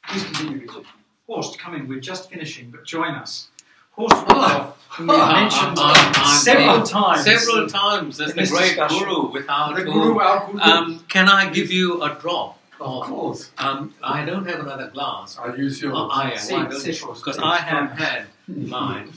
Please 0.09 0.25
continue, 0.25 0.61
Richard. 0.61 0.85
Horst, 1.27 1.59
come 1.59 1.75
in. 1.75 1.89
We're 1.89 2.01
just 2.01 2.31
finishing, 2.31 2.71
but 2.71 2.85
join 2.85 3.15
us. 3.15 3.49
Horst. 3.93 4.15
Ruthrof, 4.27 4.73
who 4.91 5.07
we've 5.07 5.19
mentioned 5.19 5.79
I'm- 5.79 6.13
I'm- 6.17 6.39
several 6.39 6.83
times. 6.83 7.25
several 7.25 7.67
times 7.69 8.21
as 8.21 8.31
the 8.35 8.47
great 8.47 8.71
discussion. 8.71 8.99
guru 8.99 9.31
without 9.33 9.77
The 9.77 9.85
guru, 9.85 10.19
our 10.19 10.47
guru. 10.47 10.59
Um, 10.61 11.05
can 11.09 11.29
I 11.29 11.51
give 11.51 11.71
you 11.71 12.03
a 12.03 12.15
drop? 12.21 12.59
Of 12.81 13.05
course. 13.05 13.51
Um, 13.59 13.95
I 14.03 14.25
don't 14.25 14.45
have 14.49 14.59
another 14.61 14.89
glass. 14.89 15.39
I'll 15.39 15.57
use 15.57 15.81
yours. 15.81 15.95
Oh, 15.97 16.09
I 16.09 16.33
am. 16.33 16.39
See, 16.39 16.55
Why 16.55 16.65
don't 16.65 16.81
see, 16.81 16.93
you? 16.93 17.07
Because. 17.15 17.39
I 17.39 17.59
have 17.59 17.93
had 17.93 18.27
mine, 18.49 19.13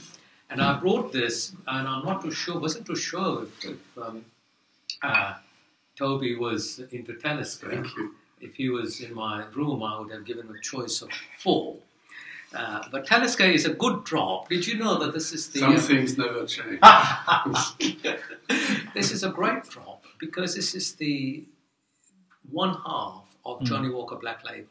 and 0.48 0.62
I 0.62 0.78
brought 0.78 1.12
this, 1.12 1.52
and 1.66 1.88
I'm 1.88 2.04
not 2.04 2.22
too 2.22 2.30
sure. 2.30 2.60
Wasn't 2.60 2.86
too 2.86 2.94
sure 2.94 3.42
if, 3.42 3.64
if 3.64 3.98
um, 4.00 4.24
uh, 5.02 5.34
Toby 5.96 6.36
was 6.36 6.78
into 6.92 7.14
Talisker. 7.14 7.70
Thank 7.70 7.96
you. 7.96 8.14
If 8.40 8.56
he 8.56 8.68
was 8.68 9.00
in 9.00 9.14
my 9.14 9.44
room, 9.54 9.82
I 9.82 9.98
would 9.98 10.12
have 10.12 10.24
given 10.24 10.48
a 10.48 10.60
choice 10.60 11.02
of 11.02 11.10
four. 11.38 11.78
Uh, 12.54 12.84
but 12.90 13.06
Talisker 13.06 13.44
is 13.44 13.64
a 13.64 13.74
good 13.74 14.04
drop. 14.04 14.48
Did 14.48 14.66
you 14.66 14.78
know 14.78 14.98
that 14.98 15.12
this 15.12 15.32
is 15.32 15.50
the 15.50 15.60
Some 15.60 15.74
um, 15.74 15.80
things 15.80 16.16
never 16.16 16.46
change. 16.46 16.80
this 18.94 19.10
is 19.10 19.24
a 19.24 19.30
great 19.30 19.64
drop 19.64 20.04
because 20.18 20.54
this 20.54 20.74
is 20.74 20.94
the 20.94 21.44
one 22.50 22.76
half 22.86 23.24
of 23.44 23.62
Johnnie 23.62 23.90
Walker 23.90 24.16
Black 24.16 24.44
Label. 24.44 24.68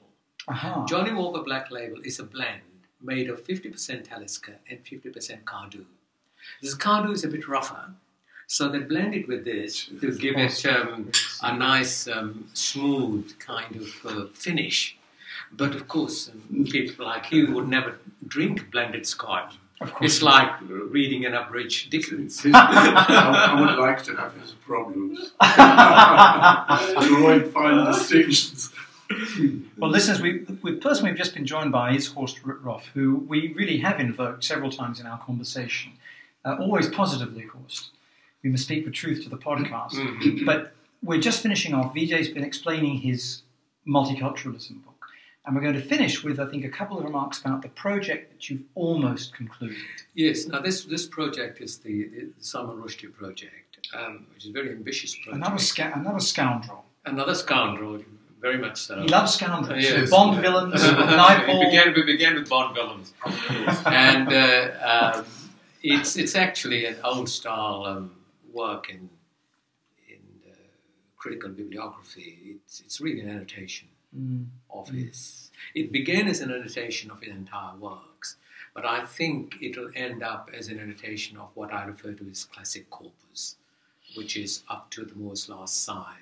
Aha. 0.47 0.86
Johnnie 0.88 1.13
Walker 1.13 1.43
Black 1.43 1.72
Label 1.72 1.99
is 2.03 2.20
a 2.20 2.24
blend 2.24 2.61
made 3.01 3.30
of 3.30 3.45
50% 3.45 4.07
Talisker 4.07 4.55
and 4.70 4.84
50% 4.84 5.43
Cardhu. 5.43 5.86
This 6.61 6.76
Cardhu 6.76 7.11
is 7.11 7.24
a 7.24 7.28
bit 7.28 7.47
rougher, 7.47 7.93
so 8.48 8.70
they 8.70 8.80
blend 8.80 9.14
it 9.16 9.28
with 9.28 9.46
this 9.46 9.89
to 10.02 10.12
give 10.18 10.36
it 10.38 10.66
um, 10.66 11.12
a 11.41 11.56
nice, 11.56 12.08
um, 12.08 12.48
smooth 12.54 13.38
kind 13.39 13.76
of 13.76 14.06
uh, 14.06 14.26
finish. 14.34 14.98
But 15.52 15.76
of 15.76 15.88
course, 15.88 16.30
um, 16.30 16.66
people 16.66 17.06
like 17.06 17.32
you 17.32 17.54
would 17.54 17.68
never 17.68 18.00
drink 18.28 18.72
blended 18.72 19.06
scotch. 19.06 19.56
Of 19.82 19.93
course. 19.93 20.14
It's 20.14 20.22
like 20.22 20.52
reading 20.62 21.26
an 21.26 21.34
abridged 21.34 21.89
Dickens. 21.89 22.41
I, 22.54 23.54
I 23.56 23.60
would 23.60 23.78
like 23.78 24.04
to 24.04 24.16
have 24.16 24.34
his 24.39 24.52
problems. 24.54 25.34
Drawing 27.08 27.52
fine 27.52 27.86
distinctions. 27.86 28.72
Well, 29.78 29.91
listeners, 29.91 30.22
we, 30.22 30.39
the 30.39 30.80
person 30.82 31.06
we've 31.06 31.18
just 31.18 31.34
been 31.34 31.46
joined 31.46 31.72
by 31.72 31.91
is 31.91 32.08
Horst 32.08 32.41
Ruthrof, 32.43 32.86
who 32.93 33.18
we 33.18 33.54
really 33.54 33.78
have 33.80 34.00
invoked 34.00 34.43
several 34.43 34.72
times 34.72 35.00
in 35.00 35.06
our 35.06 35.20
conversation. 35.20 35.93
Uh, 36.43 36.56
always 36.60 36.88
positively, 36.89 37.43
Horst. 37.43 37.91
We 38.46 38.52
must 38.52 38.66
speak 38.66 38.86
the 38.86 38.91
truth 38.91 39.24
to 39.24 39.30
the 39.30 39.38
podcast. 39.38 39.93
Mhm. 39.93 40.46
But 40.46 40.72
we're 41.02 41.20
just 41.20 41.41
finishing 41.41 41.74
off. 41.74 41.96
Vijay's 41.96 42.30
been 42.30 42.43
explaining 42.43 42.98
his 42.98 43.41
multiculturalism 43.88 44.84
book. 44.86 45.08
And 45.46 45.56
we're 45.56 45.64
going 45.64 45.74
to 45.74 45.82
finish 45.82 46.24
with, 46.24 46.39
I 46.39 46.46
think, 46.46 46.64
a 46.64 46.70
couple 46.70 47.00
of 47.00 47.04
remarks 47.04 47.39
about 47.41 47.64
the 47.64 47.70
project 47.70 48.32
that 48.34 48.48
you've 48.50 48.62
almost 48.76 49.34
concluded. 49.34 49.78
Yes, 50.14 50.46
now 50.46 50.60
this, 50.60 50.86
this 50.86 51.08
project 51.08 51.60
is 51.60 51.80
the, 51.80 52.04
the 52.04 52.30
Salman 52.39 52.78
Rushdie 52.78 53.12
project, 53.14 53.80
um, 53.96 54.28
which 54.34 54.43
is 54.43 54.50
a 54.52 54.54
very 54.54 54.70
ambitious 54.70 55.16
project. 55.16 55.36
Another, 55.43 55.58
sca- 55.60 55.93
another 55.96 56.20
scoundrel. 56.20 56.86
Another 57.06 57.34
scoundrel, 57.36 58.04
very 58.41 58.60
much 58.60 58.78
so. 58.80 59.02
He 59.02 59.08
loves 59.08 59.34
scoundrels. 59.36 59.84
Yes. 59.84 60.10
Bond 60.12 60.39
villains, 60.39 60.84
we, 60.84 61.66
began, 61.66 61.93
we 61.96 62.04
began 62.04 62.36
with 62.36 62.48
Bond 62.50 62.76
villains. 62.76 63.14
and 63.86 64.32
uh, 64.32 65.14
um, 65.18 65.26
it's, 65.82 66.16
it's 66.16 66.36
actually 66.36 66.86
an 66.86 66.98
old 67.04 67.30
style 67.30 67.86
um, 67.86 68.12
work 68.56 68.89
in, 68.89 69.10
in 70.10 70.22
uh, 70.49 70.56
critical 71.18 71.49
bibliography. 71.49 72.56
It's, 72.66 72.80
it's 72.82 72.99
really 73.01 73.22
an 73.22 73.30
annotation 73.30 73.89
Mm. 74.18 74.45
of 74.70 74.88
his. 74.88 75.51
It 75.74 75.91
began 75.91 76.30
as 76.30 76.39
an 76.39 76.49
annotation 76.49 77.12
of 77.12 77.20
his 77.20 77.36
entire 77.36 77.76
works, 77.76 78.38
but 78.74 78.86
I 78.86 79.06
think 79.06 79.58
it'll 79.62 79.91
end 79.93 80.24
up 80.24 80.49
as 80.58 80.70
an 80.70 80.80
annotation 80.80 81.36
of 81.38 81.49
what 81.53 81.74
I 81.74 81.84
refer 81.84 82.14
to 82.14 82.26
as 82.32 82.45
classic 82.45 82.89
corpus, 82.89 83.58
which 84.16 84.38
is 84.38 84.64
up 84.70 84.89
to 84.91 85.03
the 85.03 85.16
Moor's 85.16 85.49
last 85.49 85.84
sigh. 85.84 86.16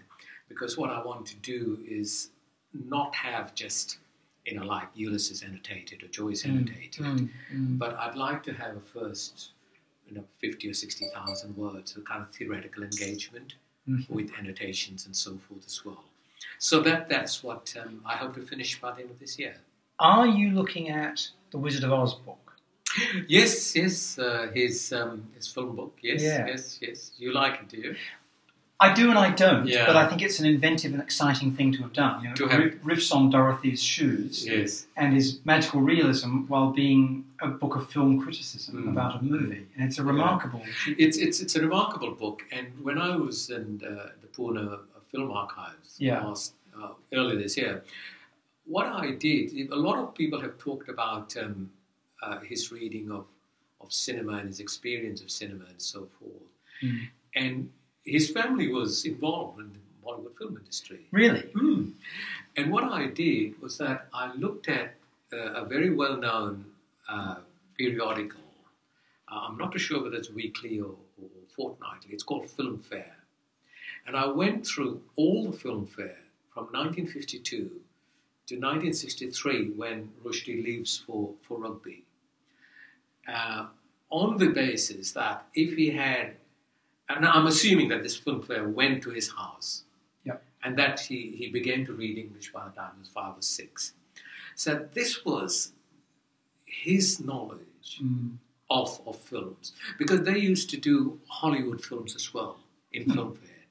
Because 0.49 0.75
what 0.75 0.89
I 0.89 1.03
want 1.03 1.27
to 1.27 1.36
do 1.36 1.84
is 1.88 2.29
not 2.73 3.13
have 3.13 3.53
just, 3.53 3.99
you 4.43 4.55
know, 4.55 4.65
like 4.65 4.88
Ulysses 4.95 5.43
annotated 5.43 6.01
or 6.01 6.07
Joyce 6.07 6.45
annotated, 6.45 7.05
Mm, 7.05 7.29
mm. 7.53 7.77
but 7.77 7.93
I'd 7.99 8.15
like 8.15 8.41
to 8.45 8.53
have 8.53 8.75
a 8.75 8.79
first, 8.79 9.51
you 10.14 10.20
know, 10.20 10.26
50 10.39 10.70
or 10.70 10.74
60,000 10.74 11.57
words, 11.57 11.97
a 11.97 12.01
kind 12.01 12.22
of 12.22 12.30
theoretical 12.36 12.84
engagement 12.84 13.55
Mhm. 13.89 14.09
with 14.09 14.32
annotations 14.39 15.05
and 15.07 15.16
so 15.16 15.38
forth 15.47 15.66
as 15.66 15.84
well. 15.86 16.03
So 16.59 16.80
that 16.82 17.09
that's 17.09 17.43
what 17.43 17.74
um, 17.82 18.01
I 18.05 18.16
hope 18.16 18.36
to 18.36 18.41
finish 18.41 18.80
by 18.80 18.91
the 18.91 19.01
end 19.01 19.11
of 19.11 19.20
this 19.20 19.38
year. 19.39 19.55
Are 19.99 20.28
you 20.28 20.51
looking 20.51 20.89
at 20.89 21.28
the 21.51 21.57
Wizard 21.57 21.84
of 21.84 21.91
Oz 21.91 22.14
book? 22.16 22.39
Yes, 23.28 23.76
yes, 23.76 24.20
uh, 24.20 24.51
his 24.53 24.93
um, 24.93 25.24
his 25.36 25.47
film 25.47 25.76
book. 25.76 25.97
Yes, 26.01 26.22
Yeah. 26.22 26.45
yes, 26.47 26.78
yes. 26.82 27.11
You 27.18 27.34
like 27.34 27.55
it, 27.61 27.68
do 27.70 27.78
you? 27.78 27.95
I 28.88 28.93
do 28.99 29.05
and 29.11 29.19
I 29.27 29.29
don't, 29.45 29.65
Yeah. 29.67 29.86
but 29.89 29.95
I 30.01 30.03
think 30.09 30.19
it's 30.25 30.39
an 30.43 30.47
inventive 30.55 30.91
and 30.95 31.01
exciting 31.07 31.49
thing 31.57 31.69
to 31.75 31.79
have 31.86 31.93
done. 32.03 32.15
You 32.23 32.29
know, 32.29 32.36
To 32.41 32.47
have- 32.51 32.63
ri- 32.63 32.79
riffs 32.95 33.09
on 33.17 33.23
Dorothy's 33.36 33.81
shoes 33.93 34.34
Yes. 34.53 34.71
and 34.99 35.09
his 35.19 35.27
magical 35.51 35.79
realism 35.93 36.31
while 36.51 36.69
being 36.84 37.01
a 37.47 37.49
book 37.61 37.73
of 37.79 37.84
film 37.95 38.11
criticism 38.23 38.73
Mm. 38.75 38.91
about 38.93 39.11
a 39.19 39.21
movie, 39.34 39.65
and 39.75 39.81
it's 39.88 39.99
a 40.03 40.05
remarkable. 40.13 40.61
It's 41.03 41.17
it's 41.25 41.38
it's 41.43 41.55
a 41.59 41.61
remarkable 41.67 42.11
book. 42.23 42.38
And 42.57 42.67
when 42.88 42.97
I 43.09 43.11
was 43.25 43.38
in 43.57 43.65
uh, 43.91 43.91
the 44.23 44.29
Pune 44.36 44.63
Film 45.11 45.29
Archives 45.43 45.89
Yeah. 46.07 46.19
last, 46.27 46.49
uh, 46.77 46.93
earlier 47.17 47.38
this 47.45 47.55
year, 47.61 47.75
what 48.75 48.88
I 49.03 49.05
did, 49.27 49.45
a 49.77 49.79
lot 49.88 49.97
of 50.03 50.07
people 50.21 50.39
have 50.45 50.55
talked 50.67 50.88
about 50.95 51.27
um, 51.43 51.55
uh, 52.23 52.39
his 52.51 52.61
reading 52.77 53.05
of, 53.17 53.25
of 53.84 53.88
cinema 54.05 54.34
and 54.39 54.47
his 54.53 54.59
experience 54.67 55.19
of 55.25 55.29
cinema 55.41 55.65
and 55.73 55.81
so 55.93 55.99
forth. 56.17 56.49
Mm. 56.81 57.01
And 57.43 57.55
his 58.03 58.29
family 58.29 58.71
was 58.71 59.05
involved 59.05 59.59
in 59.59 59.73
the 59.73 59.79
Bollywood 60.05 60.37
film 60.37 60.57
industry. 60.57 61.07
Really? 61.11 61.49
Hmm. 61.57 61.91
And 62.55 62.71
what 62.71 62.83
I 62.83 63.07
did 63.07 63.61
was 63.61 63.77
that 63.77 64.07
I 64.13 64.33
looked 64.35 64.67
at 64.67 64.95
uh, 65.31 65.53
a 65.53 65.65
very 65.65 65.93
well 65.93 66.17
known 66.17 66.65
uh, 67.09 67.35
periodical. 67.77 68.41
Uh, 69.31 69.47
I'm 69.47 69.57
not 69.57 69.71
too 69.71 69.79
sure 69.79 70.03
whether 70.03 70.17
it's 70.17 70.29
weekly 70.29 70.79
or, 70.79 70.95
or 71.21 71.29
fortnightly. 71.55 72.11
It's 72.11 72.23
called 72.23 72.45
Filmfare. 72.45 73.15
And 74.05 74.15
I 74.15 74.27
went 74.27 74.67
through 74.67 75.01
all 75.15 75.49
the 75.49 75.57
Filmfare 75.57 76.17
from 76.53 76.65
1952 76.65 77.71
to 78.47 78.55
1963 78.55 79.71
when 79.71 80.09
Rushdie 80.23 80.63
leaves 80.63 80.97
for, 80.97 81.31
for 81.41 81.57
Rugby. 81.59 82.03
Uh, 83.27 83.67
on 84.09 84.37
the 84.37 84.49
basis 84.49 85.13
that 85.13 85.47
if 85.55 85.75
he 85.75 85.91
had, 85.91 86.35
and 87.09 87.25
I'm 87.25 87.45
assuming 87.47 87.89
that 87.89 88.01
this 88.03 88.19
Filmfare 88.19 88.71
went 88.71 89.03
to 89.03 89.09
his 89.09 89.29
house 89.31 89.83
Yep. 90.25 90.41
and 90.63 90.77
that 90.77 90.99
he, 91.01 91.35
he 91.37 91.49
began 91.49 91.85
to 91.85 91.93
read 91.93 92.17
English 92.17 92.51
by 92.53 92.65
the 92.65 92.71
time 92.71 92.91
he 92.95 92.99
was 92.99 93.09
five 93.09 93.37
or 93.37 93.41
six. 93.41 93.93
So 94.55 94.87
this 94.93 95.25
was 95.25 95.71
his 96.65 97.19
knowledge 97.19 97.67
Mm. 98.01 98.37
of, 98.71 99.01
of 99.05 99.19
films 99.19 99.73
because 99.99 100.21
they 100.23 100.37
used 100.37 100.69
to 100.69 100.77
do 100.77 101.19
Hollywood 101.27 101.83
films 101.83 102.15
as 102.15 102.33
well 102.33 102.57
in 102.93 103.03
Filmfare 103.05 103.65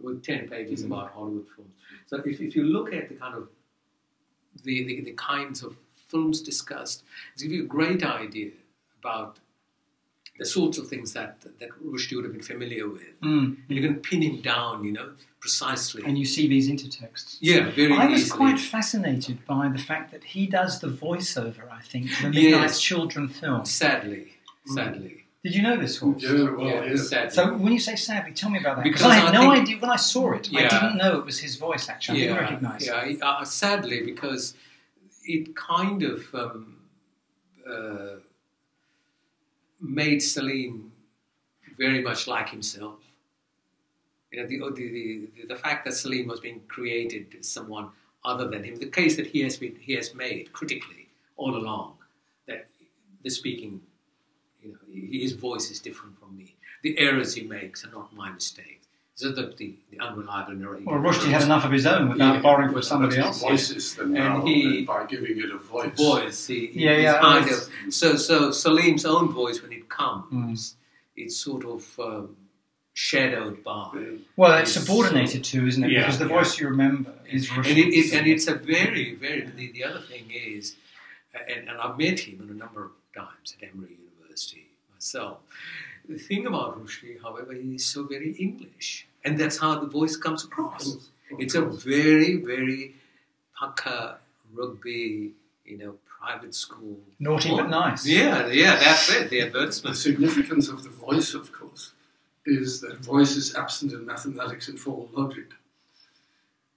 with 0.00 0.22
10 0.24 0.48
pages 0.48 0.82
about 0.82 1.12
Hollywood 1.12 1.46
films. 1.54 1.70
So 2.06 2.16
if, 2.18 2.40
if 2.40 2.54
you 2.56 2.64
look 2.64 2.92
at 2.92 3.08
the 3.08 3.14
kind 3.14 3.34
of 3.36 3.48
the, 4.64 4.84
the, 4.84 5.00
the 5.02 5.12
kinds 5.12 5.62
of 5.62 5.76
films 6.08 6.42
discussed, 6.42 7.04
it 7.36 7.42
gives 7.42 7.52
you 7.54 7.62
a 7.62 7.66
great 7.66 8.02
idea 8.04 8.50
about 9.00 9.38
the 10.38 10.44
sorts 10.46 10.78
of 10.78 10.88
things 10.88 11.12
that, 11.12 11.40
that 11.60 11.68
Rushdie 11.84 12.16
would 12.16 12.24
have 12.24 12.32
been 12.32 12.42
familiar 12.42 12.88
with. 12.88 13.20
Mm. 13.22 13.56
And 13.68 13.76
you 13.76 13.80
can 13.80 13.96
pin 14.00 14.20
him 14.22 14.40
down, 14.40 14.82
you 14.84 14.90
know, 14.92 15.12
precisely. 15.40 16.02
And 16.04 16.18
you 16.18 16.24
see 16.24 16.48
these 16.48 16.68
intertexts. 16.68 17.36
yeah, 17.40 17.70
very 17.70 17.92
I 17.92 18.06
was 18.06 18.22
easily. 18.22 18.36
quite 18.38 18.58
fascinated 18.58 19.44
by 19.46 19.68
the 19.68 19.78
fact 19.78 20.10
that 20.12 20.24
he 20.24 20.46
does 20.46 20.80
the 20.80 20.88
voiceover, 20.88 21.70
I 21.70 21.80
think, 21.82 22.10
for 22.10 22.24
the 22.24 22.30
Midnight 22.30 22.62
Yes. 22.62 22.80
Children 22.80 23.28
film. 23.28 23.64
Sadly, 23.64 24.32
sadly. 24.66 25.20
Did 25.44 25.54
you 25.54 25.62
know 25.62 25.76
this, 25.76 25.98
Horst? 25.98 26.24
Yeah, 26.24 26.50
well, 26.50 26.66
yeah, 26.66 26.84
yeah. 26.84 26.96
sadly. 26.96 27.30
So 27.30 27.54
when 27.58 27.72
you 27.72 27.78
say 27.78 27.96
sadly, 27.96 28.32
tell 28.32 28.48
me 28.50 28.58
about 28.58 28.76
that. 28.76 28.82
Because 28.84 29.02
Because 29.02 29.12
I 29.12 29.16
had 29.16 29.34
I 29.34 29.44
no 29.44 29.52
think- 29.52 29.62
idea 29.62 29.78
when 29.78 29.90
I 29.90 29.96
saw 29.96 30.32
it. 30.32 30.50
Yeah, 30.50 30.68
I 30.72 30.80
didn't 30.80 30.96
know 30.96 31.18
it 31.18 31.24
was 31.26 31.38
his 31.40 31.56
voice. 31.56 31.88
Actually, 31.88 32.24
I 32.24 32.32
didn't 32.32 32.38
recognise 32.42 32.86
yeah, 32.86 33.04
it. 33.04 33.22
uh, 33.22 33.44
sadly, 33.44 34.00
because 34.04 34.54
it 35.24 35.54
kind 35.54 36.02
of 36.02 36.34
um, 36.34 36.78
uh, 37.70 38.16
made 39.84 40.20
Saleem 40.20 40.90
very 41.78 42.00
much 42.02 42.26
like 42.26 42.48
himself. 42.48 42.98
You 44.32 44.42
know, 44.42 44.46
the, 44.46 44.58
the, 44.58 45.28
the, 45.36 45.46
the 45.48 45.56
fact 45.56 45.84
that 45.84 45.94
Saleem 45.94 46.26
was 46.26 46.40
being 46.40 46.62
created 46.68 47.36
as 47.38 47.48
someone 47.48 47.90
other 48.24 48.48
than 48.48 48.64
him, 48.64 48.78
the 48.78 48.86
case 48.86 49.16
that 49.16 49.26
he 49.26 49.40
has 49.40 49.56
been 49.58 49.76
he 49.80 49.92
has 49.94 50.14
made 50.14 50.52
critically 50.52 51.08
all 51.36 51.56
along, 51.56 51.94
that 52.46 52.66
the 53.22 53.30
speaking, 53.30 53.80
you 54.62 54.72
know, 54.72 54.78
his 54.92 55.32
voice 55.32 55.70
is 55.70 55.78
different 55.78 56.18
from 56.18 56.36
me. 56.36 56.56
The 56.82 56.98
errors 56.98 57.34
he 57.34 57.42
makes 57.42 57.84
are 57.84 57.90
not 57.90 58.14
my 58.14 58.30
mistakes. 58.30 58.83
So 59.16 59.30
the, 59.30 59.54
the, 59.56 59.76
the 59.92 60.00
unreliable 60.00 60.54
narrator. 60.54 60.86
Well, 60.86 60.98
Rushdie 60.98 61.30
had 61.30 61.42
enough 61.42 61.64
of 61.64 61.70
his 61.70 61.86
own 61.86 62.08
without 62.08 62.34
Yeah. 62.34 62.40
borrowing 62.40 62.72
from 62.72 62.82
somebody 62.82 63.14
he 63.16 63.22
else. 63.22 63.40
voices 63.40 63.94
them 63.94 64.06
And 64.06 64.14
now 64.14 64.44
he- 64.44 64.84
by 64.84 65.06
giving 65.06 65.38
it 65.38 65.50
a 65.52 65.58
voice. 65.58 65.96
voice. 65.96 66.46
He, 66.48 66.66
he- 66.66 66.84
Yeah, 66.84 66.96
yeah, 66.96 67.20
Kind 67.20 67.46
it's- 67.46 67.70
so, 67.90 68.16
so 68.16 68.50
Saleem's 68.50 69.04
own 69.04 69.30
voice, 69.30 69.62
when 69.62 69.72
it 69.72 69.88
comes, 69.88 70.32
Mm. 70.32 70.74
it's 71.14 71.36
sort 71.36 71.64
of 71.64 71.98
um, 72.00 72.36
shadowed 72.92 73.62
by, 73.62 73.90
Well, 74.36 74.58
it's 74.58 74.70
It's- 74.72 74.84
subordinated 74.84 75.44
to, 75.44 75.64
isn't 75.68 75.84
it? 75.84 75.92
Yeah, 75.92 76.00
because 76.00 76.18
the 76.18 76.26
yeah. 76.26 76.34
voice 76.36 76.58
you 76.58 76.68
remember 76.68 77.12
is 77.30 77.48
and 77.50 77.64
Rushdie. 77.64 77.70
it, 77.70 77.94
it, 77.94 78.12
and 78.14 78.26
it's 78.26 78.48
a 78.48 78.56
very, 78.56 79.14
very. 79.14 79.42
The, 79.46 79.70
the 79.70 79.84
other 79.84 80.00
thing 80.00 80.24
is, 80.32 80.74
and, 81.48 81.68
and 81.68 81.78
I've 81.78 81.96
met 81.96 82.18
him 82.20 82.40
a 82.50 82.52
number 82.52 82.84
of 82.86 82.90
times 83.14 83.56
at 83.62 83.68
Emory 83.68 83.96
University 83.96 84.70
myself. 84.92 85.38
The 86.08 86.18
thing 86.18 86.46
about 86.46 86.78
Rushdie, 86.82 87.20
however, 87.22 87.54
he 87.54 87.76
is 87.76 87.86
so 87.86 88.04
very 88.04 88.32
English, 88.32 89.06
and 89.24 89.38
that's 89.38 89.58
how 89.58 89.78
the 89.80 89.86
voice 89.86 90.16
comes 90.16 90.44
across. 90.44 90.94
Of 90.94 91.02
It's 91.38 91.54
a 91.54 91.62
very, 91.62 92.36
very 92.36 92.94
pucker 93.58 94.18
rugby, 94.52 95.32
you 95.64 95.78
know, 95.78 95.94
private 96.06 96.54
school. 96.54 96.98
Naughty 97.18 97.50
but 97.50 97.68
nice. 97.68 98.06
Yeah, 98.06 98.46
yeah, 98.48 98.76
that's 98.76 99.10
it. 99.10 99.30
The 99.30 99.40
The 99.40 99.46
advertisement. 99.46 99.96
significance 99.96 100.68
of 100.68 100.82
the 100.82 100.90
voice, 100.90 101.34
of 101.34 101.52
course, 101.52 101.92
is 102.46 102.80
that 102.82 102.98
voice 102.98 103.36
is 103.36 103.54
absent 103.54 103.92
in 103.92 104.04
mathematics 104.04 104.68
and 104.68 104.78
formal 104.78 105.08
logic. 105.12 105.52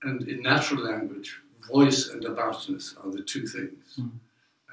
And 0.04 0.28
in 0.28 0.42
natural 0.42 0.84
language, 0.84 1.42
voice 1.68 2.08
and 2.10 2.24
aboutness 2.24 2.96
are 3.04 3.12
the 3.12 3.24
two 3.24 3.46
things. 3.48 3.98
Mm. 4.00 4.12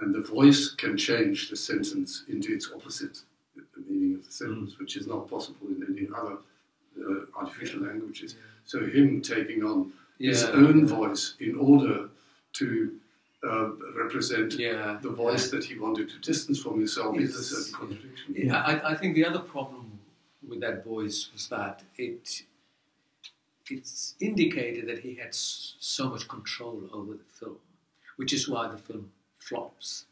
And 0.01 0.15
the 0.15 0.21
voice 0.21 0.71
can 0.71 0.97
change 0.97 1.51
the 1.51 1.57
sentence 1.57 2.25
into 2.29 2.53
its 2.53 2.71
opposite, 2.75 3.21
the 3.87 3.93
meaning 3.93 4.15
of 4.17 4.25
the 4.27 4.33
sentence, 4.33 4.79
which 4.79 4.97
is 4.97 5.07
not 5.07 5.29
possible 5.29 5.67
in 5.69 5.85
any 5.97 6.09
other 6.15 6.37
uh, 7.01 7.27
artificial 7.37 7.81
languages. 7.83 8.37
So, 8.65 8.81
him 8.87 9.21
taking 9.23 9.63
on 9.65 9.93
his 10.19 10.43
Yeah. 10.43 10.51
own 10.51 10.87
voice 10.87 11.35
in 11.41 11.57
order 11.57 12.09
to 12.55 12.67
uh, 13.43 13.69
represent 14.03 14.55
Yeah, 14.55 14.99
the 15.03 15.11
voice 15.11 15.51
that 15.51 15.65
he 15.65 15.79
wanted 15.79 16.09
to 16.09 16.19
distance 16.21 16.59
from 16.63 16.79
himself 16.79 17.19
is 17.19 17.37
a 17.37 17.43
certain 17.45 17.75
contradiction. 17.75 18.35
Yeah, 18.35 18.63
I, 18.63 18.93
I 18.93 18.95
think 18.95 19.15
the 19.17 19.27
other 19.27 19.41
problem 19.41 19.99
with 20.49 20.61
that 20.61 20.85
voice 20.85 21.31
was 21.33 21.49
that 21.49 21.83
it 21.99 22.45
it's 23.71 24.15
indicated 24.21 24.87
that 24.89 24.99
he 25.01 25.15
had 25.15 25.29
s- 25.29 25.75
so 25.79 26.11
much 26.11 26.29
control 26.29 26.83
over 26.93 27.13
the 27.15 27.25
film, 27.39 27.57
which 28.17 28.33
is 28.33 28.49
why 28.49 28.69
the 28.69 28.77
film 28.77 29.11
flops. 29.39 30.05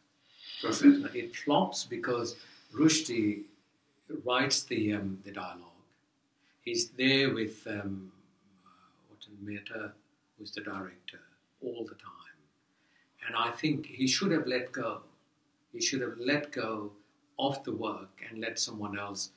That's 0.62 0.82
it. 0.82 1.14
It 1.14 1.36
flops 1.36 1.84
because 1.84 2.36
Rushdie 2.74 3.42
writes 4.24 4.62
the 4.64 4.94
um, 4.94 5.18
the 5.24 5.32
dialogue. 5.32 5.68
He's 6.62 6.90
there 6.90 7.34
with 7.34 7.66
um, 7.66 8.12
uh, 8.64 9.14
Watan 9.14 9.46
Mehta, 9.46 9.92
who's 10.38 10.52
the 10.52 10.60
director, 10.60 11.20
all 11.62 11.84
the 11.84 11.94
time, 11.94 12.38
and 13.26 13.36
I 13.36 13.50
think 13.50 13.86
he 13.86 14.06
should 14.06 14.32
have 14.32 14.46
let 14.46 14.72
go. 14.72 15.00
He 15.72 15.80
should 15.80 16.02
have 16.02 16.18
let 16.18 16.52
go 16.52 16.92
of 17.38 17.62
the 17.64 17.72
work 17.72 18.20
and 18.28 18.40
let 18.40 18.58
someone 18.58 18.98
else 18.98 19.30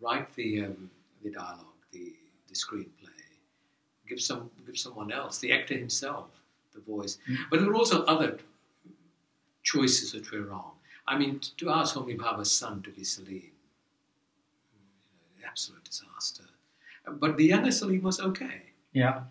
write 0.00 0.34
the 0.34 0.64
um, 0.66 0.90
the 1.22 1.30
dialogue, 1.30 1.80
the 1.92 2.14
the 2.48 2.54
screenplay. 2.54 3.08
Give 4.08 4.20
some 4.20 4.50
give 4.66 4.78
someone 4.78 5.12
else, 5.12 5.38
the 5.38 5.52
actor 5.52 5.76
himself, 5.76 6.26
the 6.74 6.80
voice. 6.80 7.18
But 7.50 7.60
there 7.60 7.68
were 7.68 7.74
also 7.74 8.04
other 8.04 8.38
choices 9.62 10.12
that 10.12 10.30
were 10.32 10.42
wrong. 10.42 10.72
I 11.06 11.18
mean, 11.18 11.40
to 11.56 11.70
ask 11.70 11.94
Homi 11.94 12.16
Bhabha's 12.16 12.52
son 12.52 12.82
to 12.82 12.90
be 12.90 13.02
Saleem, 13.02 13.50
absolute 15.48 15.84
disaster. 15.84 16.44
But 17.06 17.36
the 17.36 17.44
younger 17.44 17.70
Saleem 17.70 18.02
was 18.02 18.20
okay. 18.20 18.62
Yeah. 18.92 19.22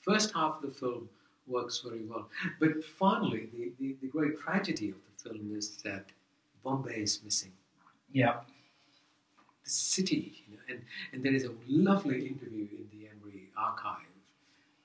First 0.00 0.34
half 0.34 0.56
of 0.56 0.62
the 0.62 0.70
film 0.70 1.08
works 1.46 1.80
very 1.80 2.02
well. 2.04 2.28
But 2.60 2.84
finally, 2.84 3.48
the, 3.52 3.72
the, 3.78 3.96
the 4.02 4.08
great 4.08 4.38
tragedy 4.40 4.90
of 4.90 4.96
the 5.06 5.30
film 5.30 5.54
is 5.56 5.76
that 5.84 6.06
Bombay 6.62 7.02
is 7.02 7.20
missing. 7.24 7.52
Yeah. 8.12 8.40
The 9.64 9.70
city, 9.70 10.44
you 10.46 10.56
know, 10.56 10.62
and, 10.68 10.82
and 11.12 11.24
there 11.24 11.34
is 11.34 11.44
a 11.44 11.52
lovely 11.68 12.26
interview 12.26 12.66
in 12.80 12.86
the 12.92 13.08
Emory 13.08 13.48
archive. 13.56 14.06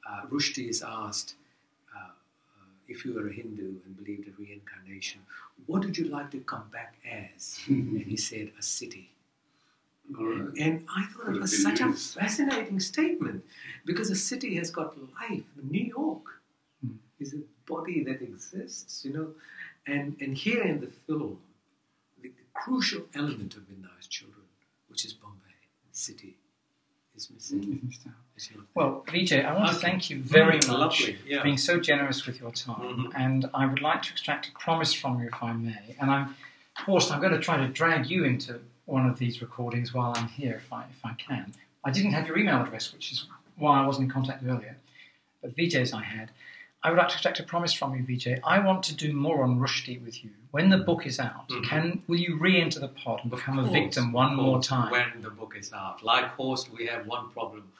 Uh, 0.09 0.25
Rushdie 0.27 0.69
is 0.69 0.83
asked, 0.83 1.35
uh, 1.95 1.99
uh, 1.99 2.65
if 2.87 3.03
you 3.03 3.13
were 3.13 3.27
a 3.27 3.33
Hindu 3.33 3.75
and 3.85 3.97
believed 3.97 4.27
in 4.27 4.33
reincarnation, 4.37 5.21
what 5.65 5.83
would 5.83 5.97
you 5.97 6.05
like 6.05 6.31
to 6.31 6.39
come 6.39 6.69
back 6.71 6.95
as? 7.11 7.59
and 7.67 8.01
he 8.01 8.17
said, 8.17 8.51
a 8.57 8.61
city. 8.61 9.11
All 10.17 10.25
right. 10.25 10.49
And 10.59 10.85
I 10.95 11.05
thought 11.07 11.35
it 11.35 11.41
was 11.41 11.61
such 11.61 11.79
been 11.79 11.89
a 11.89 11.93
fascinating 11.93 12.79
statement 12.79 13.43
because 13.85 14.09
a 14.09 14.15
city 14.15 14.55
has 14.55 14.69
got 14.71 14.95
life. 15.21 15.43
New 15.61 15.83
York 15.85 16.23
Hmm. 16.81 16.97
is 17.19 17.33
a 17.33 17.41
body 17.65 18.03
that 18.03 18.21
exists, 18.21 19.03
you 19.03 19.11
know. 19.13 19.29
And, 19.85 20.15
and 20.21 20.37
here 20.37 20.61
in 20.63 20.79
the 20.79 20.87
film, 21.07 21.39
the, 22.21 22.29
the 22.29 22.43
crucial 22.53 23.03
element 23.15 23.55
of 23.57 23.67
Midnight 23.69 24.07
Children, 24.09 24.45
which 24.89 25.03
is 25.05 25.13
Bombay, 25.13 25.55
city, 25.91 26.37
is 27.15 27.29
missing. 27.31 27.89
It's 28.35 28.51
not. 28.55 28.65
Well, 28.75 29.03
Vijay, 29.07 29.43
I 29.43 29.53
want 29.57 29.69
to 29.69 29.75
thank 29.75 30.09
you 30.11 30.21
very 30.21 30.59
Mm, 30.59 30.67
much 30.67 30.77
lovely, 30.77 31.17
yeah. 31.25 31.39
for 31.39 31.43
being 31.45 31.57
so 31.57 31.79
generous 31.79 32.27
with 32.27 32.39
your 32.39 32.51
time. 32.51 32.97
Mhm. 33.07 33.11
And 33.15 33.49
I 33.55 33.65
would 33.65 33.81
like 33.81 34.03
to 34.03 34.11
extract 34.11 34.47
a 34.49 34.51
promise 34.51 34.93
from 34.93 35.19
you, 35.19 35.27
if 35.33 35.41
I 35.41 35.53
may. 35.53 35.95
And 35.99 36.11
I'm, 36.11 36.35
of 36.77 36.85
course, 36.85 37.09
I'm 37.09 37.19
going 37.19 37.33
to 37.33 37.39
try 37.39 37.57
to 37.57 37.67
drag 37.67 38.07
you 38.11 38.23
into 38.25 38.59
one 38.87 39.05
of 39.07 39.19
these 39.19 39.41
recordings 39.41 39.93
while 39.93 40.13
I'm 40.15 40.27
here, 40.29 40.61
if 40.65 40.73
I, 40.73 40.85
if 40.89 41.05
I 41.05 41.13
can. 41.13 41.53
I 41.83 41.91
didn't 41.91 42.13
have 42.13 42.25
your 42.27 42.37
email 42.39 42.61
address, 42.63 42.91
which 42.93 43.11
is 43.11 43.25
why 43.57 43.81
I 43.81 43.85
wasn't 43.85 44.05
in 44.05 44.11
contact 44.11 44.43
earlier. 44.45 44.77
But 45.41 45.55
Vijay's 45.55 45.93
I 45.93 46.03
had. 46.03 46.31
I 46.83 46.89
would 46.89 46.97
like 46.97 47.09
to 47.09 47.13
extract 47.15 47.39
a 47.39 47.43
promise 47.43 47.73
from 47.73 47.95
you, 47.95 48.03
Vijay. 48.03 48.39
I 48.43 48.59
want 48.59 48.83
to 48.83 48.95
do 48.95 49.11
more 49.13 49.43
on 49.43 49.59
Rushdie 49.59 50.03
with 50.03 50.23
you. 50.23 50.31
When 50.51 50.69
the 50.69 50.77
book 50.77 51.05
is 51.05 51.19
out, 51.19 51.49
Mhm. 51.49 51.63
can 51.65 52.03
will 52.07 52.17
you 52.19 52.37
re-enter 52.37 52.79
the 52.79 52.87
pod 52.87 53.19
and 53.23 53.31
become 53.31 53.59
a 53.59 53.63
victim 53.67 54.11
one 54.13 54.35
more 54.35 54.61
time? 54.61 54.91
When 54.91 55.21
the 55.21 55.29
book 55.31 55.55
is 55.57 55.73
out. 55.73 56.01
Like 56.03 56.25
Horst, 56.37 56.71
we 56.71 56.85
have 56.87 57.05
one 57.05 57.29
problem. 57.31 57.71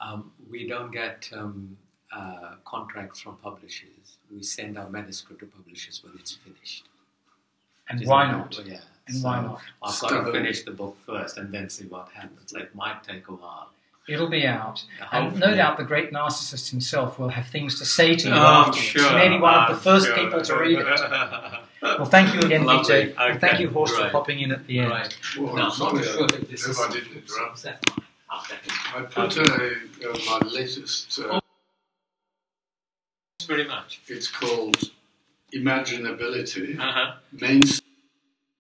Um, 0.00 0.32
we 0.50 0.68
don't 0.68 0.90
get 0.92 1.28
um, 1.32 1.76
uh, 2.12 2.54
contracts 2.64 3.20
from 3.20 3.36
publishers. 3.38 4.18
We 4.30 4.42
send 4.42 4.78
our 4.78 4.88
manuscript 4.90 5.40
to 5.40 5.46
publishers 5.46 6.04
when 6.04 6.12
it's 6.18 6.34
finished. 6.34 6.84
and 7.88 8.04
why 8.06 8.30
not? 8.30 8.58
Yeah. 8.66 8.80
And 9.08 9.16
So 9.18 9.24
why 9.26 9.40
not? 9.42 9.60
I've 9.82 10.00
got 10.00 10.24
to 10.26 10.32
finish 10.32 10.64
the 10.64 10.72
book 10.72 10.96
first 11.06 11.36
and 11.38 11.52
then 11.52 11.68
see 11.70 11.84
what 11.86 12.08
happens. 12.12 12.52
It 12.52 12.74
might 12.74 13.02
take 13.04 13.28
a 13.28 13.32
while. 13.32 13.70
It'll 14.08 14.28
be 14.28 14.46
out. 14.46 14.84
And 15.10 15.38
no 15.40 15.54
doubt 15.54 15.78
the 15.78 15.84
great 15.84 16.12
narcissist 16.12 16.70
himself 16.70 17.18
will 17.18 17.28
have 17.30 17.48
things 17.48 17.78
to 17.80 17.84
say 17.84 18.14
to 18.16 18.28
you 18.28 18.34
Oh, 18.34 18.38
afterwards. 18.38 18.78
sure. 18.78 19.08
He 19.10 19.14
may 19.16 19.28
be 19.28 19.38
one 19.38 19.54
of 19.54 19.68
the 19.68 19.74
I'm 19.74 19.80
first 19.80 20.06
sure. 20.06 20.16
people 20.16 20.40
to 20.42 20.56
read 20.58 20.78
it. 20.78 20.86
Well, 21.82 22.04
thank 22.06 22.34
you 22.34 22.40
again, 22.40 22.64
Lovely. 22.64 23.12
Vijay. 23.12 23.14
And 23.30 23.40
thank 23.40 23.60
you, 23.60 23.68
Horst, 23.70 23.94
for 23.96 24.08
popping 24.10 24.40
in 24.40 24.50
at 24.50 24.66
the 24.66 24.80
end. 24.80 24.90
Right. 24.90 25.16
Well, 25.38 25.54
Now, 25.54 25.60
I'm 25.60 25.66
I'm 25.66 25.72
sorry, 25.72 25.94
not 25.96 26.04
sure 26.04 26.24
if 26.24 26.50
this 26.50 26.66
is. 26.66 26.80
I 26.80 26.90
did 26.90 27.06
interrupt. 27.12 27.58
Set 27.58 27.84
up. 27.90 28.02
I 28.30 29.02
put 29.02 29.36
a, 29.36 29.42
uh, 29.42 30.18
my 30.26 30.38
latest, 30.48 31.18
uh, 31.20 31.38
Thanks 33.38 33.46
very 33.46 33.68
much. 33.68 34.00
it's 34.08 34.26
called 34.28 34.78
Imaginability, 35.54 36.78
Uh-huh. 36.78 37.14
Main 37.32 37.62